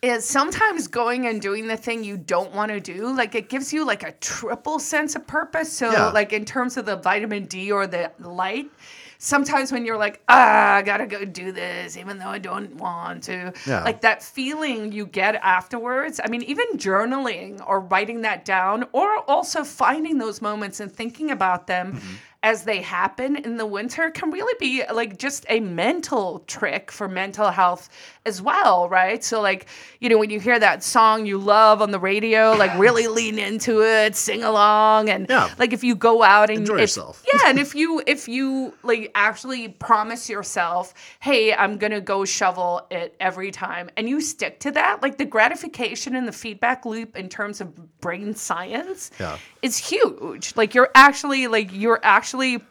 is 0.00 0.24
sometimes 0.24 0.86
going 0.86 1.26
and 1.26 1.40
doing 1.42 1.66
the 1.66 1.76
thing 1.76 2.04
you 2.04 2.16
don't 2.16 2.52
want 2.54 2.70
to 2.70 2.78
do 2.80 3.12
like 3.20 3.34
it 3.34 3.48
gives 3.48 3.72
you 3.72 3.84
like 3.84 4.02
a 4.04 4.12
triple 4.20 4.78
sense 4.78 5.16
of 5.16 5.26
purpose 5.26 5.72
so 5.72 5.90
Yeah. 5.90 6.10
like 6.10 6.32
in 6.32 6.44
terms 6.44 6.76
of 6.76 6.84
the 6.86 6.96
vitamin 6.96 7.44
d 7.46 7.72
or 7.72 7.86
the 7.88 8.12
light 8.20 8.70
sometimes 9.18 9.72
when 9.72 9.84
you're 9.84 9.98
like 10.06 10.22
ah 10.28 10.74
i 10.76 10.82
gotta 10.82 11.04
go 11.06 11.24
do 11.24 11.50
this 11.50 11.96
even 11.96 12.18
though 12.20 12.28
i 12.28 12.38
don't 12.38 12.76
want 12.76 13.24
to 13.24 13.52
Yeah. 13.66 13.82
like 13.82 14.00
that 14.02 14.22
feeling 14.22 14.92
you 14.92 15.04
get 15.06 15.34
afterwards 15.42 16.20
i 16.24 16.28
mean 16.28 16.42
even 16.42 16.66
journaling 16.76 17.60
or 17.66 17.80
writing 17.80 18.20
that 18.22 18.44
down 18.44 18.84
or 18.92 19.08
also 19.26 19.64
finding 19.64 20.18
those 20.18 20.40
moments 20.40 20.78
and 20.78 20.92
thinking 20.92 21.30
about 21.32 21.66
them 21.66 21.86
Mm-hmm. 21.94 22.14
As 22.44 22.62
they 22.62 22.80
happen 22.80 23.34
in 23.34 23.56
the 23.56 23.66
winter 23.66 24.10
can 24.10 24.30
really 24.30 24.54
be 24.60 24.84
like 24.94 25.18
just 25.18 25.44
a 25.48 25.58
mental 25.58 26.38
trick 26.46 26.92
for 26.92 27.08
mental 27.08 27.50
health 27.50 27.88
as 28.24 28.40
well, 28.40 28.88
right? 28.88 29.24
So 29.24 29.40
like, 29.40 29.66
you 29.98 30.08
know, 30.08 30.18
when 30.18 30.30
you 30.30 30.38
hear 30.38 30.56
that 30.56 30.84
song 30.84 31.26
you 31.26 31.36
love 31.36 31.82
on 31.82 31.90
the 31.90 31.98
radio, 31.98 32.52
like 32.52 32.78
really 32.78 33.08
lean 33.08 33.40
into 33.40 33.82
it, 33.82 34.14
sing 34.14 34.44
along 34.44 35.08
and 35.10 35.26
Yeah. 35.28 35.50
like 35.58 35.72
if 35.72 35.82
you 35.82 35.96
go 35.96 36.22
out 36.22 36.48
and 36.48 36.60
Enjoy 36.60 36.74
if- 36.74 36.80
yourself. 36.82 37.24
Yeah, 37.32 37.40
and 37.50 37.58
if 37.58 37.74
you 37.74 38.02
if 38.06 38.28
you 38.28 38.72
like 38.84 39.10
actually 39.16 39.68
promise 39.70 40.30
yourself, 40.30 40.94
"Hey, 41.18 41.52
I'm 41.52 41.76
going 41.76 41.90
to 41.92 42.00
go 42.00 42.24
shovel 42.24 42.86
it 42.90 43.16
every 43.18 43.50
time." 43.50 43.90
And 43.96 44.08
you 44.08 44.20
stick 44.20 44.60
to 44.60 44.70
that, 44.72 45.02
like 45.02 45.18
the 45.18 45.24
gratification 45.24 46.14
and 46.14 46.28
the 46.28 46.32
feedback 46.32 46.86
loop 46.86 47.16
in 47.16 47.28
terms 47.28 47.60
of 47.60 48.00
brain 48.00 48.34
science 48.34 49.10
Yeah. 49.18 49.38
is 49.60 49.76
huge. 49.76 50.54
Like 50.54 50.74
you're 50.74 50.90
actually 50.94 51.48
like 51.48 51.70
you're 51.72 51.98
actually 52.04 52.27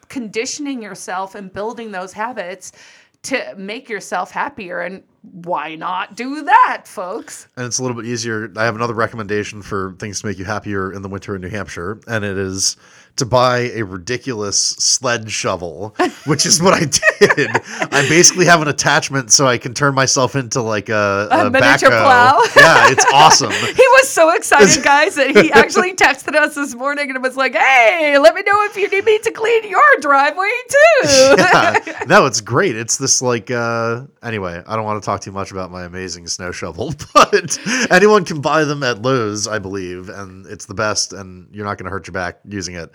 conditioning 0.08 0.82
yourself 0.82 1.34
and 1.34 1.52
building 1.52 1.92
those 1.92 2.12
habits 2.12 2.72
to 3.22 3.54
make 3.56 3.88
yourself 3.88 4.30
happier 4.30 4.80
and 4.80 5.02
why 5.22 5.74
not 5.74 6.14
do 6.14 6.42
that, 6.44 6.84
folks? 6.86 7.48
and 7.56 7.66
it's 7.66 7.78
a 7.78 7.82
little 7.82 7.96
bit 7.96 8.06
easier. 8.06 8.50
I 8.56 8.64
have 8.64 8.76
another 8.76 8.94
recommendation 8.94 9.60
for 9.62 9.94
things 9.98 10.20
to 10.20 10.26
make 10.26 10.38
you 10.38 10.44
happier 10.44 10.92
in 10.92 11.02
the 11.02 11.08
winter 11.08 11.34
in 11.34 11.42
New 11.42 11.48
Hampshire, 11.48 12.00
and 12.06 12.24
it 12.24 12.38
is 12.38 12.76
to 13.16 13.26
buy 13.26 13.70
a 13.74 13.82
ridiculous 13.82 14.58
sled 14.58 15.30
shovel, 15.30 15.94
which 16.24 16.46
is 16.46 16.62
what 16.62 16.74
I 16.74 16.80
did. 16.84 17.02
I 17.20 18.06
basically 18.08 18.46
have 18.46 18.62
an 18.62 18.68
attachment 18.68 19.32
so 19.32 19.46
I 19.46 19.58
can 19.58 19.74
turn 19.74 19.94
myself 19.94 20.36
into 20.36 20.62
like 20.62 20.88
a, 20.88 21.28
A 21.30 21.50
miniature 21.50 21.90
backhoe. 21.90 22.02
plow? 22.02 22.42
Yeah, 22.56 22.90
it's 22.92 23.04
awesome. 23.12 23.52
He 23.78 23.86
was 23.98 24.08
so 24.08 24.30
excited, 24.34 24.82
guys, 24.84 25.14
that 25.16 25.30
he 25.30 25.52
actually 25.52 25.94
texted 25.94 26.34
us 26.34 26.54
this 26.54 26.74
morning 26.74 27.10
and 27.10 27.22
was 27.22 27.36
like, 27.36 27.54
"Hey, 27.54 28.18
let 28.18 28.34
me 28.34 28.42
know 28.42 28.64
if 28.64 28.76
you 28.76 28.88
need 28.88 29.04
me 29.04 29.18
to 29.20 29.30
clean 29.30 29.68
your 29.68 29.82
driveway 30.00 30.50
too." 30.68 31.08
yeah. 31.38 32.04
No, 32.06 32.26
it's 32.26 32.40
great. 32.40 32.76
It's 32.76 32.96
this 32.98 33.20
like 33.22 33.50
uh 33.50 34.02
anyway, 34.22 34.62
I 34.66 34.76
don't 34.76 34.84
want 34.84 35.02
to 35.02 35.06
talk 35.06 35.20
too 35.20 35.32
much 35.32 35.50
about 35.52 35.70
my 35.70 35.84
amazing 35.84 36.26
snow 36.26 36.50
shovel, 36.52 36.94
but 37.14 37.58
anyone 37.90 38.24
can 38.24 38.40
buy 38.40 38.64
them 38.64 38.82
at 38.82 39.02
Lowe's, 39.02 39.46
I 39.46 39.58
believe, 39.58 40.08
and 40.08 40.46
it's 40.46 40.66
the 40.66 40.74
best 40.74 41.12
and 41.12 41.48
you're 41.52 41.64
not 41.64 41.78
going 41.78 41.84
to 41.86 41.90
hurt 41.90 42.06
your 42.06 42.12
back 42.12 42.38
using 42.46 42.74
it. 42.74 42.90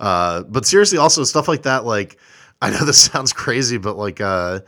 Uh 0.00 0.42
but 0.44 0.64
seriously 0.66 0.98
also 0.98 1.24
stuff 1.24 1.48
like 1.48 1.62
that 1.62 1.84
like 1.84 2.18
I 2.62 2.70
know 2.70 2.84
this 2.84 3.00
sounds 3.00 3.32
crazy, 3.32 3.78
but 3.78 3.96
like 3.96 4.20
uh 4.20 4.60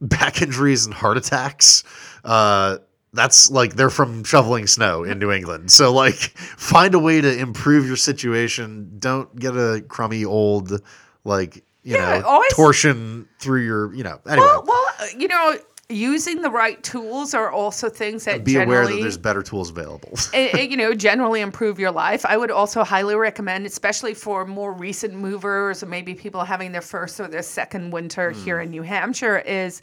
back 0.00 0.40
injuries 0.42 0.86
and 0.86 0.94
heart 0.94 1.16
attacks 1.18 1.84
uh 2.24 2.78
that's 3.12 3.50
like 3.50 3.74
they're 3.74 3.90
from 3.90 4.22
shoveling 4.24 4.66
snow 4.66 5.02
in 5.04 5.18
New 5.18 5.30
England. 5.32 5.70
So 5.72 5.92
like 5.92 6.14
find 6.56 6.94
a 6.94 6.98
way 6.98 7.20
to 7.20 7.38
improve 7.38 7.86
your 7.86 7.96
situation. 7.96 8.96
Don't 8.98 9.34
get 9.36 9.54
a 9.56 9.82
crummy 9.88 10.24
old 10.24 10.80
like 11.24 11.56
you 11.82 11.96
Yeah, 11.96 12.20
know 12.20 12.26
always- 12.26 12.54
torsion 12.54 13.28
through 13.40 13.64
your 13.64 13.92
you 13.94 14.04
know 14.04 14.20
anyway. 14.26 14.46
well, 14.46 14.64
well, 14.66 14.86
uh, 15.00 15.06
you 15.18 15.28
know, 15.28 15.56
using 15.90 16.42
the 16.42 16.50
right 16.50 16.82
tools 16.82 17.34
are 17.34 17.50
also 17.50 17.88
things 17.88 18.24
that 18.24 18.44
be 18.44 18.52
generally 18.52 18.76
aware 18.76 18.86
that 18.94 19.00
there's 19.02 19.18
better 19.18 19.42
tools 19.42 19.70
available. 19.70 20.10
it, 20.34 20.54
it, 20.54 20.70
you 20.70 20.76
know, 20.76 20.94
generally 21.10 21.40
improve 21.40 21.78
your 21.78 21.90
life. 21.90 22.24
I 22.24 22.36
would 22.36 22.50
also 22.50 22.84
highly 22.84 23.14
recommend, 23.16 23.66
especially 23.66 24.14
for 24.14 24.46
more 24.46 24.72
recent 24.72 25.14
movers 25.14 25.82
or 25.82 25.86
maybe 25.86 26.14
people 26.14 26.44
having 26.44 26.72
their 26.72 26.80
first 26.80 27.20
or 27.20 27.28
their 27.28 27.42
second 27.42 27.90
winter 27.90 28.30
here 28.30 28.58
hmm. 28.58 28.64
in 28.64 28.70
New 28.70 28.82
Hampshire, 28.82 29.38
is 29.38 29.82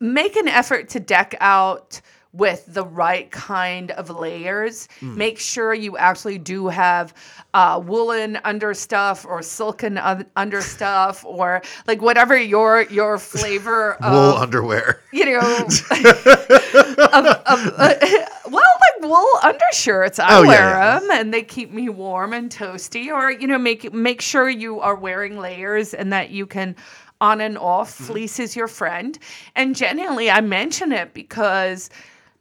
make 0.00 0.36
an 0.36 0.48
effort 0.48 0.88
to 0.90 1.00
deck 1.00 1.34
out 1.40 2.00
with 2.32 2.64
the 2.66 2.84
right 2.84 3.30
kind 3.30 3.92
of 3.92 4.10
layers. 4.10 4.88
Hmm. 5.00 5.16
Make 5.16 5.38
sure 5.38 5.72
you 5.72 5.96
actually 5.96 6.36
do 6.38 6.68
have 6.68 7.14
uh, 7.54 7.80
woolen 7.82 8.38
understuff 8.44 9.24
or 9.24 9.40
silken 9.42 9.96
un- 9.96 10.26
understuff 10.36 11.24
or 11.24 11.62
like 11.86 12.02
whatever 12.02 12.36
your 12.36 12.82
your 12.82 13.16
flavor 13.18 13.94
of 14.02 14.12
Wool 14.12 14.34
underwear. 14.42 15.00
you 15.12 15.24
know, 15.24 15.40
of, 15.66 17.26
of, 17.26 17.74
uh, 17.78 17.94
well, 18.50 18.62
like 18.80 19.02
wool 19.02 19.28
undershirts. 19.42 20.18
I 20.18 20.38
Oh, 20.38 20.46
wear 20.46 20.58
yeah. 20.58 20.98
them, 20.98 21.10
and 21.10 21.32
they 21.32 21.42
keep 21.42 21.70
me 21.72 21.88
warm 21.88 22.32
and 22.34 22.50
toasty. 22.50 23.10
Or 23.12 23.30
you 23.30 23.46
know, 23.46 23.58
make 23.58 23.92
make 23.94 24.20
sure 24.20 24.48
you 24.50 24.80
are 24.80 24.94
wearing 24.94 25.38
layers 25.38 25.94
and 25.94 26.12
that 26.12 26.30
you 26.30 26.46
can 26.46 26.76
on 27.20 27.40
and 27.40 27.56
off. 27.56 27.94
Mm-hmm. 27.94 28.04
Fleece 28.04 28.38
is 28.40 28.54
your 28.56 28.68
friend, 28.68 29.18
and 29.54 29.74
genuinely, 29.74 30.30
I 30.30 30.40
mention 30.42 30.92
it 30.92 31.14
because. 31.14 31.88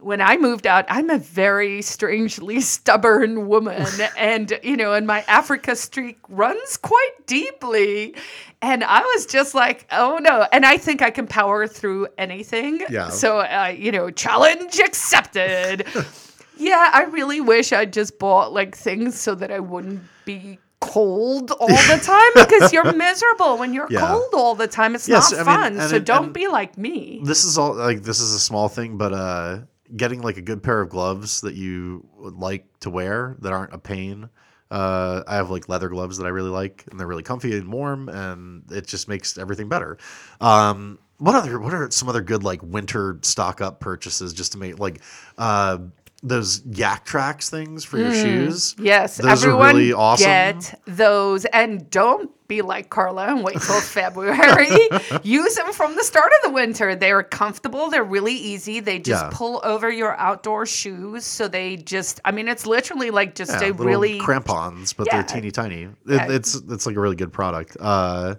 When 0.06 0.22
I 0.22 0.38
moved 0.38 0.68
out, 0.68 0.86
I'm 0.88 1.10
a 1.10 1.18
very 1.18 1.82
strangely 1.82 2.62
stubborn 2.76 3.48
woman. 3.48 3.88
and, 4.18 4.60
you 4.62 4.78
know, 4.78 4.94
and 4.94 5.08
my 5.08 5.22
Africa 5.28 5.76
streak 5.76 6.20
runs 6.30 6.78
quite 6.78 7.26
deeply. 7.26 8.13
And 8.62 8.84
I 8.84 9.00
was 9.02 9.26
just 9.26 9.56
like, 9.56 9.88
oh 9.91 10.20
no. 10.22 10.46
And 10.52 10.63
I 10.63 10.78
think 10.78 11.02
I 11.02 11.10
can 11.10 11.26
power 11.26 11.65
through 11.65 12.08
anything. 12.20 12.82
Yeah. 12.88 13.10
So, 13.10 13.39
uh, 13.39 13.74
you 13.76 13.91
know, 13.91 14.12
challenge 14.12 14.78
accepted. 14.80 15.88
yeah, 16.58 16.91
I 16.94 17.06
really 17.06 17.41
wish 17.41 17.74
I 17.74 17.86
just 17.86 18.20
bought 18.20 18.54
like 18.54 18.76
things 18.78 19.20
so 19.20 19.34
that 19.34 19.52
I 19.52 19.60
wouldn't 19.60 20.02
be 20.24 20.60
cold 20.82 21.50
all 21.50 21.68
the 21.68 22.00
time 22.04 22.46
because 22.48 22.72
you're 22.72 22.94
miserable 22.94 23.58
when 23.58 23.74
you're 23.74 23.88
Yeah. 23.89 24.02
cold 24.08 24.30
all 24.36 24.54
the 24.54 24.68
time. 24.68 24.94
It's 24.94 25.08
Yes, 25.10 25.32
not 25.32 25.41
I 25.41 25.44
fun. 25.44 25.89
so 25.89 25.96
it- 25.96 26.06
don't 26.06 26.32
be 26.32 26.48
like 26.48 26.78
me. 26.78 27.22
This 27.24 27.44
is 27.44 27.58
all 27.58 27.74
like 27.74 28.04
this 28.04 28.20
is 28.20 28.36
a 28.36 28.39
small 28.39 28.70
thing, 28.70 28.98
but 28.98 29.12
uh, 29.12 29.58
getting 29.95 30.21
like 30.21 30.38
a 30.38 30.41
good 30.41 30.63
pair 30.63 30.82
of 30.82 30.89
gloves 30.89 31.41
that 31.41 31.56
you 31.56 32.08
would 32.17 32.36
like 32.36 32.65
to 32.80 32.89
wear 32.89 33.36
that 33.39 33.52
aren't 33.52 33.74
a 33.74 33.78
pain. 33.78 34.30
Uh, 34.71 35.24
I 35.28 35.36
have 35.36 35.50
like 35.50 35.69
leather 35.69 35.89
gloves 35.89 36.17
that 36.17 36.26
I 36.26 36.30
really 36.30 36.50
like, 36.50 36.86
and 36.89 37.00
they're 37.00 37.08
really 37.08 37.24
comfy 37.24 37.56
and 37.58 37.71
warm, 37.71 38.10
and 38.10 38.63
it 38.71 38.88
just 38.88 39.08
makes 39.08 39.38
everything 39.38 39.69
better. 39.69 39.98
Um, 40.41 41.00
what 41.17 41.36
other? 41.36 41.60
What 41.60 41.74
are 41.74 41.89
some 41.91 42.10
other 42.10 42.21
good 42.21 42.43
like 42.43 42.62
winter 42.63 43.19
stock 43.21 43.62
up 43.62 43.80
purchases 43.80 44.34
just 44.34 44.52
to 44.54 44.58
make 44.58 44.80
like 44.80 45.02
uh, 45.38 45.78
those 46.24 46.62
Yaktrax 46.62 47.50
things 47.50 47.86
for 47.86 48.00
your 48.00 48.13
shoes? 48.13 48.76
Yes, 48.80 49.17
those 49.17 49.43
everyone 49.43 49.67
are 49.67 49.78
really 49.78 49.93
awesome. 49.93 50.26
get 50.26 50.82
those, 50.86 51.45
and 51.45 51.89
don't 51.89 52.32
be 52.47 52.62
like 52.62 52.89
Carla 52.89 53.27
and 53.27 53.43
wait 53.43 53.60
till 53.62 53.79
February. 53.81 54.67
Use 55.23 55.55
them 55.55 55.71
from 55.73 55.95
the 55.95 56.03
start 56.03 56.31
of 56.38 56.49
the 56.49 56.53
winter. 56.53 56.95
They're 56.95 57.23
comfortable. 57.23 57.89
They're 57.89 58.03
really 58.03 58.34
easy. 58.36 58.79
They 58.79 58.99
just 58.99 59.23
Yeah. 59.23 59.29
pull 59.34 59.62
over 59.63 59.89
your 59.89 60.15
outdoor 60.17 60.65
shoes, 60.65 61.25
so 61.25 61.47
they 61.47 61.77
just. 61.77 62.19
I 62.25 62.31
mean, 62.31 62.47
it's 62.47 62.65
literally 62.65 63.12
like 63.12 63.36
just 63.36 63.51
Yeah, 63.51 63.69
a 63.69 63.73
really 63.73 64.19
crampons, 64.19 64.93
but 64.93 65.08
Yeah. 65.08 65.15
they're 65.21 65.23
teeny 65.23 65.51
tiny. 65.51 65.84
It. 65.84 65.91
It's 66.31 66.55
it's 66.55 66.86
like 66.86 66.95
a 66.95 66.99
really 66.99 67.15
good 67.15 67.34
product. 67.34 67.77
Uh, 67.79 68.36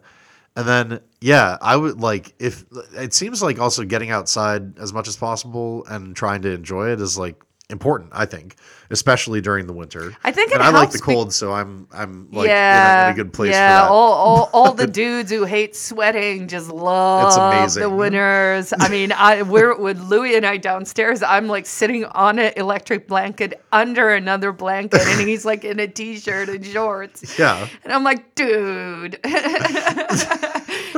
and 0.54 0.66
then 0.66 1.00
yeah, 1.20 1.58
I 1.60 1.76
would 1.76 2.00
like 2.00 2.34
if 2.38 2.64
it 2.94 3.12
seems 3.12 3.42
like 3.42 3.58
also 3.58 3.84
getting 3.84 4.10
outside 4.10 4.78
as 4.78 4.92
much 4.92 5.08
as 5.08 5.16
possible 5.16 5.84
and 5.86 6.16
trying 6.16 6.42
to 6.42 6.50
enjoy 6.50 6.90
it 6.92 7.00
is 7.00 7.18
like 7.18 7.36
important. 7.68 8.10
I 8.12 8.26
think, 8.26 8.56
especially 8.90 9.40
during 9.40 9.66
the 9.66 9.72
winter. 9.72 10.16
I 10.22 10.30
think 10.32 10.52
and 10.52 10.62
I 10.62 10.66
like 10.66 10.72
the 10.72 10.78
helps 10.78 10.94
be- 10.94 11.00
cold, 11.00 11.32
so 11.32 11.52
I'm 11.52 11.88
I'm 11.92 12.28
like 12.30 12.48
yeah, 12.48 13.02
in, 13.02 13.04
a, 13.04 13.08
in 13.08 13.12
a 13.12 13.16
good 13.24 13.32
place 13.32 13.52
yeah. 13.52 13.80
for 13.80 13.86
that. 13.86 13.92
All, 13.92 14.12
all, 14.12 14.50
all 14.52 14.72
the 14.72 14.86
dudes 15.02 15.30
who 15.30 15.44
hate 15.44 15.74
sweating 15.74 16.48
just 16.48 16.70
love 16.70 17.74
the 17.74 17.90
winters. 17.90 18.72
I 18.78 18.88
mean, 18.88 19.12
I 19.12 19.42
we're 19.42 19.76
with 19.76 20.00
Louis 20.00 20.36
and 20.36 20.46
I 20.46 20.56
downstairs. 20.56 21.22
I'm 21.22 21.48
like 21.48 21.66
sitting 21.66 22.04
on 22.04 22.38
an 22.38 22.52
electric 22.56 23.08
blanket 23.08 23.60
under 23.72 24.10
another 24.10 24.52
blanket, 24.52 25.00
and 25.06 25.28
he's 25.28 25.44
like 25.44 25.64
in 25.64 25.80
a 25.80 25.88
t-shirt 25.88 26.48
and 26.48 26.64
shorts. 26.64 27.38
yeah. 27.38 27.68
And 27.84 27.92
I'm 27.92 28.04
like, 28.04 28.34
dude. 28.34 29.18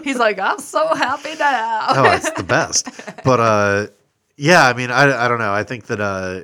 he's 0.04 0.18
like, 0.18 0.38
I'm 0.38 0.58
so 0.58 0.94
happy 0.94 1.34
now. 1.38 1.86
oh, 1.90 2.12
it's 2.12 2.30
the 2.30 2.42
best. 2.42 2.88
But 3.24 3.40
uh, 3.40 3.86
yeah, 4.38 4.66
I 4.66 4.72
mean, 4.72 4.90
I, 4.90 5.24
I 5.24 5.28
don't 5.28 5.40
know. 5.40 5.52
I 5.52 5.64
think 5.64 5.86
that 5.86 6.00
uh, 6.00 6.42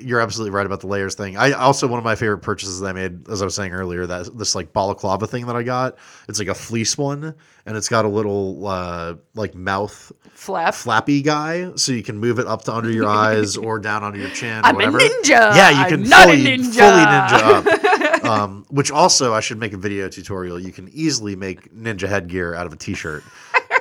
you're 0.00 0.20
absolutely 0.20 0.50
right 0.50 0.66
about 0.66 0.80
the 0.80 0.88
layers 0.88 1.14
thing. 1.14 1.36
I 1.36 1.52
also 1.52 1.86
one 1.86 1.98
of 1.98 2.04
my 2.04 2.16
favorite 2.16 2.38
purchases 2.38 2.80
that 2.80 2.88
I 2.88 2.92
made, 2.92 3.28
as 3.28 3.40
I 3.40 3.44
was 3.44 3.54
saying 3.54 3.72
earlier, 3.72 4.04
that 4.04 4.36
this 4.36 4.54
like 4.54 4.72
balaclava 4.72 5.28
thing 5.28 5.46
that 5.46 5.54
I 5.54 5.62
got. 5.62 5.96
It's 6.28 6.40
like 6.40 6.48
a 6.48 6.54
fleece 6.54 6.98
one, 6.98 7.34
and 7.66 7.76
it's 7.76 7.88
got 7.88 8.04
a 8.04 8.08
little 8.08 8.66
uh, 8.66 9.14
like 9.34 9.54
mouth 9.54 10.12
Flap. 10.32 10.74
flappy 10.74 11.22
guy, 11.22 11.72
so 11.76 11.92
you 11.92 12.02
can 12.02 12.18
move 12.18 12.40
it 12.40 12.46
up 12.46 12.62
to 12.64 12.74
under 12.74 12.90
your 12.90 13.06
eyes 13.06 13.56
or 13.56 13.78
down 13.80 14.02
under 14.02 14.18
your 14.18 14.30
chin. 14.30 14.60
I'm 14.64 14.76
a 14.80 14.84
ninja. 14.84 15.54
Yeah, 15.54 15.70
you 15.70 15.76
I'm 15.76 15.88
can 15.88 16.02
a 16.02 16.06
fully, 16.06 16.44
ninja. 16.44 16.74
fully 16.74 17.04
ninja 17.04 18.18
up. 18.18 18.24
um, 18.24 18.64
which 18.70 18.90
also, 18.90 19.34
I 19.34 19.40
should 19.40 19.58
make 19.58 19.72
a 19.72 19.76
video 19.78 20.08
tutorial. 20.08 20.58
You 20.58 20.72
can 20.72 20.88
easily 20.92 21.36
make 21.36 21.72
ninja 21.74 22.08
headgear 22.08 22.54
out 22.54 22.66
of 22.66 22.72
a 22.72 22.76
t-shirt. 22.76 23.22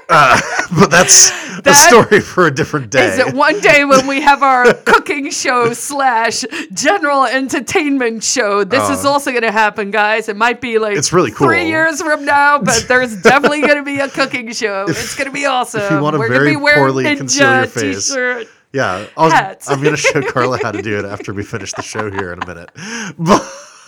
Uh, 0.10 0.40
but 0.80 0.90
that's 0.90 1.32
a 1.66 1.74
story 1.74 2.20
for 2.20 2.48
a 2.48 2.52
different 2.52 2.90
day. 2.90 3.06
Is 3.08 3.20
it 3.20 3.34
one 3.34 3.60
day 3.60 3.86
when 3.86 4.08
we 4.08 4.22
have 4.22 4.42
our 4.44 4.74
cooking 4.86 5.30
show 5.30 5.74
slash 5.74 6.44
general 6.74 7.26
entertainment 7.26 8.24
show? 8.24 8.64
This 8.64 8.90
is 8.90 9.06
Oh. 9.06 9.10
also 9.12 9.32
going 9.32 9.44
to 9.44 9.52
happen, 9.52 9.92
guys. 9.92 10.28
It 10.30 10.36
might 10.38 10.62
be 10.62 10.80
like 10.80 10.98
It's 10.98 11.14
really 11.14 11.32
cool. 11.32 11.48
three 11.48 11.68
years 11.68 12.02
from 12.02 12.26
now, 12.26 12.60
but 12.60 12.86
there's 12.88 13.22
definitely 13.22 13.62
going 13.62 13.76
to 13.78 13.84
be 13.84 14.00
a 14.00 14.08
cooking 14.20 14.52
show. 14.52 14.86
it's 14.88 15.16
going 15.16 15.28
to 15.28 15.34
be 15.34 15.46
awesome. 15.46 16.02
wanna 16.02 16.18
We're 16.18 16.28
very 16.30 16.40
gonna 16.40 16.50
be 16.60 16.64
wearing 16.64 16.80
poorly 16.82 17.04
ninja 17.06 17.18
conceal 17.18 17.56
your 17.58 17.68
face, 17.68 18.08
T-shirt. 18.10 18.48
yeah, 18.74 19.06
I'll, 19.18 19.32
I'm 19.68 19.82
going 19.84 19.96
to 19.96 20.02
show 20.02 20.22
Carla 20.24 20.58
how 20.64 20.72
to 20.72 20.82
do 20.82 20.98
it 20.98 21.06
after 21.06 21.34
we 21.34 21.44
finish 21.44 21.74
the 21.74 21.82
show 21.84 22.10
here 22.10 22.34
in 22.34 22.42
a 22.42 22.48
minute. 22.48 22.70
But 23.18 23.42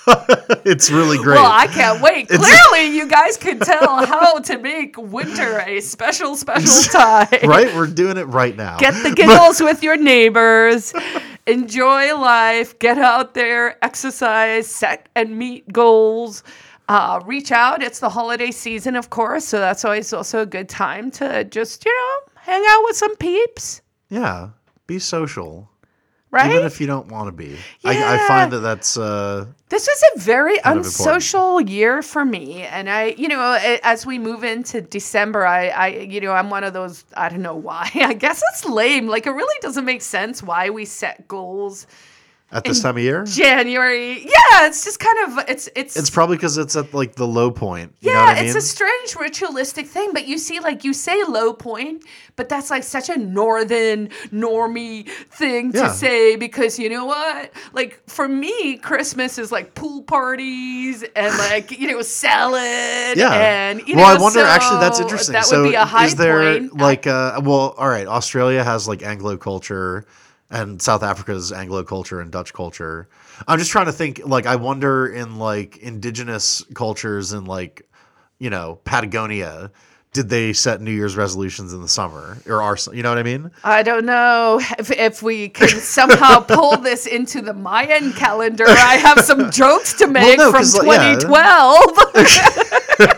it's 0.66 0.90
really 0.92 1.18
great. 1.18 1.36
Well, 1.36 1.52
I 1.52 1.68
can't 1.68 2.02
wait. 2.02 2.30
It's- 2.32 2.40
Clearly, 2.40 2.96
you 2.96 3.08
guys 3.08 3.38
can 3.38 3.60
tell 3.60 4.06
how 4.06 4.40
to 4.40 4.58
make 4.58 4.98
winter 4.98 5.60
a 5.66 5.80
special, 5.82 6.36
special 6.36 6.84
time. 6.92 7.28
right? 7.44 7.74
We're 7.76 7.88
doing 7.88 8.18
it 8.18 8.26
right 8.26 8.56
now. 8.56 8.78
Get 8.78 8.94
the 9.04 9.12
giggles 9.16 9.62
with 9.62 9.84
your 9.84 9.98
neighbors. 9.98 10.94
Enjoy 11.48 12.16
life. 12.18 12.78
Get 12.80 12.98
out 12.98 13.34
there, 13.34 13.84
exercise, 13.84 14.68
set 14.68 15.10
and 15.16 15.38
meet 15.38 15.72
goals. 15.72 16.44
Uh, 16.90 17.22
reach 17.26 17.52
out. 17.52 17.82
It's 17.82 18.00
the 18.00 18.10
holiday 18.10 18.52
season, 18.52 18.96
of 18.96 19.10
course, 19.10 19.46
so 19.46 19.60
that's 19.60 19.86
always 19.86 20.12
also 20.12 20.42
a 20.42 20.46
good 20.46 20.68
time 20.68 21.10
to 21.12 21.44
just 21.46 21.86
you 21.86 21.92
know 21.94 22.32
hang 22.42 22.64
out 22.68 22.84
with 22.84 22.98
some 22.98 23.16
peeps, 23.16 23.82
yeah, 24.10 24.50
be 24.88 25.00
social, 25.00 25.70
right? 26.32 26.52
even 26.52 26.66
if 26.66 26.82
you 26.82 26.88
don't 26.88 27.08
want 27.08 27.28
to 27.28 27.32
be. 27.32 27.58
I, 27.84 28.16
I 28.16 28.28
find 28.28 28.52
that 28.54 28.60
that's 28.60 28.98
uh, 28.98 29.46
This 29.70 29.88
was 29.88 30.04
a 30.16 30.20
very 30.20 30.58
Kind 30.60 30.80
of 30.80 30.86
important. 30.86 31.16
unsocial 31.16 31.62
year 31.62 32.02
for 32.02 32.26
me, 32.26 32.64
and 32.64 32.90
I, 32.90 33.16
you 33.18 33.28
know, 33.28 33.58
as 33.84 34.06
we 34.06 34.18
move 34.20 34.44
into 34.44 34.82
December, 34.82 35.46
I, 35.46 35.68
I, 35.70 35.88
you 35.88 36.22
know, 36.22 36.32
I'm 36.32 36.50
one 36.50 36.64
of 36.64 36.74
those. 36.74 37.06
I 37.16 37.30
don't 37.30 37.42
know 37.42 37.56
why. 37.56 37.90
I 37.96 38.14
guess 38.14 38.42
it's 38.54 38.66
lame. 38.66 39.08
Like 39.08 39.28
it 39.28 39.32
really 39.32 39.60
doesn't 39.62 39.86
make 39.86 40.02
sense 40.02 40.42
why 40.42 40.70
we 40.70 40.86
set 40.86 41.28
goals 41.28 41.86
at 42.52 42.64
this 42.64 42.82
time 42.82 42.98
of 42.98 43.04
year. 43.04 43.24
January. 43.26 44.22
Yeah, 44.22 44.68
it's 44.68 44.84
just 44.84 45.00
kind 45.00 45.18
of 45.40 45.50
it's 45.50 45.70
it's. 45.76 45.96
It's 45.98 46.10
probably 46.10 46.38
because 46.38 46.58
it's 46.58 46.76
at 46.76 46.94
like 46.94 47.16
the 47.16 47.28
low 47.28 47.52
point. 47.52 47.94
You 48.02 48.12
yeah, 48.12 48.18
know 48.18 48.26
what 48.26 48.38
I 48.38 48.42
mean? 48.42 48.46
it's 48.46 48.56
a 48.56 48.62
strange 48.62 49.16
ritualistic 49.16 49.88
thing, 49.88 50.12
but 50.14 50.28
you 50.28 50.38
see, 50.38 50.60
like 50.60 50.84
you 50.84 50.94
say 50.94 51.24
low 51.24 51.54
point, 51.54 52.04
but 52.36 52.50
that's 52.50 52.70
like 52.70 52.84
such 52.84 53.10
a 53.10 53.18
northern 53.18 54.10
normie 54.32 55.08
thing 55.32 55.72
to 55.74 55.78
Yeah. 55.80 55.92
say 55.92 56.36
because 56.36 56.78
you 56.80 56.90
know 56.90 57.06
what? 57.06 57.52
Like 57.74 58.02
for 58.08 58.28
me, 58.28 58.78
Christmas 58.78 59.38
is 59.38 59.52
like 59.52 59.74
pool 59.76 60.04
parties 60.04 61.04
and 61.16 61.38
like 61.38 61.72
you 61.72 61.92
know 61.92 62.02
salad 62.02 63.18
yeah. 63.18 63.32
and 63.34 63.82
you 63.88 63.96
well, 63.96 64.14
know, 64.14 64.20
I 64.20 64.22
wonder. 64.22 64.42
actually, 64.42 64.80
that's 64.80 64.98
so 64.98 65.04
interesting. 65.04 65.34
That 65.34 65.46
so 65.46 65.62
would 65.64 65.70
be 65.70 65.76
a 65.76 65.86
high 65.86 66.06
is 66.06 66.16
there 66.16 66.60
point. 66.60 66.78
like 66.78 67.08
uh, 67.08 67.40
well, 67.44 67.74
all 67.78 67.88
right. 67.90 68.08
Australia 68.08 68.64
has 68.64 68.88
like 68.88 69.02
Anglo 69.04 69.38
culture, 69.38 70.06
and 70.52 70.80
South 70.82 71.02
Africa's 71.02 71.52
Anglo 71.52 71.84
culture 71.84 72.22
and 72.22 72.32
Dutch 72.32 72.54
culture. 72.54 73.08
I'm 73.48 73.58
just 73.58 73.72
trying 73.72 73.88
to 73.88 73.92
think. 73.92 74.22
Like, 74.26 74.46
I 74.46 74.58
wonder 74.58 75.08
in 75.08 75.40
like 75.40 75.78
indigenous 75.78 76.64
cultures 76.76 77.34
in 77.34 77.46
like 77.46 77.82
you 78.38 78.50
know 78.50 78.80
Patagonia. 78.84 79.72
Did 80.14 80.28
they 80.28 80.52
set 80.52 80.82
New 80.82 80.92
Year's 80.92 81.16
resolutions 81.16 81.72
in 81.72 81.82
the 81.82 81.88
summer, 81.88 82.38
or 82.46 82.62
are 82.62 82.76
you 82.92 83.02
know 83.02 83.08
what 83.08 83.18
I 83.18 83.24
mean? 83.24 83.50
I 83.64 83.82
don't 83.82 84.06
know 84.06 84.60
if, 84.78 84.92
if 84.92 85.24
we 85.24 85.48
can 85.48 85.70
somehow 85.70 86.40
pull 86.42 86.76
this 86.76 87.08
into 87.08 87.42
the 87.42 87.54
Mayan 87.54 88.12
calendar. 88.12 88.66
I 88.68 88.98
have 88.98 89.22
some 89.22 89.50
jokes 89.52 89.94
to 89.94 90.08
make 90.08 90.38
no, 90.38 90.52
from 90.52 90.60
'cause, 90.60 90.76
like, 90.84 91.00
yeah. 91.00 91.16
2012. 91.16 93.02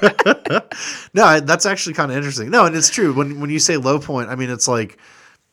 No, 1.16 1.40
that's 1.40 1.66
actually 1.66 1.94
kind 1.94 2.12
of 2.12 2.18
interesting. 2.18 2.50
No, 2.50 2.66
and 2.66 2.76
it's 2.76 2.90
true 2.90 3.14
when 3.14 3.40
when 3.40 3.50
you 3.50 3.60
say 3.60 3.78
low 3.78 4.00
point. 4.00 4.30
I 4.30 4.36
mean, 4.36 4.50
it's 4.50 4.68
like 4.68 4.98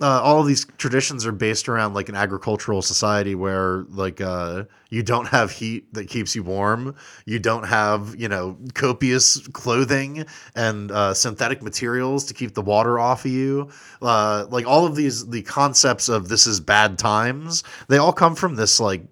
uh, 0.01 0.21
all 0.23 0.41
of 0.41 0.47
these 0.47 0.65
traditions 0.79 1.27
are 1.27 1.33
based 1.33 1.69
around 1.69 1.95
like 1.95 2.09
an 2.09 2.15
agricultural 2.15 2.81
society 2.83 3.35
where 3.35 3.85
like 3.91 4.21
uh, 4.21 4.65
you 4.89 5.03
don't 5.03 5.29
have 5.29 5.51
heat 5.51 5.93
that 5.95 6.09
keeps 6.09 6.35
you 6.35 6.43
warm. 6.43 6.95
You 7.27 7.39
don't 7.39 7.65
have 7.65 8.14
you 8.18 8.29
know 8.29 8.57
copious 8.74 9.39
clothing 9.49 10.27
and 10.55 10.91
uh, 10.91 11.14
synthetic 11.14 11.62
materials 11.62 12.24
to 12.27 12.35
keep 12.35 12.55
the 12.55 12.62
water 12.62 12.99
off 12.99 13.24
of 13.24 13.31
you. 13.31 13.68
Uh, 14.01 14.47
like 14.49 14.66
all 14.66 14.87
of 14.87 14.97
these 14.97 15.29
the 15.29 15.43
concepts 15.43 16.09
of 16.09 16.29
this 16.29 16.47
is 16.47 16.61
bad 16.61 16.99
times 16.99 17.62
they 17.89 17.99
all 17.99 18.12
come 18.12 18.35
from 18.35 18.57
this 18.57 18.81
like 18.81 19.03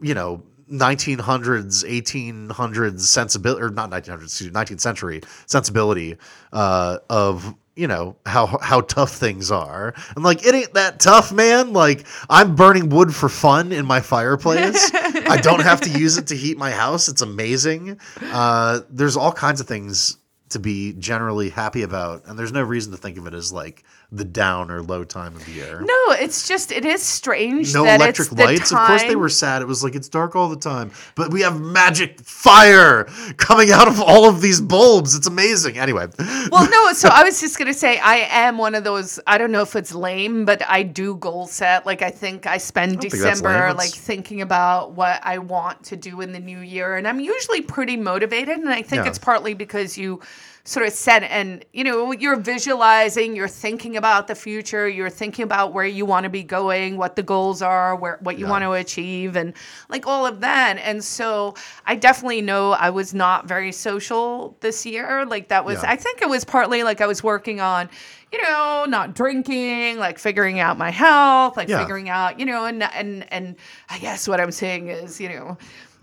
you 0.00 0.14
know 0.14 0.42
1900s 0.70 1.84
1800s 1.84 3.00
sensibility 3.00 3.62
or 3.62 3.70
not 3.70 3.90
1900s 3.90 4.24
excuse 4.24 4.50
me, 4.50 4.54
19th 4.54 4.80
century 4.80 5.20
sensibility 5.46 6.16
uh, 6.52 6.98
of 7.08 7.54
you 7.78 7.86
know 7.86 8.16
how 8.26 8.58
how 8.60 8.80
tough 8.80 9.12
things 9.12 9.50
are. 9.50 9.94
And 10.16 10.24
like 10.24 10.44
it 10.44 10.54
ain't 10.54 10.74
that 10.74 10.98
tough 10.98 11.32
man. 11.32 11.72
Like 11.72 12.06
i'm 12.28 12.56
burning 12.56 12.88
wood 12.88 13.14
for 13.14 13.28
fun 13.28 13.70
in 13.72 13.86
my 13.86 14.00
fireplace. 14.00 14.90
I 14.94 15.38
don't 15.40 15.62
have 15.62 15.80
to 15.82 15.90
use 15.90 16.18
it 16.18 16.26
to 16.28 16.36
heat 16.36 16.58
my 16.58 16.72
house. 16.72 17.08
It's 17.08 17.22
amazing. 17.22 18.00
Uh, 18.20 18.80
there's 18.90 19.16
all 19.16 19.32
kinds 19.32 19.60
of 19.60 19.68
things 19.68 20.18
to 20.50 20.58
be 20.58 20.94
generally 20.94 21.50
happy 21.50 21.82
about 21.82 22.26
and 22.26 22.38
there's 22.38 22.52
no 22.52 22.62
reason 22.62 22.90
to 22.92 22.98
think 22.98 23.18
of 23.18 23.26
it 23.26 23.34
as 23.34 23.52
like 23.52 23.84
the 24.10 24.24
down 24.24 24.70
or 24.70 24.80
low 24.80 25.04
time 25.04 25.36
of 25.36 25.44
the 25.44 25.52
year 25.52 25.80
No, 25.80 26.12
it's 26.12 26.48
just 26.48 26.72
it 26.72 26.86
is 26.86 27.02
strange. 27.02 27.74
no 27.74 27.84
that 27.84 28.00
electric 28.00 28.28
it's 28.28 28.34
the 28.36 28.42
lights. 28.44 28.72
Of 28.72 28.78
course, 28.78 29.02
they 29.02 29.16
were 29.16 29.28
sad. 29.28 29.60
It 29.60 29.66
was 29.68 29.84
like 29.84 29.94
it's 29.94 30.08
dark 30.08 30.34
all 30.34 30.48
the 30.48 30.56
time, 30.56 30.92
but 31.14 31.30
we 31.30 31.42
have 31.42 31.60
magic 31.60 32.18
fire 32.20 33.04
coming 33.36 33.70
out 33.70 33.86
of 33.86 34.00
all 34.00 34.26
of 34.26 34.40
these 34.40 34.62
bulbs. 34.62 35.14
It's 35.14 35.26
amazing. 35.26 35.78
Anyway, 35.78 36.06
Well, 36.50 36.68
no. 36.70 36.92
So 36.94 37.10
I 37.12 37.22
was 37.22 37.38
just 37.38 37.58
gonna 37.58 37.74
say 37.74 37.98
I 37.98 38.26
am 38.30 38.56
one 38.56 38.74
of 38.74 38.82
those. 38.82 39.20
I 39.26 39.36
don't 39.36 39.52
know 39.52 39.60
if 39.60 39.76
it's 39.76 39.94
lame, 39.94 40.46
but 40.46 40.62
I 40.66 40.82
do 40.84 41.16
goal 41.16 41.46
set. 41.46 41.84
Like 41.84 42.00
I 42.00 42.10
think 42.10 42.46
I 42.46 42.56
spend 42.56 42.92
lame. 42.92 43.10
December 43.10 43.74
like 43.74 43.90
thinking 43.90 44.40
about 44.40 44.92
what 44.92 45.20
I 45.22 45.36
want 45.38 45.84
to 45.84 45.96
do 45.96 46.22
in 46.22 46.32
the 46.32 46.40
new 46.40 46.60
year, 46.60 46.96
and 46.96 47.06
I'm 47.06 47.20
usually 47.20 47.60
pretty 47.60 47.98
motivated. 47.98 48.56
And 48.56 48.70
I 48.70 48.80
think 48.82 49.02
Yeah. 49.04 49.08
it's 49.10 49.18
partly 49.18 49.52
because 49.52 49.98
you 49.98 50.20
sort 50.68 50.84
of 50.86 50.92
set 50.92 51.22
and 51.22 51.64
you 51.72 51.82
know 51.82 52.12
you're 52.12 52.36
visualizing, 52.36 53.34
you're 53.34 53.48
thinking 53.48 53.96
about 53.96 54.26
the 54.26 54.34
future, 54.34 54.86
you're 54.86 55.08
thinking 55.08 55.42
about 55.42 55.72
where 55.72 55.86
you 55.86 56.04
want 56.04 56.24
to 56.24 56.28
be 56.30 56.42
going, 56.42 56.98
what 56.98 57.16
the 57.16 57.22
goals 57.22 57.62
are, 57.62 57.96
where 57.96 58.18
what 58.20 58.38
you 58.38 58.44
Yeah. 58.44 58.50
want 58.50 58.64
to 58.64 58.72
achieve, 58.72 59.34
and 59.34 59.54
like 59.88 60.06
all 60.06 60.26
of 60.26 60.40
that. 60.42 60.76
And 60.76 61.02
so 61.02 61.54
I 61.86 61.94
definitely 61.94 62.42
know 62.42 62.72
I 62.72 62.90
was 62.90 63.14
not 63.14 63.48
very 63.48 63.72
social 63.72 64.58
this 64.60 64.84
year. 64.84 65.24
Like 65.24 65.48
that 65.48 65.64
was 65.64 65.82
Yeah. 65.82 65.90
I 65.90 65.96
think 65.96 66.20
it 66.20 66.28
was 66.28 66.44
partly 66.44 66.82
like 66.82 67.00
I 67.00 67.06
was 67.06 67.24
working 67.24 67.60
on, 67.62 67.88
you 68.30 68.42
know, 68.42 68.84
not 68.86 69.14
drinking, 69.14 69.98
like 69.98 70.18
figuring 70.18 70.60
out 70.60 70.76
my 70.76 70.90
health, 70.90 71.56
like 71.56 71.70
Yeah. 71.70 71.80
figuring 71.80 72.10
out, 72.10 72.38
you 72.38 72.44
know, 72.44 72.66
and 72.66 72.82
and 72.82 73.24
and 73.32 73.56
I 73.88 73.98
guess 74.00 74.28
what 74.28 74.38
I'm 74.38 74.52
saying 74.52 74.88
is, 74.88 75.18
you 75.18 75.30
know, 75.30 75.56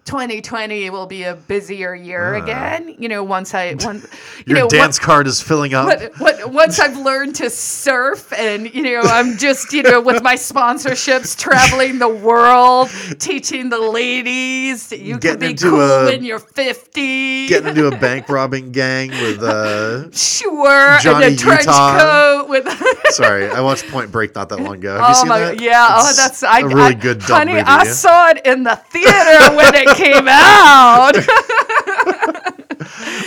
2020 0.05 0.89
will 0.91 1.07
be 1.07 1.23
a 1.23 1.33
busier 1.35 1.95
year 1.95 2.35
again. 2.35 2.95
You 2.99 3.09
know, 3.09 3.23
once 3.23 3.53
I 3.55 3.69
you 3.71 3.77
Uh. 3.83 3.99
your 4.45 4.59
know, 4.59 4.67
dance 4.67 4.99
card 4.99 5.25
is 5.27 5.41
filling 5.41 5.73
up. 5.73 5.87
what, 5.87 6.11
what, 6.19 6.51
once 6.51 6.79
I've 6.79 6.95
learned 6.97 7.35
to 7.37 7.49
surf 7.49 8.31
and, 8.33 8.71
you 8.73 8.83
know, 8.83 9.01
I'm 9.01 9.37
just, 9.37 9.73
you 9.73 9.81
know, 9.81 9.99
with 9.99 10.21
my 10.21 10.35
sponsorships 10.35 11.35
traveling 11.39 11.97
the 11.99 12.07
world, 12.07 12.89
teaching 13.19 13.69
the 13.69 13.79
ladies 13.79 14.89
that 14.89 14.99
you 14.99 15.17
can 15.17 15.39
be 15.39 15.47
into 15.51 15.71
cool 15.71 15.81
a- 15.81 16.05
when 16.05 16.23
you're 16.23 16.37
50. 16.39 17.47
Getting 17.47 17.69
into 17.69 17.87
a 17.87 17.97
bank 17.99 18.29
robbing 18.29 18.71
gang 18.71 19.09
with. 19.09 19.41
uh 19.41 20.11
sure. 20.11 20.97
Johnny 20.99 21.25
and 21.25 21.35
a 21.35 21.37
trench 21.37 21.61
Utah. 21.65 21.97
coat 21.99 22.49
with. 22.49 22.67
Sorry, 23.15 23.49
I 23.49 23.59
watched 23.61 23.87
Point 23.89 24.11
Break 24.11 24.35
not 24.35 24.49
that 24.49 24.59
long 24.59 24.75
ago. 24.75 24.97
Have 24.97 25.01
you 25.01 25.05
Oh 25.09 25.13
seen 25.13 25.29
my 25.29 25.39
that? 25.39 25.61
yeah! 25.61 25.87
Oh, 25.89 26.13
that's 26.15 26.43
I, 26.43 26.59
a 26.59 26.67
really 26.67 26.81
I- 26.81 26.93
good 26.93 27.21
honey. 27.23 27.53
movie. 27.53 27.63
I 27.65 27.85
saw 27.85 28.29
it 28.29 28.45
in 28.45 28.63
the 28.63 28.75
theater 28.75 29.55
when 29.55 29.73
it 29.75 29.94
came 29.95 30.27
out. 30.27 31.15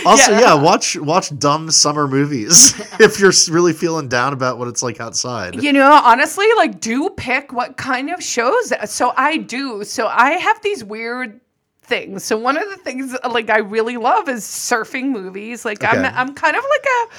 Also, 0.05 0.31
Yeah. 0.31 0.39
yeah. 0.39 0.53
watch 0.53 0.95
watch 0.97 1.37
dumb 1.37 1.69
summer 1.71 2.07
movies 2.07 2.73
if 2.99 3.19
you're 3.19 3.33
really 3.49 3.73
feeling 3.73 4.07
down 4.07 4.31
about 4.33 4.57
what 4.57 4.67
it's 4.67 4.81
like 4.81 5.01
outside. 5.01 5.61
You 5.61 5.73
know, 5.73 5.91
honestly, 5.91 6.45
like, 6.55 6.79
do 6.79 7.09
pick 7.11 7.51
what 7.51 7.75
kind 7.75 8.09
of 8.09 8.23
shows. 8.23 8.71
So 8.85 9.13
I 9.17 9.37
do. 9.37 9.83
So 9.83 10.07
I 10.07 10.31
have 10.31 10.61
these 10.61 10.83
weird 10.83 11.41
things. 11.81 12.23
So 12.23 12.37
one 12.37 12.57
of 12.57 12.69
the 12.69 12.77
things 12.77 13.15
like 13.29 13.49
I 13.49 13.57
really 13.59 13.97
love 13.97 14.29
is 14.29 14.43
surfing 14.45 15.09
movies. 15.09 15.65
Like 15.65 15.83
I'm 15.83 16.05
I'm 16.05 16.33
kind 16.33 16.55
of 16.55 16.63
like 16.63 16.85
a 16.85 17.15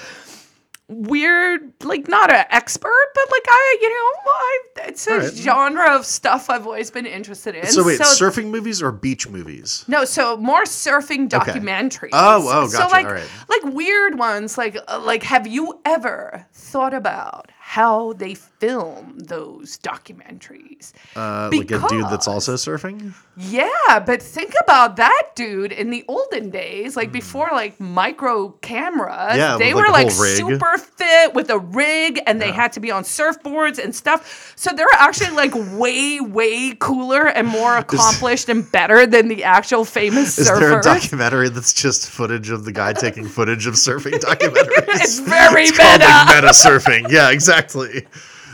weird 0.90 1.72
like 1.84 2.08
not 2.08 2.32
an 2.32 2.44
expert 2.50 3.06
but 3.14 3.24
like 3.30 3.44
i 3.48 3.78
you 3.80 3.88
know 3.88 4.10
I, 4.26 4.60
it's 4.88 5.06
a 5.06 5.12
Alright. 5.12 5.34
genre 5.34 5.94
of 5.94 6.04
stuff 6.04 6.50
i've 6.50 6.66
always 6.66 6.90
been 6.90 7.06
interested 7.06 7.54
in 7.54 7.66
so 7.66 7.84
wait, 7.84 8.00
surfing 8.00 8.46
movies 8.50 8.82
or 8.82 8.90
beach 8.90 9.28
movies? 9.28 9.84
no, 9.86 10.04
so 10.04 10.36
more 10.36 10.64
surfing 10.64 11.28
documentaries. 11.28 12.10
Oh, 12.12 12.48
oh, 12.48 12.66
gotcha. 12.66 12.70
So 12.70 12.88
like, 12.88 13.06
All 13.06 13.12
right. 13.12 13.28
like 13.48 13.62
weird 13.74 14.18
ones. 14.18 14.58
Like, 14.58 14.76
uh, 14.88 15.00
like, 15.04 15.22
have 15.22 15.46
you 15.46 15.80
ever 15.84 16.46
thought 16.52 16.94
about 16.94 17.50
how 17.58 18.12
they 18.14 18.34
film 18.60 19.18
those 19.18 19.78
documentaries? 19.78 20.92
Uh, 21.16 21.50
like 21.52 21.70
a 21.70 21.82
dude 21.88 22.04
that's 22.10 22.28
also 22.28 22.54
surfing. 22.54 23.14
Yeah, 23.36 24.00
but 24.04 24.22
think 24.22 24.52
about 24.62 24.96
that 24.96 25.30
dude 25.34 25.72
in 25.72 25.88
the 25.88 26.04
olden 26.08 26.50
days, 26.50 26.94
like 26.94 27.10
before 27.10 27.48
like 27.52 27.80
micro 27.80 28.50
cameras. 28.60 29.32
Hmm. 29.32 29.38
Yeah, 29.38 29.56
they 29.56 29.72
with, 29.72 29.86
were 29.86 29.90
like, 29.90 30.06
like 30.06 30.12
super 30.12 30.76
fit 30.76 31.34
with 31.34 31.48
a 31.50 31.58
rig 31.58 32.20
and 32.26 32.40
they 32.40 32.52
had 32.52 32.72
to 32.74 32.80
be 32.80 32.90
on 32.90 33.04
surfboards 33.04 33.82
and 33.82 33.94
stuff. 33.94 34.52
So 34.56 34.72
they're 34.72 34.86
actually 34.92 35.34
like 35.34 35.52
way, 35.78 36.20
way 36.20 36.74
cooler 36.78 37.26
and 37.26 37.48
more 37.48 37.78
accomplished 37.78 38.50
and 38.50 38.70
better 38.70 39.06
than 39.06 39.28
the 39.28 39.42
actual 39.44 39.86
famous 39.86 40.38
Is 40.38 40.48
there 40.48 40.78
a 40.78 40.82
documentary 40.82 41.48
that's 41.48 41.72
just 41.72 42.10
footage 42.10 42.50
of 42.50 42.66
the 42.66 42.72
guy 42.72 42.92
taking 42.92 43.26
footage 43.26 43.66
of 43.66 43.74
surfing 43.74 44.12
documentaries? 44.20 45.00
It's 45.00 45.18
very 45.20 45.62
It's 45.62 45.76
called 45.76 46.00
meta. 46.00 46.12
like 46.12 46.36
meta 46.36 46.48
surfing. 46.48 47.10
Yeah, 47.10 47.30
exactly. 47.30 48.06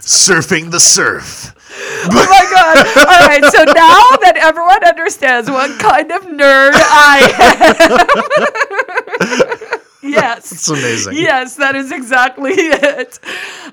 Surfing 0.06 0.70
the 0.70 0.78
surf. 0.80 1.52
Oh 1.78 2.08
my 2.10 2.46
god! 2.50 2.76
All 2.96 3.26
right, 3.28 3.44
so 3.52 3.64
now 3.64 4.16
that 4.22 4.36
everyone 4.36 4.82
understands 4.84 5.50
what 5.50 5.78
kind 5.80 6.10
of 6.12 6.22
nerd 6.22 6.70
I 6.74 7.18
am, 10.02 10.10
yes, 10.12 10.52
It's 10.52 10.68
amazing. 10.68 11.16
yes, 11.16 11.56
that 11.56 11.74
is 11.74 11.90
exactly 11.92 12.52
it. 12.52 13.18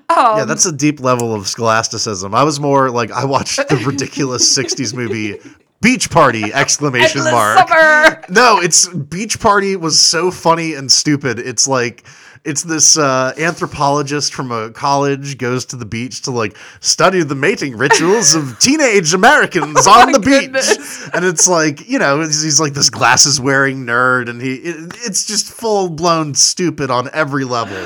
Um, 0.09 0.37
Yeah, 0.37 0.45
that's 0.45 0.65
a 0.65 0.71
deep 0.71 0.99
level 0.99 1.33
of 1.35 1.47
scholasticism. 1.47 2.33
I 2.33 2.43
was 2.43 2.59
more 2.59 2.89
like 2.89 3.11
I 3.11 3.25
watched 3.25 3.57
the 3.69 3.77
ridiculous 3.85 4.57
'60s 4.57 4.93
movie 4.95 5.39
Beach 5.81 6.09
Party! 6.09 6.51
Exclamation 6.53 7.19
Endless 7.21 7.33
mark. 7.33 7.69
summer. 7.69 8.21
No, 8.29 8.57
it's 8.59 8.87
Beach 8.87 9.39
Party 9.39 9.75
was 9.75 9.99
so 9.99 10.31
funny 10.31 10.73
and 10.73 10.91
stupid. 10.91 11.39
It's 11.39 11.67
like 11.67 12.03
it's 12.45 12.63
this 12.63 12.97
uh, 12.97 13.33
anthropologist 13.37 14.33
from 14.33 14.51
a 14.51 14.69
college 14.71 15.37
goes 15.37 15.65
to 15.65 15.75
the 15.77 15.85
beach 15.85 16.23
to 16.23 16.31
like 16.31 16.57
study 16.81 17.23
the 17.23 17.35
mating 17.35 17.77
rituals 17.77 18.35
of 18.35 18.59
teenage 18.59 19.13
Americans 19.13 19.87
on 19.87 20.11
my 20.11 20.11
the 20.11 20.19
beach, 20.19 21.11
and 21.13 21.23
it's 21.23 21.47
like 21.47 21.87
you 21.87 21.99
know 21.99 22.19
he's, 22.21 22.43
he's 22.43 22.59
like 22.59 22.73
this 22.73 22.89
glasses 22.89 23.39
wearing 23.39 23.85
nerd, 23.85 24.29
and 24.29 24.41
he 24.41 24.55
it, 24.55 24.93
it's 25.05 25.25
just 25.25 25.51
full 25.51 25.89
blown 25.89 26.33
stupid 26.35 26.91
on 26.91 27.09
every 27.13 27.45
level, 27.45 27.77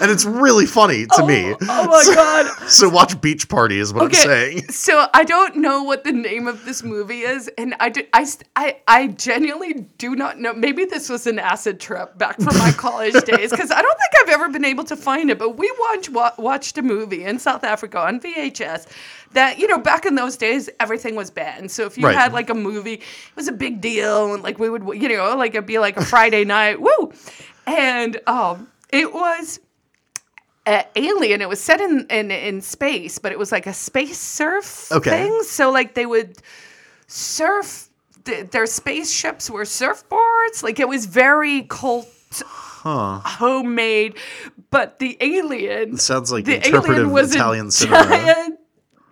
and 0.00 0.10
it's 0.10 0.24
really 0.24 0.66
funny 0.66 1.06
to 1.06 1.26
me. 1.26 1.54
Oh 1.62 1.86
my 1.86 2.14
god! 2.14 2.68
So 2.68 2.88
watch 2.88 3.20
Beach 3.20 3.48
Party 3.48 3.78
is 3.78 3.92
what 3.92 4.02
I'm 4.02 4.06
Okay, 4.08 4.16
saying. 4.16 4.68
so 4.68 5.06
I 5.14 5.24
don't 5.24 5.56
know 5.56 5.82
what 5.82 6.04
the 6.04 6.12
name 6.12 6.46
of 6.46 6.64
this 6.64 6.82
movie 6.82 7.20
is, 7.20 7.48
and 7.58 7.74
I, 7.80 7.88
do, 7.88 8.02
I, 8.12 8.26
I, 8.56 8.76
I 8.88 9.06
genuinely 9.08 9.86
do 9.98 10.14
not 10.16 10.38
know. 10.38 10.52
Maybe 10.54 10.84
this 10.84 11.08
was 11.08 11.26
an 11.26 11.38
acid 11.38 11.80
trip 11.80 12.16
back 12.18 12.40
from 12.40 12.56
my 12.58 12.72
college 12.76 13.14
days, 13.24 13.50
because 13.50 13.70
I 13.70 13.82
don't 13.82 13.98
think 13.98 14.22
I've 14.22 14.34
ever 14.34 14.48
been 14.48 14.64
able 14.64 14.84
to 14.84 14.96
find 14.96 15.30
it. 15.30 15.38
But 15.38 15.56
we 15.56 15.72
watch, 15.80 16.10
wa- 16.10 16.32
watched 16.38 16.78
a 16.78 16.82
movie 16.82 17.24
in 17.24 17.38
South 17.38 17.64
Africa 17.64 17.98
on 18.00 18.20
VHS 18.20 18.86
that, 19.32 19.58
you 19.58 19.66
know, 19.66 19.78
back 19.78 20.06
in 20.06 20.14
those 20.14 20.36
days, 20.36 20.70
everything 20.80 21.14
was 21.16 21.30
banned. 21.30 21.70
So 21.70 21.84
if 21.84 21.98
you 21.98 22.06
Right. 22.06 22.16
had 22.16 22.32
like 22.32 22.48
a 22.50 22.54
movie, 22.54 22.94
it 22.94 23.02
was 23.36 23.48
a 23.48 23.52
big 23.52 23.80
deal, 23.80 24.32
and 24.34 24.42
like 24.42 24.58
we 24.58 24.70
would, 24.70 24.82
you 25.00 25.08
know, 25.08 25.36
like 25.36 25.54
it'd 25.54 25.66
be 25.66 25.78
like 25.78 25.96
a 25.96 26.04
Friday 26.04 26.44
night, 26.44 26.80
woo, 26.80 27.12
and 27.66 28.20
um, 28.26 28.68
it 28.90 29.12
was 29.12 29.58
uh, 30.66 30.82
Alien. 30.96 31.40
It 31.40 31.48
was 31.48 31.60
set 31.60 31.80
in, 31.80 32.06
in 32.10 32.30
in 32.30 32.60
space, 32.60 33.18
but 33.18 33.32
it 33.32 33.38
was 33.38 33.52
like 33.52 33.66
a 33.66 33.72
space 33.74 34.18
surf 34.18 34.90
Okay. 34.92 35.10
thing. 35.10 35.42
So 35.44 35.70
like 35.70 35.94
they 35.94 36.06
would 36.06 36.38
surf. 37.06 37.88
Th- 38.24 38.50
their 38.50 38.66
spaceships 38.66 39.48
were 39.48 39.62
surfboards. 39.62 40.62
Like 40.62 40.80
it 40.80 40.88
was 40.88 41.06
very 41.06 41.62
cult, 41.62 42.08
homemade. 42.84 44.16
But 44.70 44.98
the 44.98 45.16
alien 45.20 45.96
Sounds 45.96 46.32
like 46.32 46.44
the 46.44 46.56
interpretive 46.56 46.96
alien 46.96 47.10
was 47.12 47.34
Italian 47.34 47.68
a 47.68 47.70
cinema. 47.70 48.04
giant 48.08 48.58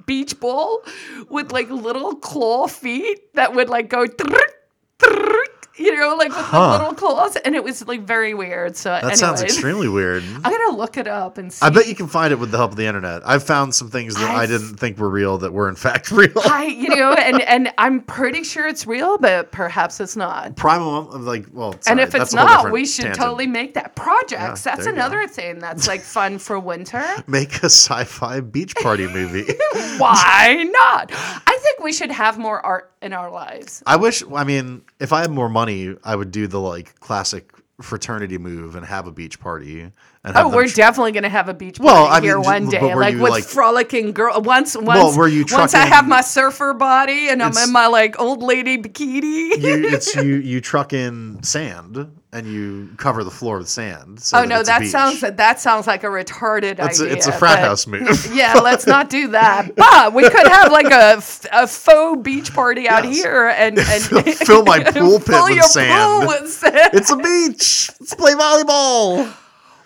beach 0.07 0.39
ball 0.41 0.83
with 1.31 1.53
like 1.53 1.71
little 1.71 2.17
claw 2.17 2.67
feet 2.67 3.33
that 3.35 3.55
would 3.55 3.69
like 3.69 3.89
go. 3.89 4.05
trrrt, 4.05 4.51
trrrt, 4.99 5.44
you 5.77 5.97
know, 5.99 6.15
like 6.17 6.29
with 6.29 6.39
Huh. 6.39 6.73
the 6.79 6.85
little 6.85 6.95
claws, 6.95 7.37
and 7.37 7.55
it 7.55 7.65
was 7.65 7.87
like 7.87 8.03
very 8.03 8.35
weird. 8.35 8.77
So 8.77 8.91
That 9.03 9.17
sounds 9.17 9.43
extremely 9.43 9.89
weird. 9.89 10.23
I'm 10.45 10.53
gonna 10.53 10.77
look 10.77 10.97
it 10.97 11.07
up 11.09 11.39
and 11.39 11.53
see. 11.53 11.65
I 11.65 11.71
bet 11.71 11.89
you 11.89 11.95
can 11.95 12.07
find 12.07 12.33
it 12.33 12.39
with 12.39 12.51
the 12.51 12.57
help 12.59 12.71
of 12.73 12.77
the 12.77 12.87
internet. 12.87 13.23
I've 13.27 13.43
found 13.43 13.75
some 13.75 13.91
things 13.91 14.15
that 14.15 14.31
I 14.31 14.43
I've- 14.43 14.53
didn't 14.53 14.77
think 14.77 14.99
were 14.99 15.09
real 15.11 15.39
that 15.39 15.53
were 15.53 15.69
in 15.69 15.75
fact 15.77 16.11
real. 16.13 16.31
I, 16.45 16.65
you 16.67 16.95
know, 16.95 17.13
and 17.15 17.41
and 17.43 17.73
I'm 17.79 18.01
pretty 18.03 18.45
sure 18.45 18.67
it's 18.69 18.87
real, 18.87 19.19
but 19.19 19.51
perhaps 19.53 20.01
it's 20.01 20.17
not. 20.17 20.57
Primal, 20.57 21.11
I'm 21.13 21.25
like, 21.27 21.47
well, 21.53 21.75
and 21.87 21.99
if 22.01 22.15
it's 22.15 22.33
not, 22.35 22.71
we 22.71 22.87
should 22.87 23.05
tangent. 23.07 23.21
totally 23.25 23.47
make 23.47 23.75
that 23.75 23.97
projects. 23.97 24.65
Yeah, 24.65 24.75
that's 24.77 24.87
you 24.87 24.93
go. 24.93 24.99
another 24.99 25.27
thing 25.27 25.59
that's 25.59 25.87
like 25.89 26.01
fun 26.03 26.39
for 26.39 26.59
winter. 26.59 27.05
make 27.27 27.55
a 27.63 27.67
sci-fi 27.71 28.41
beach 28.41 28.75
party 28.77 29.07
movie. 29.09 29.53
Why 29.99 30.65
not? 30.71 31.11
I 31.13 31.59
think 31.65 31.81
we 31.81 31.93
should 31.93 32.11
have 32.11 32.39
more 32.39 32.65
art 32.65 32.93
in 33.03 33.13
our 33.13 33.31
lives. 33.31 33.83
I 33.87 33.97
wish. 33.97 34.23
I 34.33 34.45
mean, 34.45 34.83
if 35.01 35.13
I 35.13 35.23
had 35.23 35.31
more 35.31 35.49
money, 35.49 35.97
I 36.05 36.15
would 36.15 36.31
do 36.31 36.47
the 36.47 36.61
like 36.61 37.01
classic 37.01 37.53
fraternity 37.81 38.39
move 38.39 38.77
and 38.77 38.87
have 38.87 39.07
a 39.07 39.13
beach 39.13 39.41
party. 39.41 39.91
Oh, 40.27 40.49
we're 40.49 40.67
tr- 40.69 40.77
definitely 40.77 41.13
gonna 41.13 41.29
have 41.29 41.49
a 41.51 41.55
beach 41.55 41.77
party 41.79 41.87
Well, 41.93 42.07
I 42.07 42.21
here 42.23 42.37
mean, 42.37 42.45
one 42.45 42.69
day, 42.71 42.95
like 42.95 43.15
with 43.19 43.31
like- 43.31 43.45
frolicking 43.45 44.13
girl. 44.13 44.41
Once, 44.41 44.75
once, 44.77 45.17
were 45.17 45.29
you 45.29 45.45
once 45.51 45.75
I 45.75 45.85
have 45.85 46.09
my 46.09 46.23
surfer 46.23 46.73
body 46.73 47.29
and 47.29 47.43
I'm 47.43 47.57
in 47.59 47.71
my 47.73 47.89
like 47.89 48.19
old 48.19 48.43
lady 48.43 48.79
bikini. 48.79 49.61
you, 49.61 49.89
it's 49.89 50.15
you. 50.17 50.37
You 50.37 50.61
truck 50.63 50.93
in 50.95 51.43
sand 51.43 52.11
and 52.33 52.47
you 52.47 52.89
cover 52.97 53.23
the 53.23 53.31
floor 53.31 53.59
with 53.59 53.69
sand. 53.69 54.19
So 54.21 54.39
oh 54.39 54.41
that 54.43 54.49
no, 54.49 54.63
that 54.63 54.87
sounds 54.87 55.21
that 55.21 55.61
sounds 55.61 55.87
like 55.87 56.05
a 56.05 56.09
retarded 56.09 56.79
It's 56.85 57.01
a, 57.01 57.05
idea. 57.05 57.17
it's 57.17 57.27
a 57.27 57.33
frat 57.33 57.57
but- 57.59 57.69
house 57.69 57.87
move. 57.87 58.31
yeah, 58.35 58.55
let's 58.55 58.87
not 58.87 59.11
do 59.11 59.29
that. 59.29 59.73
But 59.77 60.15
we 60.15 60.23
could 60.31 60.47
have 60.49 60.73
like 60.73 60.87
a, 60.91 61.23
a 61.53 61.67
faux 61.67 62.23
beach 62.23 62.53
party 62.55 62.89
out 62.89 63.05
Yes. 63.05 63.17
here 63.17 63.47
and, 63.49 63.79
and 63.79 64.03
Fill- 64.37 64.65
my 64.65 64.83
pool 64.85 65.19
pit 65.19 65.27
fill 65.29 65.45
with 65.45 65.55
your 65.55 65.63
sand. 65.65 66.21
Pool 66.23 66.29
with 66.29 66.51
sand. 66.51 66.91
it's 66.95 67.11
a 67.11 67.17
beach. 67.17 67.91
Let's 68.01 68.15
play 68.15 68.33
volleyball. 68.33 69.31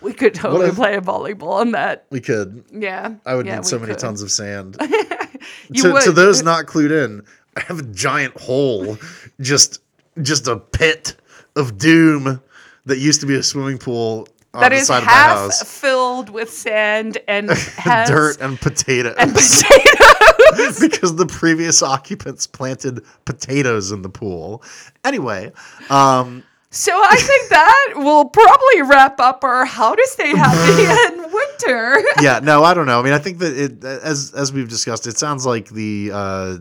We 0.01 0.12
could 0.12 0.34
totally 0.34 0.68
if- 0.68 0.74
play 0.76 0.96
volleyball 0.99 1.61
on 1.61 1.72
that. 1.72 2.07
We 2.11 2.20
could. 2.20 2.64
Yeah, 2.72 3.14
I 3.26 3.34
would 3.34 3.46
yeah, 3.46 3.57
need 3.57 3.66
so 3.66 3.78
many 3.78 3.92
could. 3.92 4.01
tons 4.01 4.22
of 4.22 4.30
sand. 4.30 4.76
You 5.70 5.82
to, 5.94 6.01
to 6.01 6.12
those 6.12 6.42
not 6.42 6.66
clued 6.66 6.90
in, 6.90 7.22
I 7.57 7.61
have 7.61 7.78
a 7.78 7.82
giant 7.82 8.38
hole, 8.38 8.99
just 9.40 9.80
just 10.20 10.46
a 10.49 10.57
pit 10.57 11.14
of 11.57 11.78
doom 11.78 12.42
that 12.86 12.99
used 12.99 13.20
to 13.20 13.26
be 13.26 13.34
a 13.36 13.42
swimming 13.42 13.78
pool 13.78 14.26
on 14.53 14.61
that 14.62 14.70
the 14.70 14.76
is 14.76 14.86
side 14.88 14.99
of 14.99 15.05
my 15.07 15.12
half 15.12 15.36
house. 15.38 15.62
filled 15.80 16.28
with 16.30 16.51
sand 16.51 17.18
and 17.28 17.51
has 17.76 18.09
Dirt 18.09 18.40
and 18.40 18.59
potatoes. 18.61 19.14
and 19.18 19.32
potatoes. 19.34 20.80
because 20.80 21.16
the 21.16 21.26
previous 21.26 21.82
occupants 21.82 22.46
planted 22.46 23.03
potatoes 23.24 23.92
in 23.92 24.03
the 24.03 24.09
pool. 24.11 24.62
Anyway, 25.05 25.53
um, 25.88 26.42
So 26.70 26.92
I 26.92 27.16
think 27.16 27.48
that 27.48 27.92
will 27.96 28.26
probably 28.26 28.82
wrap 28.82 29.20
up 29.20 29.42
our 29.42 29.64
how 29.64 29.94
to 29.94 30.06
stay 30.06 30.36
happy 30.36 31.14
in 31.14 31.32
winter. 31.32 32.02
yeah, 32.20 32.40
no, 32.42 32.62
I 32.62 32.74
don't 32.74 32.86
know. 32.86 33.00
I 33.00 33.02
mean, 33.02 33.14
I 33.14 33.18
think 33.18 33.38
that 33.38 33.56
it, 33.56 33.84
as 33.84 34.32
as 34.34 34.52
we've 34.52 34.68
discussed, 34.68 35.06
it 35.06 35.16
sounds 35.16 35.46
like 35.46 35.70
the 35.70 36.10
uh, 36.12 36.56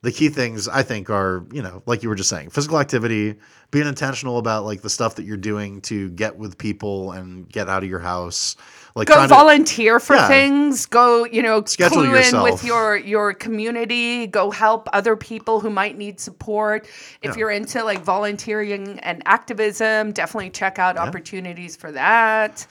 the 0.00 0.10
key 0.12 0.30
things 0.30 0.68
I 0.68 0.82
think 0.82 1.10
are 1.10 1.44
you 1.52 1.60
know 1.62 1.82
like 1.84 2.02
you 2.02 2.08
were 2.08 2.14
just 2.14 2.30
saying, 2.30 2.48
physical 2.50 2.78
activity, 2.78 3.34
being 3.70 3.86
intentional 3.86 4.38
about 4.38 4.64
like 4.64 4.80
the 4.80 4.90
stuff 4.90 5.16
that 5.16 5.24
you're 5.24 5.36
doing 5.36 5.82
to 5.82 6.08
get 6.10 6.38
with 6.38 6.56
people 6.56 7.12
and 7.12 7.46
get 7.46 7.68
out 7.68 7.82
of 7.82 7.90
your 7.90 8.00
house, 8.00 8.56
like 8.96 9.06
Go 9.08 9.14
trying 9.14 9.28
to 9.28 9.34
volunteer 9.34 10.00
for 10.00 10.16
Yeah. 10.16 10.26
things. 10.26 10.86
Go, 10.86 11.24
you 11.26 11.42
know, 11.42 11.62
Schedule 11.64 11.98
clue 11.98 12.04
in 12.06 12.10
yourself. 12.12 12.42
with 12.50 12.64
your 12.64 12.96
your 12.96 13.34
community. 13.34 14.26
Go 14.26 14.50
help 14.50 14.88
other 14.92 15.14
people 15.16 15.60
who 15.60 15.70
might 15.70 15.96
need 15.98 16.18
support. 16.18 16.86
If 17.22 17.32
Yeah. 17.32 17.36
you're 17.36 17.50
into 17.50 17.84
like 17.84 18.00
volunteering 18.00 18.98
and 19.00 19.22
activism, 19.26 20.12
definitely 20.12 20.50
check 20.50 20.78
out 20.78 20.96
opportunities 20.96 21.76
for 21.76 21.92
that. 21.92 22.66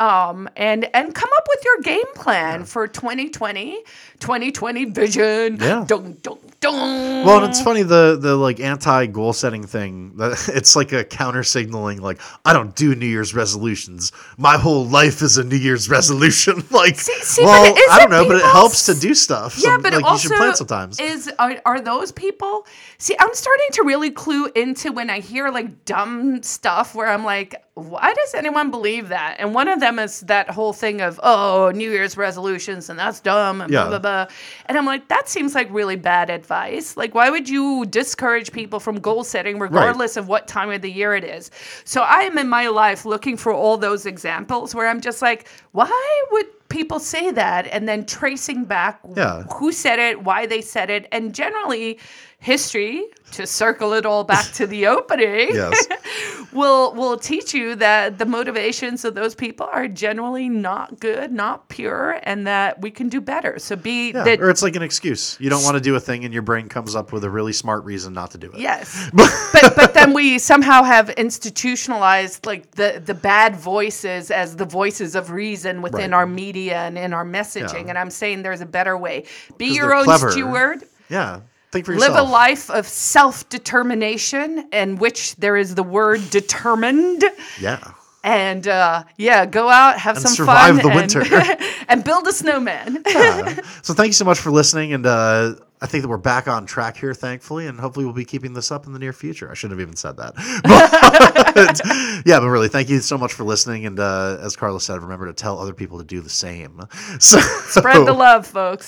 Um, 0.00 0.48
and 0.56 0.88
and 0.96 1.14
come 1.14 1.28
up 1.36 1.46
with 1.48 1.62
your 1.62 1.78
game 1.82 2.12
plan 2.14 2.64
for 2.64 2.88
2020, 2.88 3.82
2020 4.18 4.84
vision. 4.86 5.58
Yeah. 5.60 5.84
Dun, 5.86 6.16
dun, 6.22 6.38
dun. 6.60 7.26
Well, 7.26 7.44
it's 7.44 7.60
funny 7.60 7.82
the 7.82 8.16
the 8.18 8.34
like 8.34 8.60
anti 8.60 9.06
goal 9.06 9.34
setting 9.34 9.66
thing. 9.66 10.16
that- 10.16 10.48
It's 10.54 10.74
like 10.74 10.92
a 10.92 11.04
counter 11.04 11.42
signaling. 11.42 12.00
Like 12.00 12.18
I 12.46 12.54
don't 12.54 12.74
do 12.74 12.94
New 12.94 13.06
Year's 13.06 13.34
resolutions. 13.34 14.10
My 14.38 14.56
whole 14.56 14.86
life 14.86 15.20
is 15.20 15.36
a 15.36 15.44
New 15.44 15.56
Year's 15.56 15.90
resolution. 15.90 16.64
like, 16.70 16.98
see, 16.98 17.42
but 17.42 17.48
well, 17.50 17.74
I 17.90 17.98
don't 17.98 18.10
know, 18.10 18.26
but 18.26 18.36
it 18.36 18.42
helps 18.44 18.86
to 18.86 18.94
do 18.94 19.12
stuff. 19.14 19.56
Yeah, 19.58 19.72
Some- 19.72 19.82
but 19.82 19.92
like 19.92 20.04
also 20.04 20.14
you 20.14 20.34
should 20.34 20.36
plan 20.38 20.56
sometimes. 20.56 20.98
is 20.98 21.30
are, 21.38 21.60
are 21.66 21.80
those 21.80 22.10
people? 22.10 22.66
See, 22.96 23.14
I'm 23.20 23.34
starting 23.34 23.66
to 23.72 23.82
really 23.84 24.10
clue 24.10 24.46
into 24.54 24.92
when 24.92 25.10
I 25.10 25.20
hear 25.20 25.50
like 25.50 25.84
dumb 25.84 26.42
stuff 26.42 26.94
where 26.94 27.08
I'm 27.08 27.24
like, 27.24 27.54
why 27.88 28.12
does 28.12 28.34
anyone 28.34 28.70
believe 28.70 29.08
that? 29.08 29.36
And 29.38 29.54
one 29.54 29.68
of 29.68 29.80
them 29.80 29.98
is 29.98 30.20
that 30.20 30.50
whole 30.50 30.72
thing 30.72 31.00
of 31.00 31.18
oh, 31.22 31.72
New 31.74 31.90
Year's 31.90 32.16
resolutions 32.16 32.88
and 32.90 32.98
that's 32.98 33.20
dumb 33.20 33.60
and 33.60 33.72
Yeah. 33.72 33.82
blah 33.88 33.98
blah 33.98 34.24
blah. 34.26 34.34
And 34.66 34.76
I'm 34.78 34.86
like, 34.86 35.08
that 35.08 35.28
seems 35.28 35.54
like 35.54 35.68
really 35.70 35.96
bad 35.96 36.30
advice. 36.30 36.96
Like, 36.96 37.14
why 37.14 37.30
would 37.30 37.48
you 37.48 37.86
discourage 37.86 38.52
people 38.52 38.80
from 38.80 39.00
goal 39.00 39.24
setting 39.24 39.58
regardless 39.58 40.16
of 40.16 40.28
what 40.28 40.46
time 40.46 40.70
of 40.70 40.82
the 40.82 40.90
year 40.90 41.14
it 41.14 41.24
is? 41.24 41.50
So 41.84 42.02
I 42.02 42.20
am 42.20 42.38
in 42.38 42.48
my 42.48 42.68
life 42.68 43.04
looking 43.04 43.36
for 43.36 43.52
all 43.52 43.76
those 43.76 44.06
examples 44.06 44.74
where 44.74 44.88
I'm 44.88 45.00
just 45.00 45.22
like, 45.22 45.48
why 45.72 46.22
would 46.32 46.46
people 46.68 47.00
say 47.00 47.30
that? 47.32 47.66
And 47.68 47.88
then 47.88 48.06
tracing 48.06 48.64
back 48.64 49.00
Yeah. 49.16 49.42
who 49.54 49.72
said 49.72 49.98
it, 49.98 50.22
why 50.22 50.46
they 50.46 50.60
said 50.60 50.88
it, 50.90 51.08
and 51.10 51.34
generally 51.34 51.98
history 52.42 53.04
to 53.32 53.46
circle 53.46 53.92
it 53.92 54.04
all 54.06 54.24
back 54.24 54.46
to 54.52 54.66
the 54.66 54.86
opening 54.96 55.54
yes. 55.54 55.86
will 56.52 56.92
will 56.94 57.16
teach 57.16 57.52
you 57.54 57.76
that 57.76 58.18
the 58.18 58.24
motivations 58.26 59.04
of 59.04 59.14
those 59.14 59.34
people 59.34 59.68
are 59.70 59.86
generally 59.86 60.48
not 60.48 60.98
good, 60.98 61.30
not 61.30 61.68
pure, 61.68 62.18
and 62.24 62.46
that 62.46 62.80
we 62.80 62.90
can 62.90 63.08
do 63.10 63.20
better. 63.20 63.58
So 63.58 63.76
be 63.76 64.10
Yeah. 64.12 64.24
that 64.24 64.40
or 64.40 64.48
it's 64.50 64.62
like 64.62 64.74
an 64.74 64.82
excuse. 64.82 65.36
You 65.38 65.48
don't 65.50 65.62
want 65.62 65.76
to 65.76 65.80
do 65.82 65.94
a 65.94 66.00
thing, 66.00 66.24
and 66.24 66.32
your 66.32 66.42
brain 66.42 66.68
comes 66.68 66.96
up 66.96 67.12
with 67.12 67.22
a 67.24 67.30
really 67.30 67.52
smart 67.52 67.84
reason 67.84 68.14
not 68.14 68.30
to 68.32 68.38
do 68.38 68.50
it. 68.52 68.58
Yes, 68.58 69.10
but 69.14 69.30
but 69.76 69.94
then 69.94 70.12
we 70.14 70.38
somehow 70.38 70.82
have 70.82 71.10
institutionalized 71.10 72.46
like 72.46 72.70
the 72.72 73.02
the 73.04 73.14
bad 73.14 73.54
voices 73.54 74.30
as 74.30 74.56
the 74.56 74.64
voices 74.64 75.14
of 75.14 75.30
reason 75.30 75.82
within 75.82 76.10
Right. 76.10 76.16
our 76.18 76.26
media 76.26 76.78
and 76.78 76.96
in 76.98 77.12
our 77.12 77.24
messaging. 77.24 77.84
Yeah. 77.84 77.90
And 77.90 77.98
I'm 77.98 78.10
saying 78.10 78.42
there's 78.42 78.60
a 78.62 78.66
better 78.66 78.96
way. 78.96 79.24
be 79.58 79.66
your 79.66 79.94
own 79.94 80.04
clever. 80.04 80.32
steward. 80.32 80.82
Yeah. 81.10 81.40
Think 81.72 81.86
for 81.86 81.96
Live 81.96 82.16
a 82.16 82.22
life 82.22 82.68
of 82.70 82.86
self 82.86 83.48
determination, 83.48 84.68
in 84.72 84.96
which 84.96 85.36
there 85.36 85.56
is 85.56 85.74
the 85.76 85.84
word 85.84 86.20
determined. 86.30 87.24
Yeah. 87.60 87.92
And 88.22 88.66
uh, 88.68 89.04
yeah, 89.16 89.46
go 89.46 89.68
out, 89.68 89.98
have 89.98 90.16
And 90.16 90.26
some 90.26 90.34
survive 90.34 90.76
fun, 90.80 90.84
the 90.84 90.88
and, 90.88 90.96
winter. 90.96 91.64
and 91.88 92.04
build 92.04 92.26
a 92.26 92.32
snowman. 92.32 93.02
Yeah. 93.10 93.60
so 93.82 93.94
thank 93.94 94.08
you 94.08 94.12
so 94.14 94.24
much 94.24 94.38
for 94.38 94.50
listening, 94.50 94.92
and 94.92 95.06
uh, 95.06 95.54
I 95.80 95.86
think 95.86 96.02
that 96.02 96.08
we're 96.08 96.18
back 96.18 96.46
on 96.46 96.66
track 96.66 96.96
here, 96.96 97.14
thankfully, 97.14 97.66
and 97.66 97.80
hopefully 97.80 98.04
we'll 98.04 98.14
be 98.14 98.24
keeping 98.26 98.52
this 98.52 98.70
up 98.70 98.86
in 98.86 98.92
the 98.92 98.98
near 98.98 99.12
future. 99.14 99.50
I 99.50 99.54
shouldn't 99.54 99.78
have 99.78 99.86
even 99.86 99.96
said 99.96 100.16
that, 100.18 100.34
but 101.54 102.26
yeah, 102.26 102.38
but 102.40 102.48
really, 102.48 102.68
thank 102.68 102.90
you 102.90 103.00
so 103.00 103.16
much 103.16 103.32
for 103.32 103.44
listening, 103.44 103.86
and 103.86 103.98
uh, 103.98 104.38
as 104.42 104.56
Carlos 104.56 104.84
said, 104.84 105.00
remember 105.00 105.26
to 105.26 105.32
tell 105.32 105.58
other 105.58 105.72
people 105.72 105.98
to 105.98 106.04
do 106.04 106.20
the 106.20 106.28
same. 106.30 106.82
So 107.18 107.38
Spread 107.40 108.06
the 108.06 108.12
love, 108.12 108.46
folks. 108.46 108.78